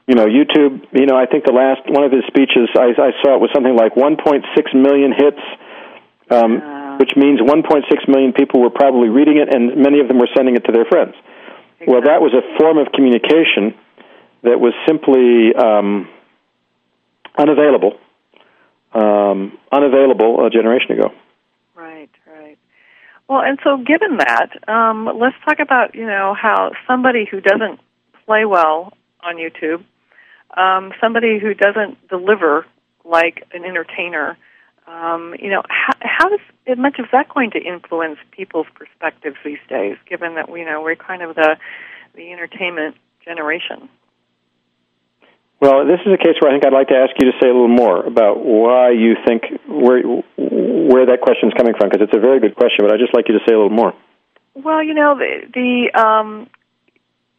you 0.06 0.14
know 0.14 0.26
YouTube. 0.26 0.86
You 0.92 1.06
know, 1.06 1.16
I 1.16 1.26
think 1.26 1.44
the 1.44 1.52
last 1.52 1.82
one 1.90 2.04
of 2.04 2.12
his 2.12 2.22
speeches 2.30 2.70
I, 2.78 2.94
I 2.94 3.10
saw 3.22 3.34
it 3.34 3.40
was 3.42 3.50
something 3.52 3.74
like 3.74 3.94
1.6 3.94 4.46
million 4.74 5.12
hits, 5.12 5.42
um, 6.30 6.62
uh, 6.62 6.98
which 6.98 7.16
means 7.16 7.40
1.6 7.40 8.08
million 8.08 8.32
people 8.32 8.62
were 8.62 8.70
probably 8.70 9.08
reading 9.08 9.38
it, 9.38 9.52
and 9.52 9.82
many 9.82 9.98
of 10.00 10.06
them 10.06 10.18
were 10.18 10.30
sending 10.36 10.54
it 10.54 10.64
to 10.66 10.72
their 10.72 10.86
friends. 10.86 11.14
Exactly. 11.80 11.92
Well, 11.92 12.02
that 12.02 12.22
was 12.22 12.32
a 12.34 12.42
form 12.58 12.78
of 12.78 12.92
communication 12.92 13.74
that 14.42 14.60
was 14.60 14.72
simply 14.86 15.54
um, 15.54 16.08
unavailable, 17.36 17.98
um, 18.94 19.58
unavailable 19.72 20.46
a 20.46 20.50
generation 20.50 20.92
ago. 20.92 21.10
Well, 23.28 23.42
and 23.42 23.58
so 23.62 23.76
given 23.76 24.16
that, 24.18 24.50
um, 24.68 25.04
let's 25.20 25.36
talk 25.44 25.58
about 25.60 25.94
you 25.94 26.06
know 26.06 26.34
how 26.40 26.72
somebody 26.86 27.26
who 27.30 27.40
doesn't 27.40 27.78
play 28.24 28.44
well 28.44 28.92
on 29.22 29.36
YouTube, 29.36 29.84
um, 30.56 30.92
somebody 31.00 31.38
who 31.38 31.52
doesn't 31.52 32.08
deliver 32.08 32.64
like 33.04 33.44
an 33.52 33.64
entertainer, 33.64 34.38
um, 34.86 35.34
you 35.38 35.50
know, 35.50 35.62
how, 35.68 35.94
how 36.00 36.28
much 36.76 36.98
is 36.98 37.06
that 37.12 37.28
going 37.28 37.50
to 37.50 37.58
influence 37.58 38.18
people's 38.30 38.66
perspectives 38.74 39.36
these 39.44 39.58
days? 39.68 39.96
Given 40.08 40.34
that 40.36 40.48
we 40.50 40.60
you 40.60 40.66
know 40.66 40.80
we're 40.80 40.96
kind 40.96 41.22
of 41.22 41.34
the 41.34 41.56
the 42.14 42.32
entertainment 42.32 42.96
generation. 43.24 43.90
Well, 45.60 45.86
this 45.86 45.98
is 46.06 46.12
a 46.14 46.18
case 46.18 46.38
where 46.40 46.50
I 46.50 46.54
think 46.54 46.64
I'd 46.66 46.72
like 46.72 46.88
to 46.88 46.94
ask 46.94 47.10
you 47.18 47.32
to 47.32 47.36
say 47.42 47.48
a 47.48 47.52
little 47.52 47.66
more 47.66 48.04
about 48.06 48.44
why 48.44 48.90
you 48.90 49.16
think 49.26 49.42
where 49.66 50.02
where 50.38 51.06
that 51.06 51.20
question 51.20 51.48
is 51.50 51.54
coming 51.58 51.74
from 51.76 51.90
because 51.90 52.06
it's 52.06 52.16
a 52.16 52.20
very 52.20 52.38
good 52.38 52.54
question. 52.54 52.86
But 52.86 52.94
I'd 52.94 53.00
just 53.00 53.14
like 53.14 53.26
you 53.26 53.34
to 53.34 53.44
say 53.46 53.54
a 53.54 53.58
little 53.58 53.74
more. 53.74 53.92
Well, 54.54 54.82
you 54.82 54.94
know, 54.94 55.18
the, 55.18 55.50
the 55.52 55.98
um, 55.98 56.48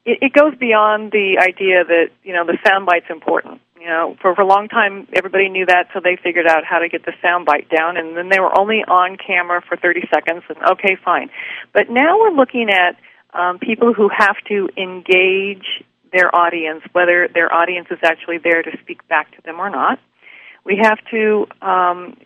it, 0.03 0.19
it 0.21 0.33
goes 0.33 0.53
beyond 0.59 1.11
the 1.11 1.39
idea 1.39 1.85
that 1.85 2.09
you 2.23 2.33
know 2.33 2.45
the 2.45 2.57
soundbite's 2.65 3.09
important. 3.09 3.61
You 3.79 3.87
know, 3.87 4.17
for, 4.21 4.35
for 4.35 4.41
a 4.41 4.45
long 4.45 4.67
time, 4.67 5.07
everybody 5.13 5.47
knew 5.47 5.65
that, 5.65 5.87
so 5.93 6.01
they 6.03 6.17
figured 6.21 6.45
out 6.45 6.65
how 6.65 6.79
to 6.79 6.89
get 6.89 7.05
the 7.05 7.13
soundbite 7.23 7.69
down, 7.69 7.95
and 7.95 8.17
then 8.17 8.27
they 8.27 8.41
were 8.41 8.51
only 8.59 8.83
on 8.85 9.15
camera 9.15 9.61
for 9.65 9.77
30 9.77 10.01
seconds, 10.13 10.43
and 10.49 10.57
okay, 10.71 10.97
fine. 11.03 11.29
But 11.73 11.89
now 11.89 12.19
we're 12.19 12.35
looking 12.35 12.69
at 12.69 12.97
um, 13.33 13.57
people 13.57 13.93
who 13.93 14.09
have 14.09 14.35
to 14.49 14.67
engage 14.75 15.63
their 16.11 16.33
audience, 16.35 16.81
whether 16.91 17.27
their 17.33 17.53
audience 17.53 17.87
is 17.91 17.99
actually 18.03 18.37
there 18.37 18.61
to 18.61 18.71
speak 18.81 19.07
back 19.07 19.35
to 19.35 19.41
them 19.43 19.59
or 19.59 19.69
not. 19.69 19.99
We 20.65 20.79
have 20.81 20.99
to, 21.11 21.47
um, 21.61 22.17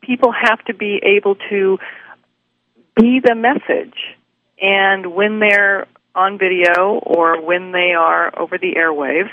people 0.00 0.32
have 0.32 0.64
to 0.66 0.74
be 0.74 1.00
able 1.02 1.36
to 1.50 1.78
be 2.96 3.20
the 3.20 3.34
message. 3.34 3.96
And 4.60 5.14
when 5.14 5.40
they're 5.40 5.86
on 6.14 6.38
video 6.38 7.00
or 7.04 7.40
when 7.40 7.72
they 7.72 7.92
are 7.92 8.38
over 8.38 8.58
the 8.58 8.74
airwaves, 8.74 9.30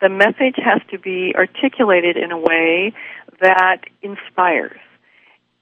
the 0.00 0.08
message 0.08 0.56
has 0.56 0.80
to 0.90 0.98
be 0.98 1.34
articulated 1.34 2.16
in 2.16 2.32
a 2.32 2.38
way 2.38 2.92
that 3.40 3.82
inspires. 4.02 4.78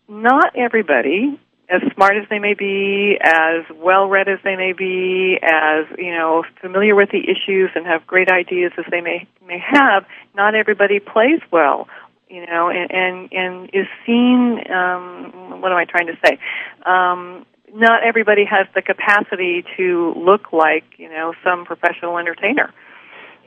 Not 0.08 0.56
everybody, 0.56 1.38
as 1.68 1.82
smart 1.94 2.16
as 2.16 2.28
they 2.30 2.38
may 2.38 2.54
be, 2.54 3.18
as 3.20 3.64
well 3.74 4.06
read 4.06 4.28
as 4.28 4.38
they 4.44 4.56
may 4.56 4.72
be, 4.72 5.38
as 5.42 5.86
you 5.98 6.12
know, 6.12 6.44
familiar 6.60 6.94
with 6.94 7.10
the 7.10 7.20
issues 7.20 7.70
and 7.74 7.86
have 7.86 8.06
great 8.06 8.30
ideas 8.30 8.72
as 8.78 8.84
they 8.90 9.00
may 9.00 9.26
may 9.46 9.58
have, 9.58 10.04
not 10.34 10.54
everybody 10.54 11.00
plays 11.00 11.40
well 11.50 11.88
you 12.28 12.44
know, 12.46 12.68
and 12.68 12.90
and, 12.90 13.32
and 13.32 13.70
is 13.72 13.86
seen. 14.04 14.60
Um, 14.70 15.60
what 15.60 15.72
am 15.72 15.78
I 15.78 15.84
trying 15.84 16.08
to 16.08 16.18
say? 16.24 16.38
Um, 16.84 17.46
not 17.72 18.02
everybody 18.02 18.44
has 18.44 18.66
the 18.74 18.82
capacity 18.82 19.64
to 19.76 20.14
look 20.16 20.52
like 20.52 20.84
you 20.96 21.08
know 21.08 21.34
some 21.44 21.64
professional 21.64 22.18
entertainer. 22.18 22.72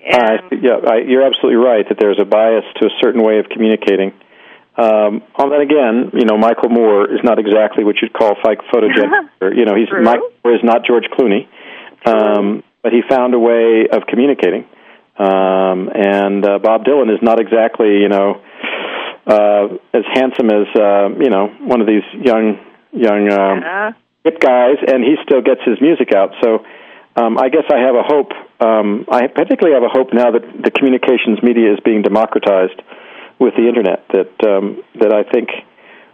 And 0.06 0.40
uh, 0.52 0.56
yeah, 0.62 0.80
I, 0.88 0.98
you're 1.00 1.26
absolutely 1.26 1.58
right 1.64 1.88
that 1.90 1.98
there's 2.00 2.20
a 2.20 2.26
bias 2.26 2.64
to 2.80 2.86
a 2.86 2.90
certain 3.02 3.24
way 3.24 3.40
of 3.40 3.50
communicating. 3.50 4.14
Um, 4.78 5.24
on 5.36 5.50
that 5.50 5.60
again, 5.60 6.12
you 6.14 6.26
know, 6.26 6.38
Michael 6.38 6.70
Moore 6.70 7.04
is 7.12 7.20
not 7.24 7.38
exactly 7.38 7.84
what 7.84 7.96
you'd 8.02 8.14
call 8.14 8.36
photogenic. 8.36 9.30
or, 9.42 9.54
you 9.54 9.66
know, 9.66 9.76
he's 9.76 9.90
True. 9.90 10.04
Michael 10.04 10.32
Moore 10.44 10.56
is 10.56 10.64
not 10.64 10.86
George 10.86 11.06
Clooney, 11.12 11.48
um, 12.06 12.64
but 12.82 12.94
he 12.94 13.02
found 13.10 13.34
a 13.34 13.40
way 13.40 13.88
of 13.92 14.04
communicating. 14.08 14.66
Um, 15.18 15.90
and 15.94 16.46
uh, 16.46 16.60
Bob 16.60 16.86
Dylan 16.86 17.14
is 17.14 17.20
not 17.22 17.42
exactly, 17.42 18.00
you 18.00 18.08
know, 18.08 18.42
uh, 19.28 19.68
as 19.94 20.04
handsome 20.14 20.50
as 20.50 20.68
uh, 20.76 21.10
you 21.20 21.30
know 21.30 21.48
one 21.62 21.82
of 21.82 21.88
these 21.88 22.04
young 22.14 22.58
young 22.92 23.30
um, 23.30 23.62
yeah. 23.62 23.92
hip 24.24 24.40
guys, 24.40 24.78
and 24.88 25.04
he 25.04 25.16
still 25.24 25.42
gets 25.42 25.62
his 25.66 25.80
music 25.82 26.14
out. 26.16 26.32
So 26.42 26.66
um, 27.16 27.38
I 27.38 27.50
guess 27.50 27.66
I 27.70 27.78
have 27.78 27.96
a 27.96 28.04
hope. 28.04 28.32
Um, 28.60 29.06
I 29.12 29.28
particularly 29.28 29.76
have 29.76 29.84
a 29.84 29.92
hope 29.92 30.14
now 30.14 30.32
that 30.32 30.42
the 30.42 30.72
communications 30.72 31.44
media 31.44 31.74
is 31.74 31.80
being 31.84 32.02
democratized 32.02 32.82
with 33.40 33.56
the 33.56 33.68
internet. 33.68 34.06
That 34.14 34.32
um, 34.48 34.84
that 35.00 35.14
I 35.14 35.24
think 35.24 35.50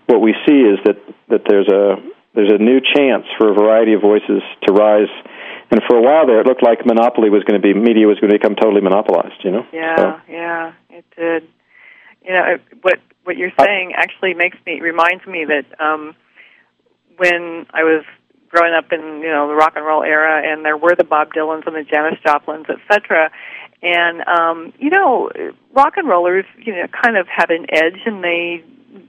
what 0.07 0.21
we 0.21 0.34
see 0.47 0.61
is 0.61 0.80
that 0.86 0.97
that 1.30 1.41
there's 1.47 1.67
a 1.67 1.95
there's 2.34 2.51
a 2.51 2.57
new 2.61 2.80
chance 2.80 3.26
for 3.38 3.49
a 3.51 3.53
variety 3.53 3.93
of 3.93 4.01
voices 4.01 4.41
to 4.67 4.73
rise. 4.73 5.09
And 5.71 5.82
for 5.89 5.97
a 5.97 6.01
while 6.01 6.28
there, 6.28 6.39
it 6.41 6.45
looked 6.45 6.61
like 6.61 6.86
monopoly 6.86 7.30
was 7.32 7.43
going 7.43 7.59
to 7.59 7.63
be 7.65 7.73
media 7.73 8.05
was 8.07 8.19
going 8.19 8.32
to 8.32 8.38
become 8.38 8.55
totally 8.55 8.82
monopolized. 8.82 9.43
You 9.43 9.51
know. 9.51 9.65
Yeah, 9.73 9.95
So- 9.97 10.21
yeah, 10.30 10.73
it 10.89 11.05
did. 11.17 11.47
You 12.23 12.34
know 12.34 12.43
it- 12.45 12.61
what 12.82 12.99
what 13.23 13.38
you're 13.38 13.53
saying 13.59 13.93
actually 13.95 14.36
makes 14.36 14.57
me 14.67 14.80
reminds 14.82 15.26
me 15.26 15.45
that 15.45 15.65
um, 15.80 16.15
when 17.17 17.65
I 17.73 17.84
was 17.84 18.03
growing 18.49 18.73
up 18.73 18.91
in 18.91 19.01
you 19.21 19.30
know 19.30 19.47
the 19.47 19.55
rock 19.55 19.73
and 19.76 19.86
roll 19.86 20.03
era, 20.03 20.41
and 20.45 20.63
there 20.63 20.78
were 20.78 20.95
the 20.95 21.03
Bob 21.03 21.34
Dylans 21.34 21.65
and 21.65 21.76
the 21.76 21.84
Janis 21.84 22.19
Joplins, 22.26 22.67
etc. 22.69 23.32
And 23.82 24.21
um, 24.28 24.73
you 24.80 24.89
know, 24.89 25.30
rock 25.73 25.93
and 25.97 26.07
rollers, 26.07 26.45
you 26.57 26.73
know, 26.73 26.88
kind 27.03 27.17
of 27.17 27.28
had 27.28 27.51
an 27.51 27.65
edge, 27.71 27.99
and 28.05 28.23
they 28.23 28.63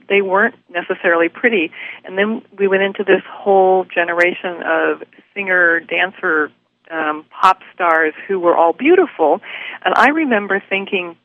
they 0.09 0.23
weren't 0.23 0.55
necessarily 0.69 1.29
pretty. 1.29 1.71
And 2.05 2.19
then 2.19 2.43
we 2.59 2.69
went 2.69 2.83
into 2.83 3.05
this 3.05 3.23
whole 3.31 3.85
generation 3.85 4.63
of 4.65 5.03
singer 5.35 5.81
dancer 5.81 6.51
um, 6.91 7.25
pop 7.31 7.61
stars 7.75 8.15
who 8.29 8.39
were 8.39 8.57
all 8.57 8.73
beautiful. 8.73 9.41
And 9.85 9.95
I 9.97 10.09
remember 10.09 10.63
thinking, 10.69 11.17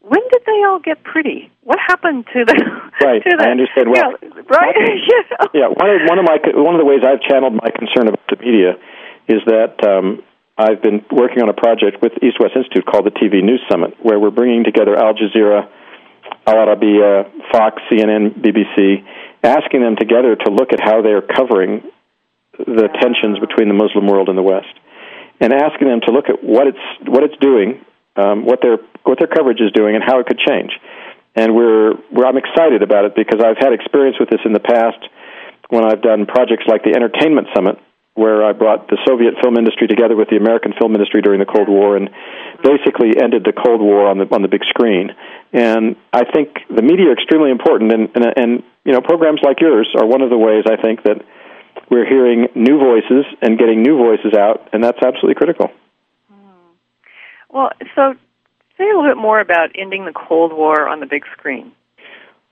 when 0.00 0.20
did 0.32 0.42
they 0.46 0.64
all 0.64 0.78
get 0.78 1.02
pretty? 1.04 1.50
What 1.62 1.78
happened 1.86 2.26
to 2.32 2.44
the 2.44 2.54
Right, 3.02 3.22
to 3.22 3.36
the, 3.36 3.44
I 3.44 3.50
understand 3.50 3.88
well. 3.90 4.12
know, 4.12 4.42
right? 4.48 4.76
know? 4.76 5.48
yeah, 5.54 5.68
one 5.68 5.88
of 5.88 6.00
one 6.08 6.18
of 6.18 6.24
my 6.24 6.36
one 6.52 6.74
of 6.74 6.80
the 6.80 6.84
ways 6.84 7.00
I've 7.04 7.20
channeled 7.20 7.54
my 7.54 7.70
concern 7.72 8.08
about 8.08 8.24
the 8.28 8.36
media 8.36 8.76
is 9.28 9.40
that 9.46 9.76
um, 9.86 10.22
I've 10.60 10.82
been 10.82 11.00
working 11.10 11.40
on 11.40 11.48
a 11.48 11.56
project 11.56 12.04
with 12.04 12.12
East 12.20 12.36
West 12.36 12.52
Institute 12.52 12.84
called 12.84 13.08
the 13.08 13.16
TV 13.16 13.40
News 13.40 13.64
Summit, 13.70 13.96
where 14.04 14.20
we're 14.20 14.34
bringing 14.34 14.62
together 14.62 14.92
Al 14.92 15.16
Jazeera, 15.16 15.64
Al 16.46 16.54
Arabiya, 16.54 17.32
Fox, 17.50 17.80
CNN, 17.88 18.36
BBC, 18.44 19.00
asking 19.42 19.80
them 19.80 19.96
together 19.96 20.36
to 20.36 20.52
look 20.52 20.72
at 20.76 20.80
how 20.80 21.00
they're 21.00 21.24
covering 21.24 21.80
the 22.58 22.92
tensions 23.00 23.40
between 23.40 23.68
the 23.72 23.74
Muslim 23.74 24.06
world 24.06 24.28
and 24.28 24.36
the 24.36 24.44
West, 24.44 24.68
and 25.40 25.54
asking 25.54 25.88
them 25.88 26.00
to 26.04 26.12
look 26.12 26.28
at 26.28 26.44
what 26.44 26.66
it's 26.66 26.86
what 27.08 27.24
it's 27.24 27.36
doing, 27.40 27.80
um, 28.20 28.44
what 28.44 28.60
their 28.60 28.76
what 29.08 29.16
their 29.18 29.32
coverage 29.32 29.64
is 29.64 29.72
doing, 29.72 29.94
and 29.96 30.04
how 30.04 30.20
it 30.20 30.26
could 30.26 30.38
change. 30.44 30.72
And 31.36 31.54
we're, 31.54 31.94
we're 32.12 32.26
I'm 32.26 32.36
excited 32.36 32.82
about 32.82 33.06
it 33.06 33.14
because 33.16 33.40
I've 33.40 33.56
had 33.56 33.72
experience 33.72 34.20
with 34.20 34.28
this 34.28 34.40
in 34.44 34.52
the 34.52 34.60
past 34.60 35.00
when 35.70 35.84
I've 35.84 36.02
done 36.02 36.26
projects 36.26 36.64
like 36.66 36.82
the 36.82 36.92
Entertainment 36.92 37.48
Summit, 37.54 37.78
where 38.14 38.44
I 38.44 38.52
brought 38.52 38.88
the 38.88 38.98
Soviet 39.06 39.34
film 39.40 39.56
industry 39.56 39.86
together 39.86 40.16
with 40.16 40.28
the 40.28 40.36
American 40.36 40.72
film 40.78 40.94
industry 40.94 41.22
during 41.22 41.40
the 41.40 41.46
Cold 41.46 41.68
War, 41.68 41.96
and 41.96 42.10
basically 42.62 43.16
ended 43.20 43.44
the 43.44 43.52
Cold 43.52 43.80
War 43.80 44.08
on 44.08 44.18
the 44.18 44.26
on 44.34 44.42
the 44.42 44.48
big 44.48 44.64
screen. 44.68 45.10
And 45.52 45.96
I 46.12 46.24
think 46.24 46.58
the 46.68 46.82
media 46.82 47.08
are 47.08 47.12
extremely 47.12 47.50
important, 47.50 47.92
and 47.92 48.10
and, 48.14 48.24
and 48.36 48.50
you 48.84 48.92
know 48.92 49.00
programs 49.00 49.40
like 49.42 49.60
yours 49.60 49.88
are 49.96 50.06
one 50.06 50.22
of 50.22 50.30
the 50.30 50.38
ways 50.38 50.64
I 50.66 50.80
think 50.80 51.04
that 51.04 51.22
we're 51.90 52.06
hearing 52.06 52.48
new 52.54 52.78
voices 52.78 53.24
and 53.42 53.58
getting 53.58 53.82
new 53.82 53.96
voices 53.96 54.34
out, 54.34 54.68
and 54.72 54.82
that's 54.82 54.98
absolutely 55.02 55.34
critical. 55.34 55.70
Hmm. 56.30 56.74
Well, 57.48 57.70
so 57.94 58.14
say 58.76 58.84
a 58.84 58.96
little 58.96 59.08
bit 59.08 59.16
more 59.16 59.40
about 59.40 59.70
ending 59.74 60.04
the 60.04 60.12
Cold 60.12 60.52
War 60.52 60.88
on 60.88 61.00
the 61.00 61.06
big 61.06 61.24
screen. 61.32 61.72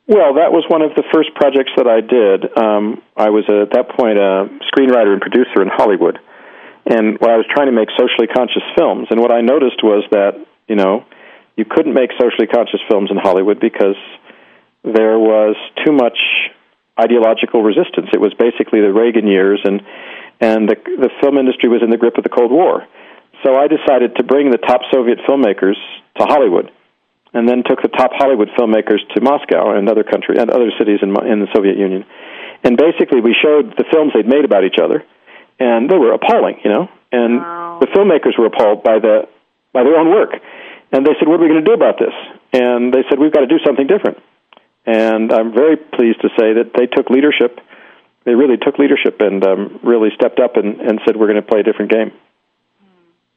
Well, 0.08 0.40
that 0.40 0.56
was 0.56 0.64
one 0.72 0.80
of 0.80 0.96
the 0.96 1.04
first 1.12 1.36
projects 1.36 1.68
that 1.76 1.84
I 1.84 2.00
did. 2.00 2.48
Um, 2.56 3.04
I 3.12 3.28
was 3.28 3.44
at 3.44 3.76
that 3.76 3.92
point 3.92 4.16
a 4.16 4.48
screenwriter 4.72 5.12
and 5.12 5.20
producer 5.20 5.60
in 5.60 5.68
Hollywood, 5.68 6.16
and 6.88 7.20
well, 7.20 7.28
I 7.28 7.36
was 7.36 7.44
trying 7.52 7.68
to 7.68 7.76
make 7.76 7.92
socially 7.92 8.24
conscious 8.24 8.64
films. 8.72 9.12
And 9.12 9.20
what 9.20 9.28
I 9.28 9.44
noticed 9.44 9.84
was 9.84 10.08
that 10.16 10.40
you 10.64 10.80
know 10.80 11.04
you 11.60 11.68
couldn't 11.68 11.92
make 11.92 12.16
socially 12.16 12.48
conscious 12.48 12.80
films 12.88 13.12
in 13.12 13.20
Hollywood 13.20 13.60
because 13.60 14.00
there 14.80 15.20
was 15.20 15.60
too 15.84 15.92
much 15.92 16.16
ideological 16.96 17.60
resistance. 17.60 18.08
It 18.16 18.20
was 18.20 18.32
basically 18.32 18.80
the 18.80 18.96
Reagan 18.96 19.28
years, 19.28 19.60
and 19.60 19.84
and 20.40 20.72
the 20.72 20.76
the 21.04 21.12
film 21.20 21.36
industry 21.36 21.68
was 21.68 21.84
in 21.84 21.92
the 21.92 22.00
grip 22.00 22.16
of 22.16 22.24
the 22.24 22.32
Cold 22.32 22.48
War. 22.50 22.80
So 23.44 23.60
I 23.60 23.68
decided 23.68 24.16
to 24.16 24.24
bring 24.24 24.48
the 24.48 24.56
top 24.56 24.88
Soviet 24.88 25.20
filmmakers 25.28 25.76
to 26.16 26.24
Hollywood 26.24 26.72
and 27.34 27.48
then 27.48 27.62
took 27.64 27.82
the 27.82 27.88
top 27.88 28.10
Hollywood 28.14 28.48
filmmakers 28.58 29.00
to 29.14 29.20
Moscow 29.20 29.76
and 29.76 29.88
other 29.88 30.04
countries 30.04 30.38
and 30.40 30.50
other 30.50 30.70
cities 30.78 31.00
in, 31.02 31.10
in 31.26 31.40
the 31.40 31.48
Soviet 31.54 31.76
Union. 31.76 32.04
And 32.64 32.76
basically, 32.76 33.20
we 33.20 33.36
showed 33.40 33.76
the 33.76 33.84
films 33.92 34.12
they'd 34.14 34.26
made 34.26 34.44
about 34.44 34.64
each 34.64 34.78
other, 34.82 35.04
and 35.60 35.88
they 35.88 35.96
were 35.96 36.12
appalling, 36.12 36.60
you 36.64 36.70
know. 36.72 36.88
And 37.12 37.40
Wow. 37.40 37.78
the 37.80 37.86
filmmakers 37.86 38.38
were 38.38 38.46
appalled 38.46 38.82
by 38.82 38.98
the 38.98 39.28
by 39.72 39.84
their 39.84 39.96
own 39.96 40.10
work, 40.10 40.32
and 40.92 41.06
they 41.06 41.12
said, 41.18 41.28
"What 41.28 41.38
are 41.38 41.42
we 41.44 41.48
going 41.48 41.64
to 41.64 41.68
do 41.70 41.74
about 41.74 41.98
this?" 41.98 42.14
And 42.52 42.92
they 42.92 43.04
said, 43.08 43.18
"We've 43.18 43.32
got 43.32 43.40
to 43.40 43.46
do 43.46 43.58
something 43.64 43.86
different." 43.86 44.18
And 44.86 45.32
I'm 45.32 45.52
very 45.52 45.76
pleased 45.76 46.20
to 46.22 46.28
say 46.38 46.54
that 46.54 46.72
they 46.74 46.86
took 46.86 47.10
leadership. 47.10 47.60
They 48.24 48.34
really 48.34 48.56
took 48.56 48.78
leadership 48.78 49.20
and 49.20 49.44
um, 49.46 49.80
really 49.82 50.10
stepped 50.14 50.40
up 50.40 50.56
and, 50.56 50.80
and 50.80 51.00
said, 51.06 51.16
"We're 51.16 51.28
going 51.28 51.42
to 51.42 51.48
play 51.48 51.60
a 51.60 51.62
different 51.62 51.92
game." 51.92 52.12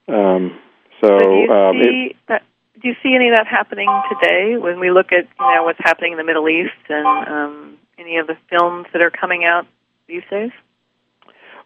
Um, 0.08 0.58
so 1.02 1.08
So 1.20 1.52
um, 1.52 1.78
it, 1.78 2.16
that? 2.28 2.44
Do 2.82 2.88
you 2.88 2.96
see 3.04 3.14
any 3.14 3.30
of 3.30 3.36
that 3.36 3.46
happening 3.48 3.88
today 4.10 4.58
when 4.58 4.80
we 4.80 4.90
look 4.90 5.12
at 5.12 5.26
you 5.40 5.56
know 5.56 5.64
what's 5.64 5.80
happening 5.84 6.14
in 6.14 6.18
the 6.18 6.24
Middle 6.24 6.50
East 6.50 6.74
and 6.90 7.28
um, 7.28 7.78
any 7.98 8.18
of 8.18 8.26
the 8.28 8.36
films 8.50 8.88
that 8.94 9.04
are 9.04 9.12
coming 9.12 9.46
out 9.46 9.68
these 10.08 10.24
days? 10.32 10.50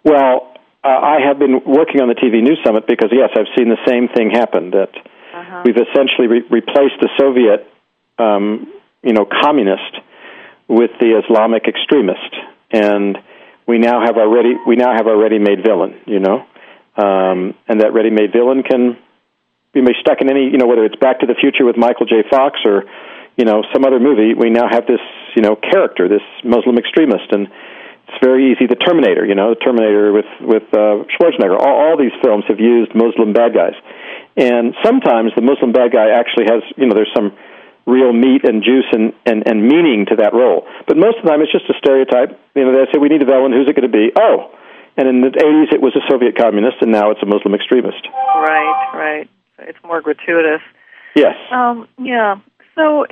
Well, 0.04 0.54
uh, 0.84 0.88
I 0.88 1.20
have 1.26 1.40
been 1.40 1.62
working 1.66 2.02
on 2.02 2.10
the 2.10 2.16
TV 2.16 2.44
News 2.44 2.60
Summit 2.66 2.86
because, 2.86 3.10
yes, 3.12 3.30
I've 3.36 3.48
seen 3.58 3.70
the 3.70 3.80
same 3.88 4.08
thing 4.10 4.30
happen. 4.32 4.72
That 4.72 4.90
Uh-huh. 5.34 5.62
we've 5.66 5.78
essentially 5.78 6.28
re- 6.28 6.46
replaced 6.50 7.00
the 7.02 7.10
Soviet, 7.18 7.66
um, 8.20 8.72
you 9.02 9.14
know, 9.14 9.26
communist 9.26 10.00
with 10.68 10.92
the 11.00 11.22
Islamic 11.24 11.68
extremist, 11.68 12.32
and 12.72 13.18
we 13.68 13.78
now 13.80 14.02
have 14.06 14.18
our 14.18 14.28
ready 14.28 14.56
we 14.68 14.76
now 14.76 14.92
have 14.94 15.08
our 15.08 15.18
ready-made 15.18 15.64
villain. 15.64 15.96
You 16.06 16.20
know, 16.20 16.46
um, 16.98 17.54
and 17.68 17.82
that 17.82 17.94
ready-made 17.94 18.32
villain 18.34 18.64
can 18.64 18.98
be 19.84 19.92
stuck 20.00 20.22
in 20.22 20.32
any 20.32 20.48
you 20.48 20.58
know 20.58 20.68
whether 20.68 20.86
it's 20.86 20.96
Back 20.96 21.20
to 21.20 21.28
the 21.28 21.36
Future 21.36 21.66
with 21.66 21.76
Michael 21.76 22.06
J. 22.06 22.24
Fox 22.30 22.60
or 22.64 22.86
you 23.36 23.44
know 23.44 23.64
some 23.74 23.84
other 23.84 24.00
movie. 24.00 24.34
We 24.34 24.50
now 24.50 24.70
have 24.70 24.88
this 24.88 25.04
you 25.36 25.42
know 25.42 25.56
character, 25.56 26.08
this 26.08 26.24
Muslim 26.44 26.78
extremist, 26.78 27.28
and 27.32 27.52
it's 28.08 28.20
very 28.24 28.54
easy. 28.54 28.68
The 28.70 28.80
Terminator, 28.80 29.26
you 29.26 29.36
know, 29.36 29.52
the 29.52 29.60
Terminator 29.60 30.14
with 30.14 30.30
with 30.40 30.64
uh, 30.72 31.04
Schwarzenegger. 31.18 31.60
All, 31.60 31.76
all 31.76 31.96
these 31.98 32.16
films 32.24 32.46
have 32.48 32.60
used 32.60 32.96
Muslim 32.96 33.34
bad 33.34 33.52
guys, 33.52 33.76
and 34.38 34.76
sometimes 34.86 35.32
the 35.36 35.42
Muslim 35.42 35.72
bad 35.72 35.92
guy 35.92 36.12
actually 36.14 36.46
has, 36.48 36.62
you 36.78 36.86
know, 36.86 36.94
there's 36.94 37.12
some 37.16 37.36
real 37.86 38.12
meat 38.12 38.44
and 38.44 38.64
juice 38.64 38.90
and, 38.92 39.14
and, 39.26 39.46
and 39.46 39.62
meaning 39.62 40.06
to 40.10 40.16
that 40.18 40.34
role. 40.34 40.66
But 40.88 40.98
most 40.98 41.22
of 41.22 41.24
the 41.24 41.30
time, 41.30 41.42
it's 41.42 41.52
just 41.52 41.70
a 41.70 41.78
stereotype. 41.78 42.34
You 42.56 42.66
know, 42.66 42.74
they 42.74 42.90
say 42.92 42.98
we 42.98 43.10
need 43.10 43.22
a 43.22 43.30
villain. 43.30 43.54
Who's 43.54 43.70
it 43.70 43.78
going 43.78 43.90
to 43.90 43.94
be? 43.94 44.10
Oh, 44.18 44.52
and 44.98 45.08
in 45.08 45.22
the 45.22 45.30
80s, 45.30 45.74
it 45.74 45.82
was 45.82 45.96
a 45.96 46.04
Soviet 46.10 46.38
communist, 46.38 46.78
and 46.82 46.92
now 46.92 47.12
it's 47.12 47.22
a 47.22 47.26
Muslim 47.26 47.54
extremist. 47.54 48.00
Right, 48.36 48.92
right. 48.96 49.30
It's 49.60 49.78
more 49.84 50.02
gratuitous. 50.02 50.62
Yes. 51.16 51.36
Um, 51.52 51.88
yeah. 51.98 52.36
So 52.76 53.06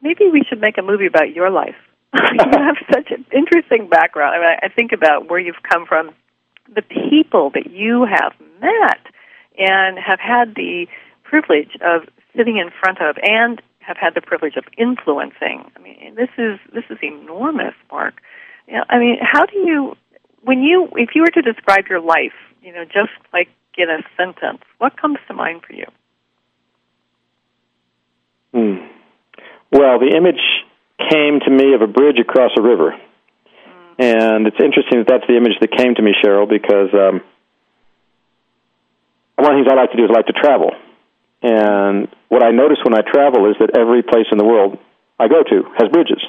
maybe 0.00 0.28
we 0.32 0.42
should 0.48 0.60
make 0.60 0.78
a 0.78 0.82
movie 0.82 1.06
about 1.06 1.34
your 1.34 1.50
life. 1.50 1.76
you 2.14 2.50
have 2.52 2.76
such 2.92 3.10
an 3.10 3.24
interesting 3.32 3.88
background. 3.88 4.34
I 4.34 4.38
mean, 4.38 4.58
I 4.62 4.68
think 4.68 4.92
about 4.92 5.30
where 5.30 5.40
you've 5.40 5.62
come 5.68 5.86
from, 5.86 6.10
the 6.72 6.82
people 6.82 7.50
that 7.54 7.70
you 7.70 8.04
have 8.04 8.32
met, 8.60 9.00
and 9.58 9.98
have 9.98 10.20
had 10.20 10.54
the 10.54 10.86
privilege 11.22 11.76
of 11.80 12.02
sitting 12.36 12.58
in 12.58 12.70
front 12.70 13.00
of, 13.00 13.16
and 13.22 13.60
have 13.80 13.96
had 13.96 14.14
the 14.14 14.20
privilege 14.20 14.56
of 14.56 14.64
influencing. 14.78 15.70
I 15.76 15.80
mean, 15.80 16.14
this 16.14 16.28
is 16.38 16.58
this 16.72 16.84
is 16.90 16.98
enormous, 17.02 17.74
Mark. 17.90 18.20
You 18.68 18.74
know, 18.74 18.84
I 18.88 18.98
mean, 18.98 19.18
how 19.20 19.44
do 19.46 19.58
you, 19.58 19.96
when 20.42 20.62
you, 20.62 20.88
if 20.96 21.10
you 21.14 21.22
were 21.22 21.42
to 21.42 21.42
describe 21.42 21.86
your 21.88 22.00
life, 22.00 22.36
you 22.62 22.72
know, 22.72 22.84
just 22.84 23.10
like 23.32 23.48
in 23.76 23.88
a 23.90 23.98
sentence, 24.16 24.62
what 24.78 24.96
comes 25.00 25.18
to 25.28 25.34
mind 25.34 25.62
for 25.66 25.74
you? 25.74 25.86
Hmm. 28.52 28.86
Well, 29.70 29.98
the 29.98 30.14
image 30.16 30.42
came 31.10 31.40
to 31.40 31.50
me 31.50 31.74
of 31.74 31.82
a 31.82 31.86
bridge 31.86 32.18
across 32.20 32.52
a 32.58 32.62
river. 32.62 32.94
And 33.98 34.46
it's 34.46 34.56
interesting 34.62 34.98
that 35.00 35.08
that's 35.08 35.26
the 35.28 35.36
image 35.36 35.58
that 35.60 35.70
came 35.76 35.94
to 35.94 36.02
me, 36.02 36.12
Cheryl, 36.22 36.48
because 36.48 36.92
um, 36.92 37.20
one 39.36 39.52
of 39.52 39.58
the 39.58 39.64
things 39.64 39.68
I 39.70 39.74
like 39.74 39.90
to 39.92 39.96
do 39.96 40.04
is 40.04 40.10
I 40.10 40.16
like 40.16 40.26
to 40.26 40.32
travel. 40.32 40.70
And 41.42 42.08
what 42.28 42.42
I 42.42 42.50
notice 42.50 42.78
when 42.84 42.94
I 42.94 43.02
travel 43.02 43.50
is 43.50 43.56
that 43.60 43.76
every 43.76 44.02
place 44.02 44.26
in 44.30 44.38
the 44.38 44.44
world 44.44 44.78
I 45.18 45.28
go 45.28 45.42
to 45.42 45.62
has 45.78 45.88
bridges. 45.90 46.22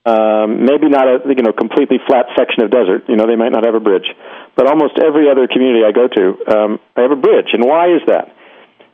Um, 0.00 0.64
maybe 0.64 0.88
not 0.88 1.04
a 1.04 1.20
you 1.28 1.42
know 1.42 1.52
completely 1.52 1.98
flat 2.08 2.26
section 2.36 2.64
of 2.64 2.70
desert. 2.70 3.04
You 3.08 3.16
know 3.16 3.26
they 3.26 3.36
might 3.36 3.52
not 3.52 3.64
have 3.66 3.74
a 3.74 3.80
bridge, 3.80 4.08
but 4.56 4.66
almost 4.66 4.96
every 4.96 5.28
other 5.30 5.46
community 5.46 5.84
I 5.84 5.92
go 5.92 6.08
to, 6.08 6.24
um, 6.48 6.80
I 6.96 7.02
have 7.02 7.12
a 7.12 7.20
bridge. 7.20 7.52
And 7.52 7.64
why 7.64 7.92
is 7.92 8.00
that? 8.06 8.32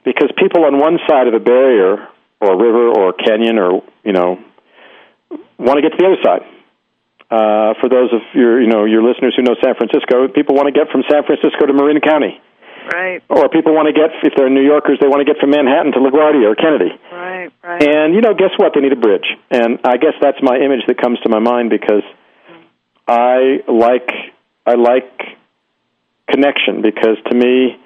Because 0.04 0.30
people 0.36 0.64
on 0.64 0.78
one 0.78 0.98
side 1.08 1.28
of 1.28 1.34
a 1.34 1.38
barrier 1.38 2.08
or 2.40 2.54
a 2.54 2.56
river 2.56 2.90
or 2.90 3.10
a 3.10 3.12
canyon 3.14 3.58
or 3.58 3.84
you 4.02 4.12
know 4.12 4.42
want 5.58 5.78
to 5.78 5.82
get 5.82 5.94
to 5.94 5.98
the 5.98 6.06
other 6.10 6.22
side. 6.26 6.42
Uh, 7.30 7.74
for 7.80 7.88
those 7.88 8.12
of 8.12 8.22
your 8.34 8.60
you 8.60 8.66
know 8.66 8.84
your 8.84 9.02
listeners 9.02 9.34
who 9.36 9.42
know 9.42 9.54
San 9.62 9.74
Francisco, 9.74 10.26
people 10.28 10.54
want 10.54 10.66
to 10.66 10.74
get 10.74 10.90
from 10.90 11.02
San 11.10 11.22
Francisco 11.22 11.66
to 11.66 11.72
Marin 11.72 12.00
County. 12.00 12.40
Right. 12.92 13.22
Or 13.28 13.48
people 13.48 13.74
want 13.74 13.86
to 13.86 13.92
get 13.92 14.10
if 14.22 14.34
they're 14.36 14.50
New 14.50 14.64
Yorkers, 14.64 14.98
they 15.00 15.08
want 15.08 15.26
to 15.26 15.28
get 15.28 15.40
from 15.40 15.50
Manhattan 15.50 15.92
to 15.92 15.98
LaGuardia 15.98 16.46
or 16.46 16.54
Kennedy. 16.54 16.94
Right. 17.10 17.50
Right. 17.62 17.82
And 17.82 18.14
you 18.14 18.20
know, 18.20 18.34
guess 18.34 18.54
what? 18.56 18.72
They 18.74 18.80
need 18.80 18.92
a 18.92 19.00
bridge. 19.00 19.26
And 19.50 19.80
I 19.84 19.96
guess 19.96 20.14
that's 20.20 20.38
my 20.42 20.56
image 20.56 20.86
that 20.86 20.98
comes 21.00 21.18
to 21.20 21.28
my 21.28 21.40
mind 21.40 21.70
because 21.70 22.02
I 23.08 23.62
like 23.66 24.10
I 24.66 24.74
like 24.74 25.10
connection 26.30 26.82
because 26.82 27.16
to 27.30 27.34
me 27.34 27.78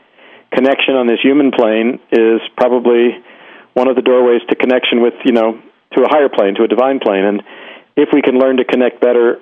connection 0.53 0.95
on 0.95 1.07
this 1.07 1.21
human 1.23 1.51
plane 1.53 2.01
is 2.11 2.41
probably 2.57 3.23
one 3.75 3.89
of 3.89 3.97
the 3.97 4.03
doorways 4.03 4.43
to 4.49 4.57
connection 4.57 5.01
with, 5.01 5.15
you 5.25 5.33
know, 5.33 5.61
to 5.97 6.03
a 6.03 6.09
higher 6.09 6.29
plane, 6.29 6.55
to 6.57 6.65
a 6.65 6.69
divine 6.69 6.99
plane. 7.01 7.25
And 7.25 7.43
if 7.97 8.09
we 8.13 8.23
can 8.23 8.39
learn 8.39 8.57
to 8.57 8.65
connect 8.65 9.01
better 9.01 9.41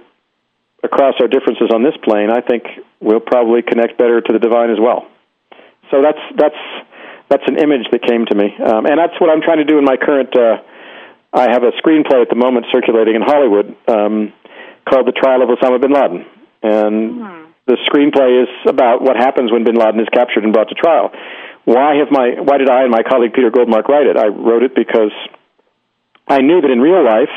across 0.82 1.14
our 1.20 1.28
differences 1.28 1.70
on 1.72 1.82
this 1.82 1.96
plane, 2.04 2.30
I 2.30 2.40
think 2.40 2.64
we'll 3.00 3.20
probably 3.20 3.62
connect 3.62 3.98
better 3.98 4.20
to 4.20 4.32
the 4.32 4.38
divine 4.38 4.70
as 4.70 4.78
well. 4.80 5.06
So 5.90 6.02
that's 6.02 6.20
that's 6.36 6.60
that's 7.28 7.44
an 7.46 7.58
image 7.58 7.86
that 7.92 8.02
came 8.02 8.24
to 8.26 8.34
me, 8.34 8.54
um, 8.64 8.86
and 8.86 8.98
that's 8.98 9.18
what 9.20 9.30
I'm 9.30 9.40
trying 9.42 9.58
to 9.58 9.64
do 9.64 9.78
in 9.78 9.84
my 9.84 9.96
current. 9.96 10.36
Uh, 10.36 10.58
I 11.32 11.50
have 11.50 11.62
a 11.62 11.72
screenplay 11.80 12.22
at 12.22 12.28
the 12.30 12.36
moment 12.36 12.66
circulating 12.72 13.14
in 13.14 13.22
Hollywood 13.22 13.76
um, 13.86 14.32
called 14.88 15.06
"The 15.06 15.12
Trial 15.12 15.42
of 15.42 15.48
Osama 15.48 15.80
bin 15.80 15.92
Laden," 15.92 16.24
and 16.62 16.96
Hmm. 17.20 17.44
the 17.66 17.76
screenplay 17.88 18.42
is 18.44 18.48
about 18.66 19.02
what 19.02 19.16
happens 19.16 19.52
when 19.52 19.64
bin 19.64 19.76
Laden 19.76 20.00
is 20.00 20.08
captured 20.12 20.44
and 20.44 20.52
brought 20.52 20.68
to 20.68 20.74
trial. 20.74 21.12
Why 21.64 21.96
have 21.96 22.10
my 22.10 22.40
Why 22.40 22.56
did 22.56 22.70
I 22.70 22.82
and 22.82 22.90
my 22.90 23.02
colleague 23.02 23.34
Peter 23.34 23.50
Goldmark 23.50 23.88
write 23.88 24.06
it? 24.06 24.16
I 24.16 24.28
wrote 24.28 24.62
it 24.62 24.74
because 24.74 25.12
I 26.26 26.40
knew 26.40 26.60
that 26.60 26.70
in 26.70 26.80
real 26.80 27.04
life 27.04 27.32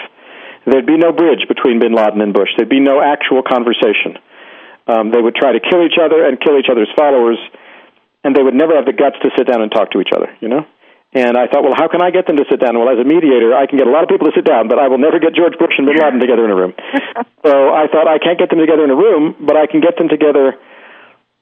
there'd 0.65 0.85
be 0.85 0.97
no 0.97 1.11
bridge 1.11 1.47
between 1.47 1.79
bin 1.79 1.93
Laden 1.93 2.21
and 2.21 2.33
Bush. 2.33 2.49
There'd 2.55 2.69
be 2.69 2.79
no 2.79 3.01
actual 3.01 3.43
conversation. 3.43 4.17
Um, 4.87 5.11
they 5.11 5.21
would 5.21 5.35
try 5.35 5.51
to 5.51 5.59
kill 5.59 5.85
each 5.85 5.99
other 6.01 6.25
and 6.25 6.39
kill 6.39 6.57
each 6.59 6.69
other's 6.69 6.89
followers, 6.97 7.37
and 8.23 8.35
they 8.35 8.43
would 8.43 8.53
never 8.53 8.75
have 8.75 8.85
the 8.85 8.93
guts 8.93 9.17
to 9.23 9.29
sit 9.37 9.47
down 9.47 9.61
and 9.61 9.71
talk 9.71 9.91
to 9.91 9.99
each 10.01 10.13
other. 10.15 10.29
You 10.41 10.49
know. 10.49 10.65
And 11.11 11.35
I 11.35 11.51
thought, 11.51 11.67
well, 11.67 11.75
how 11.75 11.91
can 11.91 11.99
I 11.99 12.07
get 12.07 12.23
them 12.23 12.39
to 12.39 12.47
sit 12.47 12.63
down? 12.63 12.79
Well, 12.79 12.87
as 12.87 12.95
a 12.95 13.03
mediator, 13.03 13.51
I 13.51 13.67
can 13.67 13.75
get 13.75 13.83
a 13.83 13.91
lot 13.91 14.03
of 14.03 14.07
people 14.07 14.31
to 14.31 14.35
sit 14.35 14.47
down, 14.47 14.71
but 14.71 14.79
I 14.79 14.87
will 14.87 14.97
never 14.97 15.19
get 15.19 15.35
George 15.35 15.59
Bush 15.59 15.75
and 15.75 15.83
Bin 15.83 15.99
Laden 15.99 16.23
together 16.23 16.47
in 16.47 16.51
a 16.51 16.55
room. 16.55 16.71
so 17.43 17.51
I 17.51 17.91
thought 17.91 18.07
I 18.07 18.15
can't 18.15 18.39
get 18.39 18.47
them 18.47 18.63
together 18.63 18.87
in 18.87 18.91
a 18.91 18.95
room, 18.95 19.35
but 19.43 19.59
I 19.59 19.67
can 19.67 19.83
get 19.83 19.99
them 19.99 20.07
together 20.07 20.55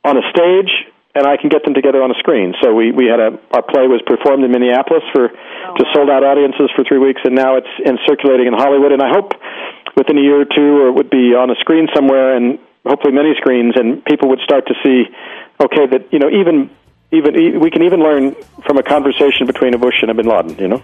on 0.01 0.17
a 0.17 0.25
stage, 0.33 0.73
and 1.13 1.29
I 1.29 1.37
can 1.37 1.53
get 1.53 1.65
them 1.65 1.77
together 1.77 2.01
on 2.01 2.09
a 2.09 2.17
screen. 2.17 2.57
So 2.63 2.73
we 2.73 2.89
we 2.91 3.05
had 3.05 3.19
a 3.19 3.37
our 3.53 3.61
play 3.61 3.85
was 3.85 4.01
performed 4.09 4.41
in 4.41 4.49
Minneapolis 4.49 5.03
for 5.13 5.29
oh, 5.29 5.75
to 5.77 5.83
sold 5.93 6.09
out 6.09 6.25
audiences 6.25 6.73
for 6.73 6.81
three 6.81 6.97
weeks, 6.97 7.21
and 7.23 7.35
now 7.35 7.57
it's 7.57 7.69
in 7.85 8.01
circulating 8.09 8.47
in 8.47 8.57
Hollywood. 8.57 8.91
And 8.91 9.05
I 9.05 9.13
hope 9.13 9.37
within 9.95 10.17
a 10.17 10.21
year 10.21 10.41
or 10.41 10.49
two, 10.49 10.81
or 10.81 10.89
it 10.89 10.95
would 10.95 11.09
be 11.09 11.35
on 11.35 11.49
a 11.49 11.57
screen 11.61 11.87
somewhere, 11.93 12.33
and 12.33 12.57
hopefully 12.85 13.13
many 13.13 13.35
screens, 13.35 13.75
and 13.75 14.03
people 14.05 14.29
would 14.29 14.39
start 14.41 14.67
to 14.67 14.75
see, 14.83 15.05
okay, 15.61 15.85
that 15.87 16.11
you 16.11 16.19
know 16.19 16.29
even 16.29 16.69
even 17.11 17.35
e- 17.35 17.57
we 17.57 17.69
can 17.71 17.83
even 17.83 17.99
learn 18.01 18.35
from 18.65 18.77
a 18.77 18.83
conversation 18.83 19.45
between 19.47 19.73
a 19.73 19.77
Bush 19.77 19.95
and 20.01 20.11
a 20.11 20.13
Bin 20.13 20.27
Laden. 20.27 20.57
You 20.57 20.67
know. 20.67 20.81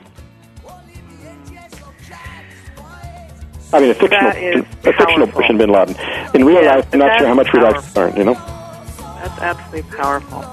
I 3.74 3.80
mean, 3.80 3.90
a 3.92 3.94
fictional, 3.96 4.30
a 4.32 4.64
fictional 4.64 5.06
powerful. 5.08 5.28
Bush 5.42 5.50
and 5.50 5.58
Bin 5.58 5.70
Laden. 5.70 5.96
In 6.34 6.46
real 6.46 6.64
Yeah, 6.64 6.76
life, 6.76 6.88
I'm 6.94 7.00
not 7.00 7.18
sure 7.18 7.28
how 7.28 7.34
much 7.34 7.52
we'd 7.52 7.62
like 7.64 7.82
to 7.94 8.00
learn. 8.00 8.16
You 8.16 8.24
know. 8.26 8.34
That's 8.36 9.40
absolutely 9.42 9.84
powerful. 9.98 10.46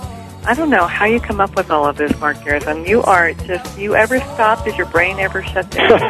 I 0.44 0.54
don't 0.54 0.70
know 0.70 0.88
how 0.88 1.04
you 1.04 1.20
come 1.20 1.40
up 1.40 1.54
with 1.54 1.70
all 1.70 1.86
of 1.86 1.96
this, 1.96 2.18
Mark 2.18 2.42
Garrison. 2.42 2.84
You 2.84 3.00
are 3.04 3.32
just, 3.32 3.78
you 3.78 3.94
ever 3.94 4.18
stop? 4.18 4.64
Does 4.64 4.76
your 4.76 4.86
brain 4.86 5.20
ever 5.20 5.42
shut 5.44 5.70
down? 5.70 6.00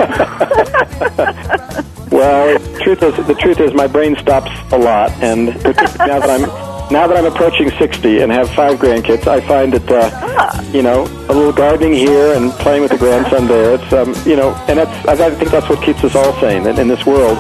Well, 2.13 2.59
the 2.59 2.81
truth 2.81 3.03
is, 3.03 3.27
the 3.27 3.35
truth 3.35 3.59
is, 3.59 3.73
my 3.73 3.87
brain 3.87 4.17
stops 4.17 4.51
a 4.71 4.77
lot, 4.77 5.11
and 5.23 5.47
now 5.47 6.21
that 6.21 6.29
I'm 6.29 6.43
now 6.91 7.07
that 7.07 7.17
I'm 7.17 7.25
approaching 7.27 7.71
sixty 7.71 8.21
and 8.21 8.31
have 8.33 8.51
five 8.51 8.79
grandkids, 8.79 9.27
I 9.27 9.41
find 9.41 9.73
that 9.73 9.91
uh, 9.91 10.63
you 10.73 10.83
know 10.83 11.03
a 11.29 11.33
little 11.33 11.53
gardening 11.53 11.95
here 11.95 12.35
and 12.35 12.51
playing 12.53 12.83
with 12.83 12.91
the 12.91 12.99
grandson 12.99 13.47
there. 13.47 13.75
It's 13.75 13.93
um, 13.93 14.15
you 14.27 14.37
know, 14.37 14.55
and 14.69 14.79
that's 14.79 15.09
I 15.09 15.27
I 15.27 15.31
think 15.31 15.51
that's 15.51 15.69
what 15.69 15.83
keeps 15.83 16.05
us 16.05 16.15
all 16.15 16.33
sane 16.41 16.67
in, 16.67 16.79
in 16.79 16.89
this 16.89 17.05
world. 17.07 17.39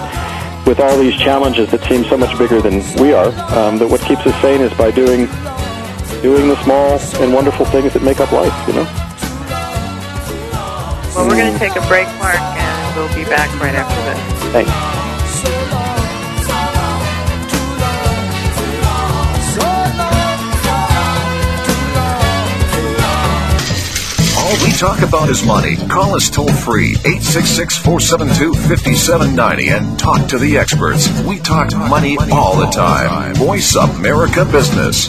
With 0.66 0.78
all 0.78 0.96
these 0.96 1.16
challenges 1.16 1.72
that 1.72 1.82
seem 1.84 2.04
so 2.04 2.16
much 2.16 2.38
bigger 2.38 2.60
than 2.60 2.84
we 3.02 3.12
are, 3.12 3.34
um, 3.58 3.78
that 3.78 3.88
what 3.88 4.00
keeps 4.02 4.24
us 4.24 4.40
sane 4.40 4.60
is 4.60 4.72
by 4.74 4.92
doing 4.92 5.26
doing 6.22 6.46
the 6.48 6.56
small 6.62 7.00
and 7.20 7.34
wonderful 7.34 7.66
things 7.66 7.92
that 7.94 8.02
make 8.02 8.20
up 8.20 8.30
life. 8.30 8.54
You 8.68 8.74
know. 8.74 8.84
well, 11.14 11.26
we're 11.28 11.36
going 11.36 11.52
to 11.52 11.58
take 11.58 11.76
a 11.76 11.86
break, 11.88 12.06
Mark, 12.18 12.36
and 12.36 12.96
we'll 12.96 13.12
be 13.14 13.28
back 13.28 13.50
right 13.60 13.74
after 13.74 14.00
this. 14.06 14.52
Thanks. 14.52 15.01
All 24.52 24.66
we 24.66 24.72
talk 24.72 25.00
about 25.00 25.30
is 25.30 25.42
money. 25.46 25.76
Call 25.76 26.14
us 26.14 26.28
toll 26.28 26.52
free 26.52 26.90
866 27.06 27.78
472 27.78 28.52
5790 28.52 29.70
and 29.70 29.98
talk 29.98 30.28
to 30.28 30.36
the 30.36 30.58
experts. 30.58 31.08
We 31.22 31.38
talk 31.38 31.74
money 31.74 32.18
all 32.30 32.58
the 32.58 32.66
time. 32.66 33.34
Voice 33.34 33.74
America 33.76 34.44
Business. 34.44 35.08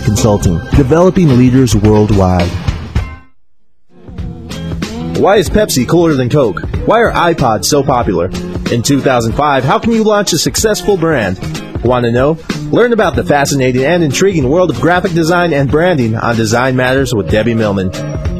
Consulting, 0.05 0.57
developing 0.75 1.37
leaders 1.37 1.75
worldwide. 1.75 2.49
Why 5.17 5.35
is 5.35 5.49
Pepsi 5.49 5.87
cooler 5.87 6.15
than 6.15 6.29
Coke? 6.29 6.61
Why 6.87 6.99
are 6.99 7.11
iPods 7.11 7.65
so 7.65 7.83
popular? 7.83 8.25
In 8.71 8.81
2005, 8.81 9.63
how 9.63 9.77
can 9.77 9.91
you 9.91 10.03
launch 10.03 10.33
a 10.33 10.39
successful 10.39 10.97
brand? 10.97 11.37
Want 11.83 12.05
to 12.05 12.11
know? 12.11 12.39
Learn 12.71 12.93
about 12.93 13.15
the 13.15 13.23
fascinating 13.23 13.83
and 13.83 14.03
intriguing 14.03 14.49
world 14.49 14.71
of 14.71 14.81
graphic 14.81 15.11
design 15.13 15.53
and 15.53 15.69
branding 15.69 16.15
on 16.15 16.35
Design 16.35 16.75
Matters 16.75 17.13
with 17.13 17.29
Debbie 17.29 17.53
Millman. 17.53 17.93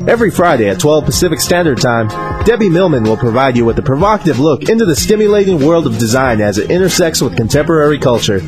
Every 0.10 0.32
Friday 0.32 0.70
at 0.70 0.80
12 0.80 1.06
Pacific 1.06 1.40
Standard 1.40 1.80
Time, 1.80 2.08
Debbie 2.44 2.70
Millman 2.70 3.04
will 3.04 3.18
provide 3.18 3.56
you 3.56 3.66
with 3.66 3.78
a 3.78 3.84
provocative 3.84 4.40
look 4.40 4.68
into 4.68 4.86
the 4.86 4.96
stimulating 4.96 5.64
world 5.64 5.86
of 5.86 6.00
design 6.00 6.42
as 6.42 6.58
it 6.58 6.72
intersects 6.72 7.22
with 7.22 7.38
contemporary 7.38 8.00
culture. 8.00 8.40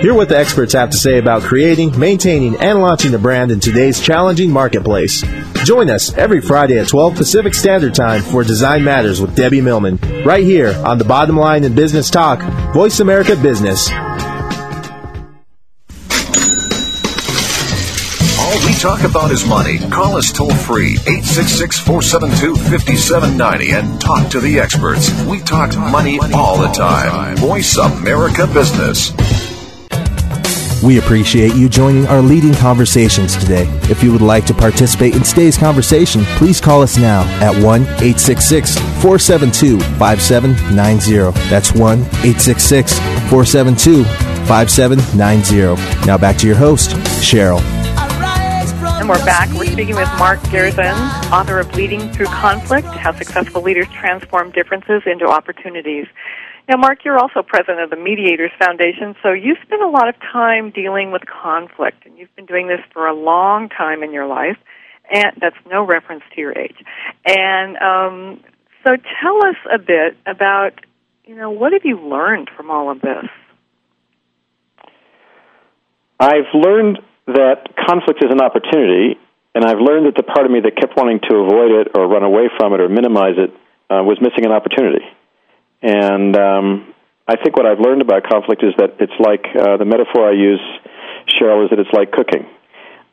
Hear 0.00 0.14
what 0.14 0.30
the 0.30 0.38
experts 0.38 0.72
have 0.72 0.88
to 0.90 0.96
say 0.96 1.18
about 1.18 1.42
creating, 1.42 1.98
maintaining, 1.98 2.56
and 2.56 2.80
launching 2.80 3.12
a 3.12 3.18
brand 3.18 3.50
in 3.50 3.60
today's 3.60 4.00
challenging 4.00 4.50
marketplace. 4.50 5.22
Join 5.64 5.90
us 5.90 6.16
every 6.16 6.40
Friday 6.40 6.78
at 6.78 6.88
12 6.88 7.16
Pacific 7.16 7.52
Standard 7.52 7.94
Time 7.94 8.22
for 8.22 8.42
Design 8.42 8.82
Matters 8.82 9.20
with 9.20 9.36
Debbie 9.36 9.60
Millman, 9.60 9.98
right 10.24 10.42
here 10.42 10.74
on 10.86 10.96
the 10.96 11.04
Bottom 11.04 11.36
Line 11.36 11.64
in 11.64 11.74
Business 11.74 12.08
Talk, 12.08 12.40
Voice 12.72 13.00
America 13.00 13.36
Business. 13.36 13.90
All 18.40 18.66
we 18.66 18.72
talk 18.80 19.02
about 19.02 19.30
is 19.30 19.46
money. 19.46 19.80
Call 19.90 20.16
us 20.16 20.32
toll 20.32 20.54
free 20.54 20.92
866 20.92 21.78
472 21.78 22.56
5790 22.56 23.72
and 23.72 24.00
talk 24.00 24.30
to 24.30 24.40
the 24.40 24.60
experts. 24.60 25.12
We 25.24 25.40
talk 25.40 25.76
money 25.76 26.18
all 26.32 26.56
the 26.56 26.68
time. 26.68 27.36
Voice 27.36 27.76
America 27.76 28.46
Business. 28.46 29.12
We 30.82 30.98
appreciate 30.98 31.54
you 31.54 31.68
joining 31.68 32.06
our 32.06 32.22
leading 32.22 32.54
conversations 32.54 33.36
today. 33.36 33.66
If 33.90 34.02
you 34.02 34.12
would 34.12 34.22
like 34.22 34.46
to 34.46 34.54
participate 34.54 35.14
in 35.14 35.22
today's 35.22 35.58
conversation, 35.58 36.24
please 36.36 36.58
call 36.58 36.80
us 36.80 36.96
now 36.96 37.22
at 37.42 37.52
1 37.62 37.82
866 37.82 38.76
472 39.02 39.78
5790. 39.98 41.38
That's 41.50 41.72
1 41.72 41.98
866 42.00 42.98
472 43.28 44.04
5790. 44.46 46.06
Now 46.06 46.16
back 46.16 46.38
to 46.38 46.46
your 46.46 46.56
host, 46.56 46.92
Cheryl. 47.20 47.60
And 49.00 49.08
we're 49.08 49.22
back. 49.26 49.50
We're 49.50 49.66
speaking 49.66 49.96
with 49.96 50.08
Mark 50.18 50.40
Gerzon, 50.44 50.94
author 51.30 51.58
of 51.58 51.74
Leading 51.74 52.10
Through 52.12 52.26
Conflict 52.26 52.88
How 52.88 53.12
Successful 53.12 53.60
Leaders 53.60 53.88
Transform 53.88 54.50
Differences 54.50 55.02
into 55.04 55.26
Opportunities. 55.26 56.06
Now, 56.70 56.76
Mark, 56.76 57.04
you're 57.04 57.18
also 57.18 57.42
president 57.42 57.80
of 57.80 57.90
the 57.90 57.96
Mediators 57.96 58.52
Foundation, 58.56 59.16
so 59.24 59.32
you 59.32 59.56
spend 59.60 59.82
a 59.82 59.88
lot 59.88 60.08
of 60.08 60.14
time 60.20 60.70
dealing 60.70 61.10
with 61.10 61.22
conflict, 61.26 62.06
and 62.06 62.16
you've 62.16 62.32
been 62.36 62.46
doing 62.46 62.68
this 62.68 62.78
for 62.92 63.08
a 63.08 63.12
long 63.12 63.68
time 63.68 64.04
in 64.04 64.12
your 64.12 64.28
life, 64.28 64.56
and 65.10 65.32
that's 65.40 65.56
no 65.68 65.84
reference 65.84 66.22
to 66.32 66.40
your 66.40 66.56
age. 66.56 66.76
And 67.26 67.76
um, 67.78 68.44
so, 68.86 68.94
tell 69.20 69.44
us 69.44 69.56
a 69.66 69.78
bit 69.78 70.16
about, 70.26 70.74
you 71.24 71.34
know, 71.34 71.50
what 71.50 71.72
have 71.72 71.82
you 71.84 71.98
learned 71.98 72.48
from 72.56 72.70
all 72.70 72.88
of 72.88 73.00
this? 73.00 73.26
I've 76.20 76.54
learned 76.54 77.00
that 77.26 77.66
conflict 77.84 78.22
is 78.22 78.30
an 78.30 78.40
opportunity, 78.40 79.18
and 79.56 79.64
I've 79.64 79.80
learned 79.80 80.06
that 80.06 80.14
the 80.14 80.22
part 80.22 80.46
of 80.46 80.52
me 80.52 80.60
that 80.60 80.76
kept 80.76 80.96
wanting 80.96 81.18
to 81.28 81.34
avoid 81.34 81.72
it 81.72 81.88
or 81.96 82.06
run 82.06 82.22
away 82.22 82.48
from 82.56 82.74
it 82.74 82.80
or 82.80 82.88
minimize 82.88 83.34
it 83.38 83.50
uh, 83.90 84.04
was 84.04 84.18
missing 84.20 84.46
an 84.46 84.52
opportunity. 84.52 85.02
And 85.82 86.36
um, 86.36 86.94
I 87.26 87.36
think 87.36 87.56
what 87.56 87.66
I've 87.66 87.80
learned 87.80 88.02
about 88.02 88.24
conflict 88.28 88.62
is 88.62 88.74
that 88.78 88.96
it's 88.98 89.12
like 89.18 89.44
uh, 89.56 89.76
the 89.76 89.84
metaphor 89.84 90.28
I 90.28 90.32
use, 90.32 90.60
Cheryl, 91.28 91.64
is 91.64 91.70
that 91.70 91.78
it's 91.78 91.92
like 91.92 92.12
cooking. 92.12 92.46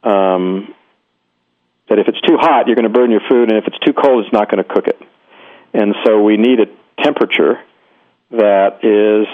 Um, 0.03 0.73
that 1.89 1.99
if 1.99 2.07
it's 2.07 2.19
too 2.21 2.37
hot, 2.37 2.67
you're 2.67 2.75
going 2.75 2.91
to 2.91 2.93
burn 2.93 3.11
your 3.11 3.21
food, 3.29 3.49
and 3.49 3.57
if 3.57 3.65
it's 3.67 3.79
too 3.79 3.93
cold, 3.93 4.25
it's 4.25 4.33
not 4.33 4.51
going 4.51 4.63
to 4.63 4.67
cook 4.67 4.87
it. 4.87 4.99
And 5.73 5.95
so 6.05 6.21
we 6.21 6.37
need 6.37 6.59
a 6.59 6.67
temperature 7.01 7.59
that 8.31 8.83
is 8.83 9.27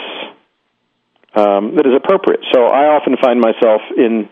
um, 1.36 1.76
that 1.78 1.88
is 1.88 1.94
appropriate. 1.98 2.42
So 2.54 2.66
I 2.66 2.94
often 2.94 3.18
find 3.18 3.42
myself 3.42 3.82
in 3.98 4.30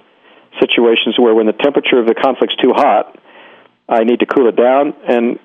situations 0.59 1.17
where 1.17 1.33
when 1.33 1.47
the 1.47 1.53
temperature 1.53 1.97
of 1.97 2.05
the 2.05 2.13
conflict's 2.13 2.55
too 2.57 2.73
hot, 2.73 3.17
I 3.89 4.03
need 4.03 4.19
to 4.19 4.27
cool 4.27 4.47
it 4.47 4.55
down, 4.55 4.93
and 5.07 5.39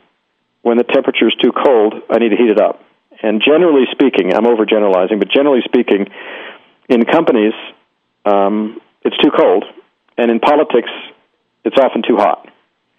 when 0.63 0.77
the 0.77 0.85
temperature 0.85 1.29
is 1.29 1.35
too 1.43 1.53
cold, 1.53 1.95
I 2.11 2.19
need 2.19 2.31
to 2.31 2.37
heat 2.37 2.51
it 2.51 2.61
up. 2.61 2.83
And 3.23 3.43
generally 3.45 3.85
speaking, 3.93 4.35
I'm 4.35 4.45
overgeneralizing, 4.45 5.19
but 5.19 5.29
generally 5.31 5.63
speaking, 5.65 6.07
in 6.89 7.05
companies, 7.05 7.55
um, 8.25 8.81
it's 9.03 9.17
too 9.19 9.31
cold, 9.37 9.65
and 10.19 10.31
in 10.31 10.41
politics, 10.41 10.91
it's 11.65 11.77
often 11.79 12.03
too 12.07 12.17
hot. 12.17 12.49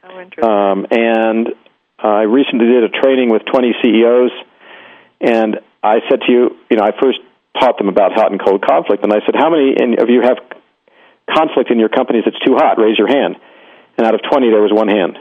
Oh, 0.03 0.20
interesting. 0.20 0.43
Um, 0.43 0.88
and 0.91 1.47
I 1.99 2.24
recently 2.24 2.68
did 2.68 2.84
a 2.84 2.89
training 2.89 3.30
with 3.30 3.43
20 3.45 3.74
CEOs, 3.82 4.32
and 5.22 5.59
I 5.84 5.99
said 6.09 6.22
to 6.28 6.32
you, 6.32 6.57
you 6.70 6.78
know, 6.78 6.84
I 6.84 6.91
first 7.01 7.20
taught 7.59 7.78
them 7.78 7.89
about 7.89 8.13
hot 8.13 8.32
and 8.32 8.41
cold 8.43 8.65
conflict, 8.65 9.03
and 9.03 9.13
I 9.13 9.20
said, 9.26 9.36
how 9.36 9.49
many 9.49 9.97
of 9.97 10.09
you 10.09 10.22
have 10.22 10.38
conflict 11.30 11.72
in 11.72 11.80
your 11.80 11.89
companies 11.89 12.24
that's 12.26 12.39
too 12.45 12.55
hot? 12.55 12.78
Raise 12.78 12.97
your 12.97 13.07
hand. 13.07 13.36
And 13.97 14.05
out 14.05 14.13
of 14.13 14.22
20, 14.30 14.49
there 14.49 14.61
was 14.61 14.72
one 14.72 14.88
hand. 14.88 15.18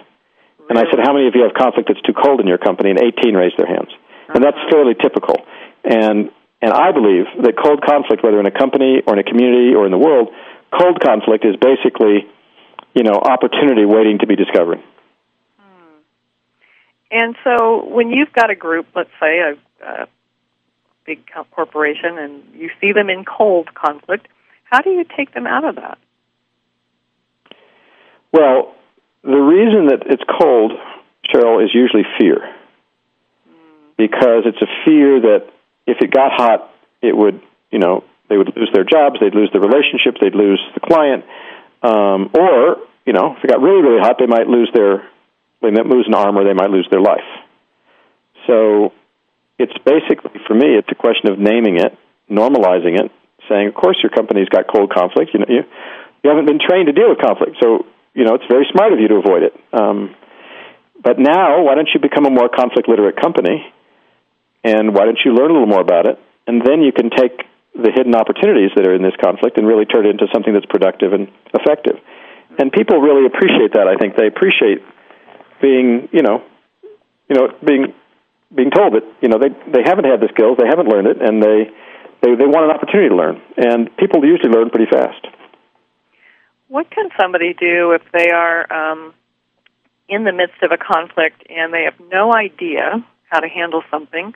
And 0.68 0.78
I 0.78 0.82
said, 0.90 1.00
how 1.02 1.14
many 1.14 1.28
of 1.28 1.34
you 1.34 1.42
have 1.42 1.54
conflict 1.54 1.88
that's 1.88 2.02
too 2.02 2.12
cold 2.12 2.40
in 2.40 2.46
your 2.46 2.58
company? 2.58 2.90
And 2.90 3.00
18 3.00 3.34
raised 3.34 3.56
their 3.56 3.66
hands. 3.66 3.88
And 4.28 4.42
that's 4.42 4.58
fairly 4.70 4.94
typical. 4.94 5.36
And, 5.84 6.30
and 6.60 6.72
I 6.72 6.92
believe 6.92 7.26
that 7.42 7.54
cold 7.56 7.82
conflict, 7.86 8.24
whether 8.24 8.40
in 8.40 8.46
a 8.46 8.50
company 8.50 9.02
or 9.06 9.14
in 9.14 9.20
a 9.20 9.24
community 9.24 9.74
or 9.74 9.86
in 9.86 9.92
the 9.92 9.98
world, 9.98 10.28
cold 10.76 11.00
conflict 11.00 11.44
is 11.44 11.54
basically, 11.56 12.26
you 12.94 13.02
know, 13.02 13.14
opportunity 13.14 13.84
waiting 13.84 14.18
to 14.18 14.26
be 14.26 14.36
discovered. 14.36 14.78
Hmm. 15.58 16.00
And 17.10 17.36
so, 17.44 17.84
when 17.86 18.10
you've 18.10 18.32
got 18.32 18.50
a 18.50 18.56
group, 18.56 18.86
let's 18.94 19.10
say 19.20 19.38
a, 19.38 19.56
a 19.84 20.06
big 21.04 21.20
corporation, 21.54 22.18
and 22.18 22.42
you 22.54 22.70
see 22.80 22.92
them 22.92 23.08
in 23.10 23.24
cold 23.24 23.72
conflict, 23.74 24.26
how 24.64 24.80
do 24.80 24.90
you 24.90 25.04
take 25.16 25.32
them 25.34 25.46
out 25.46 25.64
of 25.64 25.76
that? 25.76 25.98
Well, 28.32 28.74
the 29.22 29.38
reason 29.38 29.86
that 29.86 30.02
it's 30.06 30.22
cold, 30.40 30.72
Cheryl, 31.32 31.64
is 31.64 31.70
usually 31.72 32.04
fear. 32.18 32.55
Because 33.96 34.44
it's 34.44 34.60
a 34.60 34.70
fear 34.84 35.20
that 35.20 35.48
if 35.86 35.98
it 36.00 36.10
got 36.10 36.32
hot, 36.32 36.70
it 37.00 37.16
would, 37.16 37.40
you 37.70 37.78
know, 37.78 38.04
they 38.28 38.36
would 38.36 38.52
lose 38.56 38.70
their 38.74 38.84
jobs, 38.84 39.16
they'd 39.20 39.34
lose 39.34 39.50
the 39.52 39.60
relationships, 39.60 40.18
they'd 40.20 40.34
lose 40.34 40.60
the 40.74 40.80
client, 40.80 41.24
um, 41.82 42.30
or, 42.34 42.78
you 43.06 43.12
know, 43.12 43.36
if 43.36 43.44
it 43.44 43.48
got 43.48 43.60
really, 43.60 43.82
really 43.82 44.00
hot, 44.00 44.16
they 44.18 44.26
might 44.26 44.48
lose 44.48 44.70
their, 44.74 45.08
they 45.62 45.70
might 45.70 45.86
lose 45.86 46.06
an 46.08 46.14
arm 46.14 46.36
or 46.36 46.44
they 46.44 46.52
might 46.52 46.70
lose 46.70 46.88
their 46.90 47.00
life. 47.00 47.24
So 48.46 48.92
it's 49.58 49.76
basically, 49.84 50.40
for 50.46 50.54
me, 50.54 50.76
it's 50.76 50.88
a 50.90 50.94
question 50.94 51.30
of 51.30 51.38
naming 51.38 51.78
it, 51.78 51.96
normalizing 52.30 52.98
it, 52.98 53.12
saying, 53.48 53.68
of 53.68 53.74
course, 53.74 53.96
your 54.02 54.10
company's 54.10 54.48
got 54.48 54.66
cold 54.66 54.92
conflict. 54.92 55.30
You 55.32 55.40
know, 55.40 55.46
you 55.48 55.62
you 56.22 56.30
haven't 56.30 56.46
been 56.46 56.58
trained 56.58 56.86
to 56.86 56.92
deal 56.92 57.08
with 57.08 57.18
conflict, 57.18 57.56
so 57.62 57.86
you 58.14 58.24
know 58.24 58.34
it's 58.34 58.44
very 58.50 58.66
smart 58.72 58.92
of 58.92 58.98
you 58.98 59.08
to 59.08 59.14
avoid 59.16 59.42
it. 59.42 59.54
Um, 59.72 60.14
but 61.02 61.18
now, 61.18 61.62
why 61.62 61.74
don't 61.74 61.88
you 61.94 62.00
become 62.00 62.26
a 62.26 62.30
more 62.30 62.48
conflict 62.48 62.88
literate 62.88 63.20
company, 63.20 63.62
and 64.64 64.94
why 64.94 65.04
don't 65.04 65.18
you 65.24 65.32
learn 65.32 65.50
a 65.50 65.54
little 65.54 65.68
more 65.68 65.80
about 65.80 66.06
it, 66.06 66.18
and 66.46 66.62
then 66.62 66.82
you 66.82 66.92
can 66.92 67.10
take 67.10 67.44
the 67.74 67.92
hidden 67.94 68.14
opportunities 68.14 68.70
that 68.76 68.86
are 68.86 68.94
in 68.94 69.02
this 69.02 69.14
conflict 69.22 69.58
and 69.58 69.66
really 69.66 69.84
turn 69.84 70.06
it 70.06 70.10
into 70.10 70.26
something 70.32 70.54
that's 70.54 70.66
productive 70.66 71.12
and 71.12 71.28
effective. 71.52 71.96
And 72.58 72.72
people 72.72 72.98
really 73.00 73.26
appreciate 73.26 73.74
that. 73.74 73.86
I 73.86 73.96
think 73.96 74.16
they 74.16 74.26
appreciate 74.26 74.80
being, 75.60 76.08
you 76.12 76.22
know, 76.22 76.42
you 77.28 77.36
know, 77.36 77.52
being 77.64 77.92
being 78.54 78.70
told 78.70 78.94
that 78.94 79.04
you 79.20 79.28
know 79.28 79.38
they 79.38 79.50
they 79.70 79.82
haven't 79.84 80.06
had 80.06 80.20
the 80.20 80.28
skills, 80.32 80.56
they 80.58 80.68
haven't 80.68 80.88
learned 80.88 81.08
it, 81.08 81.20
and 81.20 81.42
they 81.42 81.68
they 82.22 82.34
they 82.34 82.46
want 82.46 82.64
an 82.64 82.72
opportunity 82.72 83.08
to 83.10 83.16
learn. 83.16 83.42
And 83.56 83.94
people 83.96 84.24
usually 84.24 84.50
learn 84.50 84.70
pretty 84.70 84.90
fast. 84.90 85.26
What 86.68 86.90
can 86.90 87.10
somebody 87.20 87.54
do 87.54 87.92
if 87.92 88.02
they 88.12 88.30
are 88.30 88.66
um, 88.72 89.14
in 90.08 90.24
the 90.24 90.32
midst 90.32 90.62
of 90.62 90.72
a 90.72 90.78
conflict 90.78 91.42
and 91.48 91.72
they 91.72 91.84
have 91.84 91.94
no 92.10 92.32
idea 92.34 93.04
how 93.30 93.40
to 93.40 93.48
handle 93.48 93.82
something, 93.90 94.34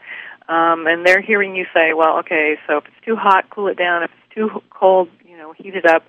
um, 0.48 0.86
and 0.86 1.06
they're 1.06 1.20
hearing 1.20 1.56
you 1.56 1.66
say, 1.74 1.92
"Well, 1.94 2.18
okay, 2.18 2.58
so 2.66 2.78
if 2.78 2.86
it's 2.86 3.04
too 3.04 3.16
hot, 3.16 3.50
cool 3.50 3.68
it 3.68 3.76
down. 3.76 4.02
If 4.02 4.10
it's 4.10 4.34
too 4.34 4.62
cold, 4.70 5.08
you 5.24 5.36
know, 5.36 5.52
heat 5.52 5.74
it 5.74 5.86
up." 5.86 6.04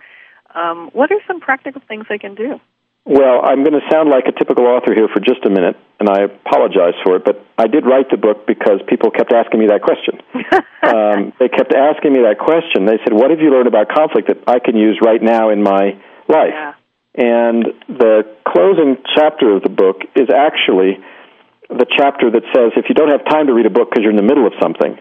Um, 0.54 0.90
what 0.94 1.12
are 1.12 1.20
some 1.28 1.40
practical 1.40 1.82
things 1.88 2.06
they 2.10 2.18
can 2.18 2.36
do? 2.36 2.60
Well, 3.06 3.42
I'm 3.44 3.64
going 3.64 3.74
to 3.74 3.86
sound 3.90 4.10
like 4.10 4.26
a 4.30 4.32
typical 4.32 4.68
author 4.68 4.94
here 4.94 5.08
for 5.10 5.20
just 5.20 5.44
a 5.44 5.50
minute, 5.50 5.76
and 6.00 6.08
I 6.08 6.22
apologize 6.30 6.94
for 7.04 7.16
it, 7.16 7.26
but 7.26 7.44
I 7.58 7.66
did 7.66 7.84
write 7.86 8.12
the 8.12 8.18
book 8.18 8.46
because 8.46 8.78
people 8.88 9.10
kept 9.10 9.34
asking 9.34 9.60
me 9.60 9.68
that 9.74 9.82
question. 9.82 10.22
um, 10.86 11.34
they 11.40 11.50
kept 11.50 11.74
asking 11.74 12.14
me 12.14 12.22
that 12.30 12.38
question. 12.38 12.86
They 12.86 13.02
said, 13.02 13.14
What 13.18 13.32
have 13.32 13.40
you 13.40 13.50
learned 13.50 13.68
about 13.68 13.90
conflict 13.90 14.28
that 14.30 14.38
I 14.46 14.60
can 14.60 14.78
use 14.78 15.02
right 15.02 15.22
now 15.22 15.50
in 15.50 15.64
my 15.64 15.98
life? 16.30 16.54
Yeah. 16.54 16.74
And 17.18 17.74
the 17.90 18.24
closing 18.48 18.98
chapter 19.18 19.50
of 19.58 19.64
the 19.64 19.74
book 19.74 20.06
is 20.16 20.30
actually 20.30 21.02
the 21.72 21.88
chapter 21.88 22.30
that 22.32 22.44
says 22.54 22.72
if 22.76 22.86
you 22.90 22.96
don't 22.96 23.10
have 23.12 23.24
time 23.26 23.48
to 23.48 23.54
read 23.54 23.66
a 23.66 23.74
book 23.74 23.90
because 23.90 24.04
you're 24.04 24.12
in 24.14 24.20
the 24.20 24.28
middle 24.28 24.46
of 24.46 24.54
something, 24.62 25.00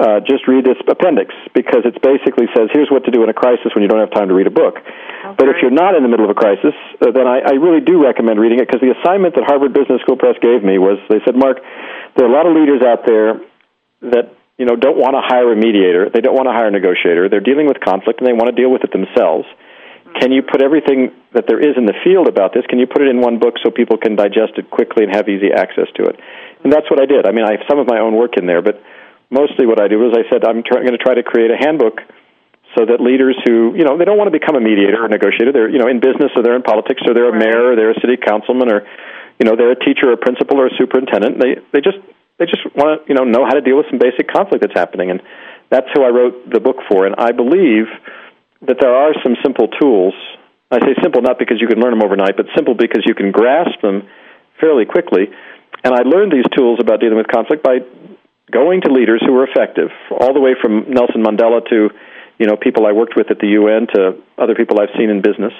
uh, 0.00 0.20
just 0.24 0.48
read 0.48 0.64
this 0.64 0.80
appendix 0.88 1.34
because 1.52 1.84
it 1.84 2.00
basically 2.00 2.48
says 2.56 2.72
here's 2.72 2.88
what 2.88 3.04
to 3.04 3.12
do 3.12 3.22
in 3.22 3.28
a 3.28 3.36
crisis 3.36 3.68
when 3.76 3.84
you 3.84 3.88
don't 3.88 4.00
have 4.00 4.10
time 4.10 4.28
to 4.28 4.34
read 4.34 4.48
a 4.48 4.54
book. 4.54 4.80
Oh, 4.80 5.34
but 5.36 5.48
if 5.52 5.60
you're 5.60 5.74
not 5.74 5.94
in 5.94 6.02
the 6.02 6.08
middle 6.08 6.24
of 6.24 6.32
a 6.32 6.38
crisis, 6.38 6.72
uh, 7.04 7.12
then 7.12 7.28
I, 7.28 7.44
I 7.44 7.54
really 7.60 7.84
do 7.84 8.00
recommend 8.00 8.40
reading 8.40 8.58
it 8.58 8.66
because 8.66 8.80
the 8.80 8.96
assignment 8.96 9.36
that 9.36 9.44
Harvard 9.44 9.76
Business 9.76 10.00
School 10.02 10.16
Press 10.16 10.40
gave 10.40 10.64
me 10.64 10.80
was 10.80 10.96
they 11.12 11.20
said, 11.28 11.36
Mark, 11.36 11.60
there 12.16 12.24
are 12.24 12.30
a 12.30 12.34
lot 12.34 12.48
of 12.48 12.56
leaders 12.56 12.80
out 12.80 13.04
there 13.04 13.44
that 14.08 14.32
you 14.60 14.68
know, 14.68 14.76
don't 14.76 15.00
want 15.00 15.16
to 15.16 15.24
hire 15.24 15.48
a 15.52 15.56
mediator. 15.56 16.12
They 16.12 16.20
don't 16.20 16.36
want 16.36 16.44
to 16.44 16.52
hire 16.52 16.68
a 16.68 16.70
negotiator. 16.70 17.32
They're 17.32 17.40
dealing 17.40 17.64
with 17.64 17.80
conflict 17.80 18.20
and 18.20 18.28
they 18.28 18.36
want 18.36 18.52
to 18.52 18.56
deal 18.56 18.68
with 18.68 18.84
it 18.84 18.92
themselves. 18.92 19.48
Can 20.18 20.32
you 20.32 20.42
put 20.42 20.62
everything 20.62 21.12
that 21.32 21.46
there 21.46 21.60
is 21.60 21.76
in 21.76 21.86
the 21.86 21.94
field 22.02 22.26
about 22.26 22.52
this? 22.52 22.66
Can 22.66 22.78
you 22.78 22.86
put 22.86 23.02
it 23.02 23.08
in 23.08 23.20
one 23.20 23.38
book 23.38 23.54
so 23.62 23.70
people 23.70 23.96
can 23.96 24.16
digest 24.16 24.58
it 24.58 24.70
quickly 24.70 25.04
and 25.04 25.14
have 25.14 25.28
easy 25.28 25.52
access 25.54 25.86
to 25.96 26.02
it? 26.04 26.18
And 26.64 26.72
that's 26.72 26.90
what 26.90 27.00
I 27.00 27.06
did. 27.06 27.26
I 27.26 27.32
mean, 27.32 27.44
I 27.44 27.52
have 27.52 27.64
some 27.68 27.78
of 27.78 27.86
my 27.86 28.00
own 28.00 28.16
work 28.16 28.36
in 28.36 28.46
there, 28.46 28.60
but 28.60 28.82
mostly 29.30 29.64
what 29.64 29.80
I 29.80 29.88
do 29.88 30.02
is 30.10 30.12
I 30.12 30.28
said 30.28 30.44
I'm 30.44 30.62
try- 30.62 30.82
going 30.82 30.98
to 30.98 31.02
try 31.02 31.14
to 31.14 31.22
create 31.22 31.50
a 31.50 31.56
handbook 31.56 32.02
so 32.76 32.86
that 32.86 33.00
leaders 33.02 33.34
who 33.46 33.74
you 33.74 33.82
know 33.82 33.98
they 33.98 34.04
don't 34.04 34.18
want 34.18 34.30
to 34.30 34.36
become 34.36 34.54
a 34.54 34.62
mediator 34.62 35.02
or 35.02 35.06
a 35.06 35.08
negotiator 35.10 35.50
they're 35.50 35.70
you 35.70 35.78
know 35.78 35.88
in 35.88 35.98
business 35.98 36.30
or 36.36 36.42
they're 36.42 36.54
in 36.54 36.62
politics 36.62 37.02
or 37.06 37.14
they're 37.14 37.30
a 37.30 37.34
mayor 37.34 37.72
or 37.72 37.76
they're 37.76 37.90
a 37.90 38.00
city 38.00 38.14
councilman 38.14 38.70
or 38.70 38.86
you 39.38 39.46
know 39.46 39.56
they're 39.56 39.72
a 39.72 39.78
teacher 39.82 40.10
or 40.10 40.14
a 40.14 40.20
principal 40.20 40.58
or 40.58 40.66
a 40.66 40.74
superintendent 40.78 41.40
they 41.40 41.58
they 41.72 41.80
just 41.80 41.98
they 42.38 42.46
just 42.46 42.62
want 42.76 43.02
to 43.02 43.08
you 43.10 43.14
know 43.14 43.24
know 43.24 43.42
how 43.42 43.54
to 43.54 43.60
deal 43.60 43.76
with 43.76 43.86
some 43.90 43.98
basic 43.98 44.30
conflict 44.30 44.62
that's 44.62 44.78
happening 44.78 45.10
and 45.10 45.22
that's 45.70 45.86
who 45.94 46.02
I 46.02 46.10
wrote 46.10 46.50
the 46.50 46.60
book 46.60 46.78
for 46.86 47.06
and 47.06 47.14
I 47.18 47.32
believe 47.32 47.90
that 48.66 48.76
there 48.80 48.94
are 48.94 49.12
some 49.22 49.36
simple 49.42 49.68
tools 49.80 50.14
I 50.70 50.78
say 50.80 50.94
simple 51.02 51.22
not 51.22 51.38
because 51.38 51.60
you 51.60 51.66
can 51.66 51.80
learn 51.80 51.90
them 51.90 52.02
overnight 52.02 52.36
but 52.36 52.46
simple 52.54 52.74
because 52.74 53.04
you 53.06 53.14
can 53.14 53.32
grasp 53.32 53.80
them 53.82 54.08
fairly 54.60 54.84
quickly 54.84 55.28
and 55.84 55.94
I 55.94 56.02
learned 56.02 56.32
these 56.32 56.48
tools 56.56 56.78
about 56.80 57.00
dealing 57.00 57.16
with 57.16 57.28
conflict 57.28 57.62
by 57.62 57.78
going 58.50 58.82
to 58.82 58.92
leaders 58.92 59.22
who 59.24 59.32
were 59.32 59.46
effective 59.46 59.90
all 60.10 60.34
the 60.34 60.40
way 60.40 60.54
from 60.60 60.90
Nelson 60.90 61.22
Mandela 61.22 61.66
to 61.70 61.90
you 62.38 62.46
know 62.46 62.56
people 62.56 62.86
I 62.86 62.92
worked 62.92 63.14
with 63.16 63.30
at 63.30 63.38
the 63.38 63.48
UN 63.60 63.86
to 63.94 64.20
other 64.38 64.54
people 64.54 64.80
I've 64.80 64.94
seen 64.96 65.10
in 65.10 65.22
business 65.22 65.52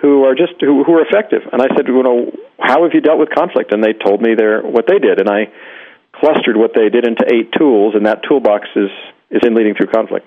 who 0.00 0.24
are 0.24 0.34
just 0.34 0.52
who, 0.60 0.84
who 0.84 0.92
are 0.94 1.02
effective. 1.02 1.42
And 1.52 1.62
I 1.62 1.68
said, 1.74 1.86
you 1.88 2.02
know, 2.02 2.30
how 2.58 2.84
have 2.84 2.92
you 2.92 3.00
dealt 3.00 3.18
with 3.18 3.30
conflict? 3.30 3.72
And 3.72 3.82
they 3.82 3.92
told 3.92 4.20
me 4.20 4.34
their 4.34 4.62
what 4.62 4.86
they 4.86 4.98
did, 4.98 5.20
and 5.20 5.28
I 5.28 5.52
clustered 6.12 6.56
what 6.56 6.72
they 6.74 6.88
did 6.88 7.06
into 7.06 7.24
eight 7.32 7.52
tools, 7.56 7.94
and 7.94 8.06
that 8.06 8.22
toolbox 8.28 8.68
is 8.76 8.90
is 9.30 9.42
in 9.42 9.54
leading 9.54 9.74
through 9.74 9.88
conflict. 9.88 10.26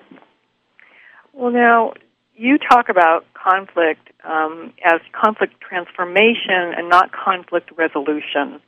Well, 1.40 1.56
now 1.56 1.94
you 2.36 2.58
talk 2.58 2.90
about 2.90 3.24
conflict 3.32 4.12
um, 4.28 4.74
as 4.84 5.00
conflict 5.16 5.56
transformation 5.64 6.76
and 6.76 6.90
not 6.90 7.12
conflict 7.16 7.72
resolution. 7.78 8.60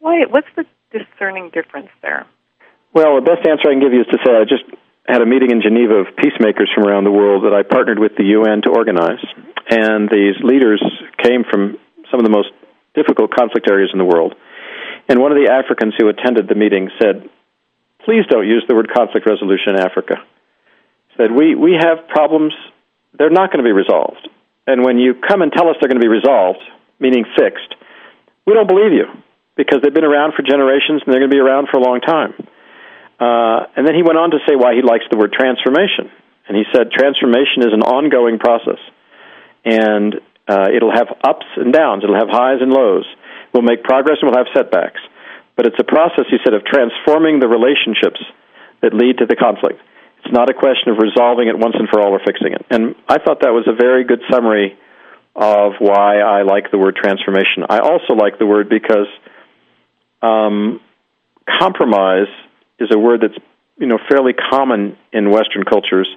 Why? 0.00 0.26
What's 0.28 0.50
the 0.56 0.66
discerning 0.90 1.54
difference 1.54 1.94
there? 2.02 2.26
Well, 2.92 3.14
the 3.14 3.30
best 3.30 3.46
answer 3.46 3.70
I 3.70 3.78
can 3.78 3.80
give 3.80 3.94
you 3.94 4.02
is 4.02 4.10
to 4.10 4.18
say 4.26 4.34
I 4.34 4.42
just 4.42 4.66
had 5.06 5.22
a 5.22 5.26
meeting 5.26 5.54
in 5.54 5.62
Geneva 5.62 6.02
of 6.02 6.18
peacemakers 6.18 6.66
from 6.74 6.90
around 6.90 7.04
the 7.04 7.14
world 7.14 7.44
that 7.46 7.54
I 7.54 7.62
partnered 7.62 8.00
with 8.00 8.18
the 8.18 8.34
UN 8.34 8.58
to 8.66 8.74
organize. 8.74 9.22
And 9.70 10.10
these 10.10 10.34
leaders 10.42 10.82
came 11.22 11.46
from 11.46 11.78
some 12.10 12.18
of 12.18 12.26
the 12.26 12.34
most 12.34 12.50
difficult 12.98 13.30
conflict 13.30 13.70
areas 13.70 13.90
in 13.94 14.02
the 14.02 14.04
world. 14.04 14.34
And 15.06 15.22
one 15.22 15.30
of 15.30 15.38
the 15.38 15.46
Africans 15.46 15.94
who 15.94 16.08
attended 16.08 16.48
the 16.48 16.58
meeting 16.58 16.90
said, 16.98 17.30
Please 18.02 18.26
don't 18.26 18.50
use 18.50 18.66
the 18.66 18.74
word 18.74 18.90
conflict 18.90 19.30
resolution 19.30 19.78
in 19.78 19.80
Africa. 19.80 20.26
Said, 21.16 21.32
We, 21.32 21.54
we 21.54 21.72
have 21.80 22.08
problems, 22.08 22.52
they're 23.18 23.30
not 23.30 23.50
going 23.50 23.64
to 23.64 23.68
be 23.68 23.72
resolved. 23.72 24.28
And 24.66 24.84
when 24.84 24.98
you 24.98 25.14
come 25.14 25.42
and 25.42 25.52
tell 25.52 25.68
us 25.68 25.76
they're 25.80 25.88
going 25.88 26.00
to 26.00 26.04
be 26.04 26.12
resolved, 26.12 26.60
meaning 26.98 27.24
fixed, 27.36 27.74
we 28.46 28.54
don't 28.54 28.68
believe 28.68 28.92
you 28.92 29.06
because 29.56 29.80
they've 29.82 29.94
been 29.94 30.04
around 30.04 30.34
for 30.34 30.42
generations 30.42 31.02
and 31.04 31.12
they're 31.12 31.20
going 31.20 31.30
to 31.30 31.34
be 31.34 31.40
around 31.40 31.68
for 31.70 31.78
a 31.78 31.82
long 31.82 32.00
time. 32.00 32.34
Uh, 33.18 33.66
and 33.74 33.86
then 33.86 33.94
he 33.94 34.02
went 34.02 34.18
on 34.18 34.30
to 34.30 34.38
say 34.46 34.54
why 34.54 34.74
he 34.74 34.82
likes 34.82 35.04
the 35.10 35.16
word 35.16 35.32
transformation. 35.32 36.12
And 36.46 36.56
he 36.56 36.64
said 36.72 36.92
transformation 36.92 37.64
is 37.64 37.72
an 37.72 37.82
ongoing 37.82 38.38
process. 38.38 38.78
And 39.64 40.20
uh, 40.46 40.68
it'll 40.70 40.94
have 40.94 41.08
ups 41.24 41.46
and 41.56 41.72
downs, 41.72 42.04
it'll 42.04 42.18
have 42.18 42.30
highs 42.30 42.60
and 42.60 42.70
lows. 42.70 43.06
We'll 43.52 43.64
make 43.64 43.82
progress 43.82 44.18
and 44.20 44.30
we'll 44.30 44.38
have 44.38 44.52
setbacks. 44.54 45.00
But 45.56 45.66
it's 45.66 45.80
a 45.80 45.84
process, 45.84 46.26
he 46.28 46.36
said, 46.44 46.52
of 46.52 46.64
transforming 46.64 47.40
the 47.40 47.48
relationships 47.48 48.20
that 48.82 48.92
lead 48.92 49.18
to 49.18 49.26
the 49.26 49.34
conflict. 49.34 49.80
It's 50.26 50.34
not 50.34 50.50
a 50.50 50.54
question 50.54 50.90
of 50.90 50.98
resolving 50.98 51.46
it 51.46 51.56
once 51.56 51.76
and 51.78 51.88
for 51.88 52.00
all 52.02 52.10
or 52.10 52.18
fixing 52.18 52.52
it. 52.52 52.66
And 52.68 52.96
I 53.08 53.18
thought 53.18 53.42
that 53.42 53.54
was 53.54 53.68
a 53.68 53.74
very 53.74 54.02
good 54.02 54.20
summary 54.28 54.76
of 55.36 55.74
why 55.78 56.18
I 56.18 56.42
like 56.42 56.72
the 56.72 56.78
word 56.78 56.96
transformation. 56.96 57.62
I 57.68 57.78
also 57.78 58.14
like 58.14 58.40
the 58.40 58.46
word 58.46 58.68
because 58.68 59.06
um, 60.22 60.80
compromise 61.46 62.26
is 62.80 62.88
a 62.92 62.98
word 62.98 63.20
that's 63.22 63.38
you 63.78 63.86
know 63.86 63.98
fairly 64.10 64.32
common 64.32 64.96
in 65.12 65.30
Western 65.30 65.62
cultures, 65.62 66.08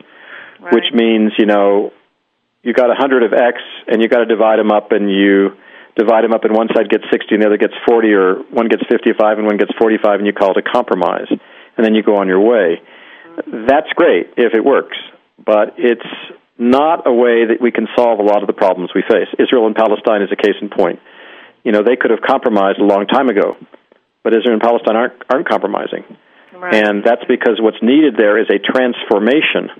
right. 0.59 0.73
which 0.73 0.85
means 0.91 1.33
you 1.37 1.45
know 1.45 1.93
you 2.63 2.73
got 2.73 2.89
a 2.89 2.95
hundred 2.95 3.21
of 3.21 3.33
X 3.33 3.61
and 3.87 4.01
you 4.01 4.07
got 4.07 4.19
to 4.19 4.25
divide 4.25 4.57
them 4.57 4.71
up, 4.71 4.91
and 4.91 5.11
you 5.11 5.51
divide 5.95 6.23
them 6.23 6.33
up, 6.33 6.45
and 6.45 6.55
one 6.55 6.67
side 6.73 6.89
gets 6.89 7.03
sixty 7.11 7.35
and 7.35 7.43
the 7.43 7.47
other 7.47 7.57
gets 7.57 7.75
forty, 7.85 8.09
or 8.13 8.41
one 8.49 8.69
gets 8.69 8.81
fifty-five 8.89 9.37
and 9.37 9.45
one 9.45 9.57
gets 9.57 9.71
forty-five, 9.77 10.17
and 10.17 10.25
you 10.25 10.33
call 10.33 10.57
it 10.57 10.57
a 10.57 10.65
compromise, 10.65 11.29
and 11.29 11.85
then 11.85 11.93
you 11.93 12.01
go 12.01 12.15
on 12.15 12.27
your 12.27 12.39
way. 12.39 12.81
That's 13.45 13.89
great 13.95 14.33
if 14.37 14.53
it 14.53 14.63
works, 14.63 14.97
but 15.43 15.75
it's 15.77 16.05
not 16.57 17.07
a 17.07 17.13
way 17.13 17.47
that 17.47 17.61
we 17.61 17.71
can 17.71 17.87
solve 17.95 18.19
a 18.19 18.23
lot 18.23 18.43
of 18.43 18.47
the 18.47 18.53
problems 18.53 18.91
we 18.93 19.01
face. 19.01 19.27
Israel 19.39 19.65
and 19.65 19.75
Palestine 19.75 20.21
is 20.21 20.29
a 20.31 20.35
case 20.35 20.59
in 20.61 20.69
point. 20.69 20.99
You 21.63 21.71
know, 21.71 21.83
they 21.83 21.95
could 21.95 22.11
have 22.11 22.21
compromised 22.21 22.79
a 22.79 22.83
long 22.83 23.07
time 23.07 23.29
ago, 23.29 23.55
but 24.23 24.35
Israel 24.35 24.53
and 24.53 24.61
Palestine 24.61 24.95
aren't 24.95 25.13
aren't 25.31 25.47
compromising. 25.47 26.03
Right. 26.53 26.75
And 26.75 27.03
that's 27.03 27.23
because 27.27 27.59
what's 27.59 27.81
needed 27.81 28.15
there 28.17 28.37
is 28.37 28.47
a 28.51 28.59
transformation 28.59 29.71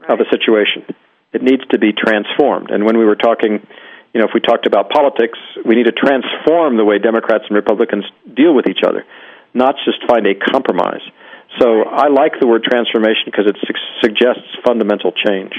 right. 0.00 0.10
of 0.10 0.20
a 0.20 0.28
situation. 0.32 0.88
It 1.32 1.42
needs 1.42 1.62
to 1.72 1.78
be 1.78 1.92
transformed. 1.92 2.70
And 2.70 2.84
when 2.84 2.96
we 2.96 3.04
were 3.04 3.16
talking, 3.16 3.60
you 4.14 4.20
know, 4.20 4.26
if 4.26 4.32
we 4.32 4.40
talked 4.40 4.66
about 4.66 4.88
politics, 4.88 5.38
we 5.66 5.74
need 5.74 5.84
to 5.84 5.92
transform 5.92 6.78
the 6.78 6.84
way 6.84 6.98
Democrats 6.98 7.44
and 7.48 7.56
Republicans 7.56 8.04
deal 8.24 8.54
with 8.54 8.66
each 8.68 8.80
other, 8.86 9.04
not 9.52 9.74
just 9.84 9.98
find 10.08 10.26
a 10.26 10.34
compromise. 10.34 11.02
So 11.60 11.82
I 11.84 12.08
like 12.08 12.32
the 12.40 12.46
word 12.46 12.64
transformation 12.64 13.24
because 13.26 13.46
it 13.46 13.56
su- 13.66 14.00
suggests 14.02 14.48
fundamental 14.64 15.12
change. 15.12 15.52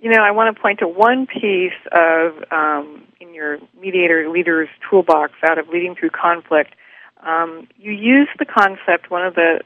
You 0.00 0.10
know, 0.10 0.22
I 0.22 0.32
want 0.32 0.54
to 0.54 0.60
point 0.60 0.80
to 0.80 0.88
one 0.88 1.26
piece 1.26 1.72
of 1.90 2.44
um, 2.50 3.04
in 3.20 3.32
your 3.32 3.58
mediator 3.80 4.28
leaders 4.28 4.68
toolbox 4.90 5.32
out 5.48 5.58
of 5.58 5.68
leading 5.68 5.94
through 5.94 6.10
conflict 6.10 6.74
um, 7.24 7.68
you 7.76 7.92
use 7.92 8.28
the 8.38 8.44
concept, 8.44 9.10
one 9.10 9.24
of 9.24 9.34
the 9.34 9.60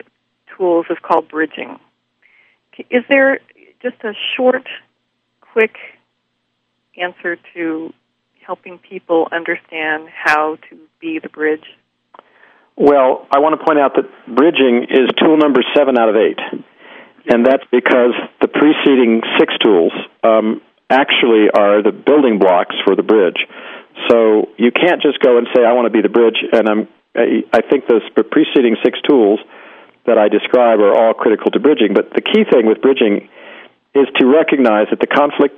tools 0.56 0.86
is 0.90 0.98
called 1.02 1.28
bridging. 1.28 1.78
Is 2.90 3.02
there 3.08 3.40
just 3.82 3.96
a 4.04 4.12
short, 4.36 4.68
quick 5.40 5.74
answer 6.96 7.36
to 7.54 7.92
helping 8.46 8.78
people 8.78 9.28
understand 9.32 10.08
how 10.08 10.58
to 10.70 10.78
be 11.00 11.18
the 11.18 11.28
bridge? 11.28 11.64
Well, 12.78 13.26
I 13.30 13.40
want 13.40 13.58
to 13.58 13.64
point 13.66 13.80
out 13.80 13.98
that 13.98 14.06
bridging 14.30 14.86
is 14.86 15.10
tool 15.18 15.36
number 15.36 15.60
seven 15.74 15.98
out 15.98 16.08
of 16.08 16.14
eight. 16.14 16.38
And 17.26 17.44
that's 17.44 17.64
because 17.72 18.14
the 18.40 18.46
preceding 18.46 19.20
six 19.38 19.52
tools 19.58 19.92
um, 20.22 20.62
actually 20.88 21.50
are 21.50 21.82
the 21.82 21.90
building 21.90 22.38
blocks 22.38 22.76
for 22.86 22.94
the 22.94 23.02
bridge. 23.02 23.42
So 24.08 24.48
you 24.56 24.70
can't 24.70 25.02
just 25.02 25.18
go 25.18 25.38
and 25.38 25.48
say, 25.54 25.66
I 25.66 25.72
want 25.72 25.86
to 25.86 25.92
be 25.92 26.00
the 26.00 26.08
bridge, 26.08 26.38
and 26.52 26.68
I'm 26.68 26.88
I 27.18 27.62
think 27.68 27.88
those 27.88 28.02
preceding 28.14 28.76
six 28.84 29.00
tools 29.08 29.40
that 30.06 30.18
I 30.18 30.28
describe 30.28 30.78
are 30.78 30.94
all 30.94 31.14
critical 31.14 31.50
to 31.50 31.58
bridging. 31.58 31.94
But 31.94 32.10
the 32.14 32.22
key 32.22 32.44
thing 32.48 32.66
with 32.66 32.80
bridging 32.80 33.28
is 33.92 34.06
to 34.18 34.26
recognize 34.26 34.86
that 34.90 35.00
the 35.00 35.08
conflict 35.08 35.56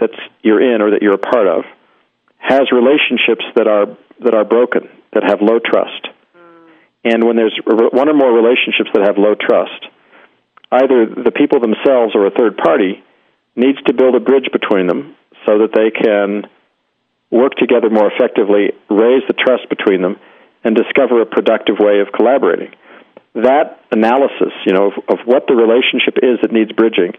that 0.00 0.10
you're 0.42 0.60
in 0.60 0.82
or 0.82 0.90
that 0.90 1.02
you're 1.02 1.14
a 1.14 1.18
part 1.18 1.46
of 1.46 1.64
has 2.38 2.72
relationships 2.72 3.44
that 3.54 3.68
are 3.68 3.86
that 4.24 4.34
are 4.34 4.44
broken, 4.44 4.88
that 5.12 5.22
have 5.22 5.40
low 5.40 5.60
trust. 5.62 6.08
And 7.06 7.22
when 7.22 7.36
there's 7.36 7.54
one 7.64 8.08
or 8.08 8.14
more 8.14 8.32
relationships 8.34 8.90
that 8.92 9.06
have 9.06 9.16
low 9.16 9.38
trust, 9.38 9.78
either 10.72 11.06
the 11.06 11.30
people 11.30 11.60
themselves 11.60 12.18
or 12.18 12.26
a 12.26 12.34
third 12.34 12.56
party 12.56 13.04
needs 13.54 13.78
to 13.86 13.94
build 13.94 14.16
a 14.16 14.20
bridge 14.20 14.50
between 14.50 14.88
them 14.88 15.14
so 15.46 15.62
that 15.62 15.70
they 15.70 15.94
can 15.94 16.50
work 17.30 17.54
together 17.54 17.90
more 17.90 18.10
effectively, 18.10 18.74
raise 18.90 19.22
the 19.28 19.38
trust 19.38 19.70
between 19.70 20.02
them, 20.02 20.18
and 20.64 20.74
discover 20.74 21.22
a 21.22 21.26
productive 21.26 21.76
way 21.78 22.00
of 22.00 22.10
collaborating. 22.10 22.74
That 23.34 23.78
analysis, 23.92 24.50
you 24.66 24.72
know, 24.72 24.90
of, 24.90 24.94
of 25.06 25.18
what 25.26 25.46
the 25.46 25.54
relationship 25.54 26.18
is 26.18 26.42
that 26.42 26.50
needs 26.50 26.72
bridging 26.72 27.12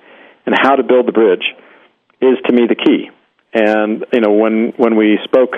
and 0.45 0.53
how 0.53 0.75
to 0.75 0.83
build 0.83 1.07
the 1.07 1.13
bridge 1.13 1.47
is 2.19 2.35
to 2.45 2.51
me 2.51 2.67
the 2.67 2.75
key. 2.75 3.09
And 3.53 4.03
you 4.11 4.19
know, 4.19 4.33
when 4.33 4.73
when 4.75 4.97
we 4.97 5.17
spoke 5.23 5.55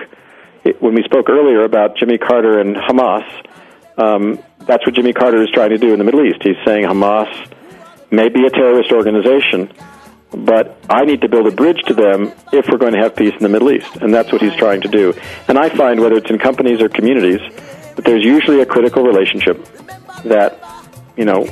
when 0.80 0.94
we 0.94 1.02
spoke 1.04 1.30
earlier 1.30 1.64
about 1.64 1.98
Jimmy 1.98 2.20
Carter 2.20 2.60
and 2.60 2.76
Hamas, 2.76 3.26
um, 4.00 4.40
that's 4.60 4.86
what 4.86 4.96
Jimmy 4.96 5.14
Carter 5.14 5.42
is 5.42 5.50
trying 5.54 5.72
to 5.72 5.78
do 5.78 5.94
in 5.94 6.00
the 6.00 6.06
Middle 6.06 6.26
East. 6.26 6.40
He's 6.42 6.58
saying 6.66 6.86
Hamas 6.86 7.30
may 8.12 8.30
be 8.30 8.46
a 8.46 8.50
terrorist 8.50 8.92
organization, 8.92 9.72
but 10.32 10.80
I 10.90 11.06
need 11.06 11.22
to 11.22 11.30
build 11.30 11.48
a 11.48 11.52
bridge 11.52 11.82
to 11.88 11.94
them 11.94 12.32
if 12.52 12.68
we're 12.70 12.78
going 12.78 12.94
to 12.94 13.00
have 13.00 13.16
peace 13.16 13.34
in 13.34 13.44
the 13.44 13.50
Middle 13.50 13.72
East, 13.72 13.96
and 13.98 14.14
that's 14.14 14.32
what 14.32 14.42
he's 14.42 14.56
trying 14.56 14.82
to 14.82 14.88
do. 14.88 15.14
And 15.48 15.58
I 15.58 15.70
find 15.70 16.00
whether 16.00 16.16
it's 16.16 16.30
in 16.30 16.40
companies 16.40 16.82
or 16.82 16.90
communities 16.90 17.42
that 17.96 18.06
there's 18.06 18.24
usually 18.24 18.62
a 18.62 18.66
critical 18.66 19.04
relationship 19.04 19.64
that, 20.24 20.60
you 21.18 21.26
know, 21.26 21.44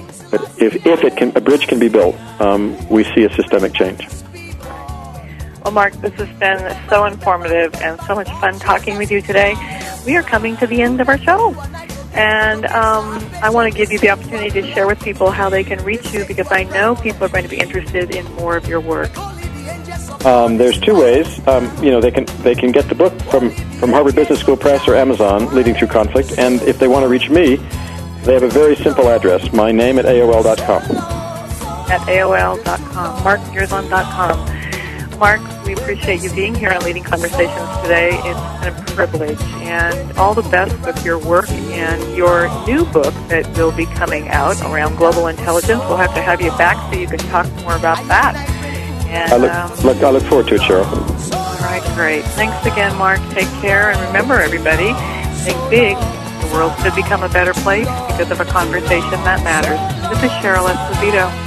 if, 0.59 0.85
if 0.85 1.03
it 1.03 1.17
can, 1.17 1.35
a 1.35 1.41
bridge 1.41 1.67
can 1.67 1.79
be 1.79 1.89
built, 1.89 2.15
um, 2.39 2.77
we 2.89 3.03
see 3.15 3.23
a 3.23 3.33
systemic 3.33 3.73
change. 3.73 4.07
Well, 5.63 5.73
Mark, 5.73 5.93
this 5.95 6.13
has 6.13 6.39
been 6.39 6.89
so 6.89 7.05
informative 7.05 7.75
and 7.81 7.99
so 8.01 8.15
much 8.15 8.29
fun 8.39 8.57
talking 8.59 8.97
with 8.97 9.11
you 9.11 9.21
today. 9.21 9.53
We 10.05 10.15
are 10.15 10.23
coming 10.23 10.55
to 10.57 10.67
the 10.67 10.81
end 10.81 11.01
of 11.01 11.09
our 11.09 11.17
show. 11.17 11.53
And 12.17 12.65
um, 12.65 13.23
I 13.43 13.51
want 13.51 13.71
to 13.71 13.77
give 13.77 13.91
you 13.91 13.99
the 13.99 14.09
opportunity 14.09 14.49
to 14.61 14.73
share 14.73 14.87
with 14.87 14.99
people 14.99 15.29
how 15.29 15.49
they 15.49 15.63
can 15.63 15.83
reach 15.83 16.11
you 16.11 16.25
because 16.25 16.51
I 16.51 16.63
know 16.63 16.95
people 16.95 17.25
are 17.25 17.29
going 17.29 17.43
to 17.43 17.49
be 17.49 17.59
interested 17.59 18.15
in 18.15 18.25
more 18.33 18.57
of 18.57 18.67
your 18.67 18.79
work. 18.79 19.15
Um, 20.25 20.57
there's 20.57 20.79
two 20.79 20.95
ways. 20.99 21.45
Um, 21.47 21.71
you 21.83 21.91
know, 21.91 22.01
they 22.01 22.09
can 22.09 22.25
they 22.41 22.55
can 22.55 22.71
get 22.71 22.89
the 22.89 22.95
book 22.95 23.13
from 23.23 23.51
from 23.79 23.91
Harvard 23.91 24.15
Business 24.15 24.39
School 24.39 24.57
Press 24.57 24.87
or 24.87 24.95
Amazon, 24.95 25.53
Leading 25.53 25.75
Through 25.75 25.89
Conflict. 25.89 26.39
And 26.39 26.59
if 26.63 26.79
they 26.79 26.87
want 26.87 27.03
to 27.03 27.07
reach 27.07 27.29
me, 27.29 27.57
they 28.23 28.33
have 28.33 28.43
a 28.43 28.49
very 28.49 28.75
simple 28.75 29.09
address: 29.09 29.53
my 29.53 29.71
name 29.71 29.99
at 29.99 30.05
aol.com. 30.05 30.81
At 31.89 32.01
aol.com, 32.01 33.23
markgerzon.com. 33.23 34.56
Mark, 35.17 35.41
we 35.65 35.73
appreciate 35.73 36.21
you 36.21 36.31
being 36.33 36.53
here 36.53 36.69
on 36.69 36.79
Leading 36.83 37.03
Conversations 37.03 37.69
today. 37.81 38.11
It's 38.23 38.67
a 38.67 38.93
privilege, 38.93 39.41
and 39.63 40.15
all 40.15 40.35
the 40.35 40.43
best 40.43 40.79
with 40.85 41.03
your 41.03 41.17
work 41.17 41.49
and 41.49 42.15
your 42.15 42.47
new 42.67 42.85
book 42.85 43.13
that 43.27 43.47
will 43.57 43.71
be 43.71 43.87
coming 43.87 44.29
out 44.29 44.61
around 44.61 44.95
global 44.95 45.25
intelligence. 45.25 45.79
We'll 45.87 45.97
have 45.97 46.13
to 46.13 46.21
have 46.21 46.39
you 46.39 46.51
back 46.51 46.93
so 46.93 46.99
you 46.99 47.07
can 47.07 47.17
talk 47.17 47.51
more 47.63 47.75
about 47.75 47.97
that. 48.07 48.35
And, 49.07 49.33
I 49.33 49.37
look, 49.37 49.51
um, 49.51 49.85
look, 49.85 50.03
I 50.03 50.09
look 50.11 50.23
forward 50.23 50.47
to 50.49 50.55
it, 50.55 50.61
Cheryl. 50.61 50.85
All 51.33 51.57
right, 51.65 51.81
great. 51.95 52.23
Thanks 52.35 52.63
again, 52.67 52.95
Mark. 52.95 53.19
Take 53.31 53.49
care, 53.59 53.89
and 53.89 53.99
remember, 54.05 54.35
everybody, 54.35 54.93
think 55.43 55.57
big. 55.71 55.97
The 55.97 56.53
world 56.53 56.73
could 56.77 56.93
become 56.93 57.23
a 57.23 57.29
better 57.29 57.53
place 57.53 57.87
because 58.05 58.29
of 58.29 58.39
a 58.39 58.45
conversation 58.45 59.17
that 59.25 59.43
matters. 59.43 59.79
This 60.13 60.23
is 60.23 60.31
Cheryl 60.37 60.69
Esposito. 60.69 61.46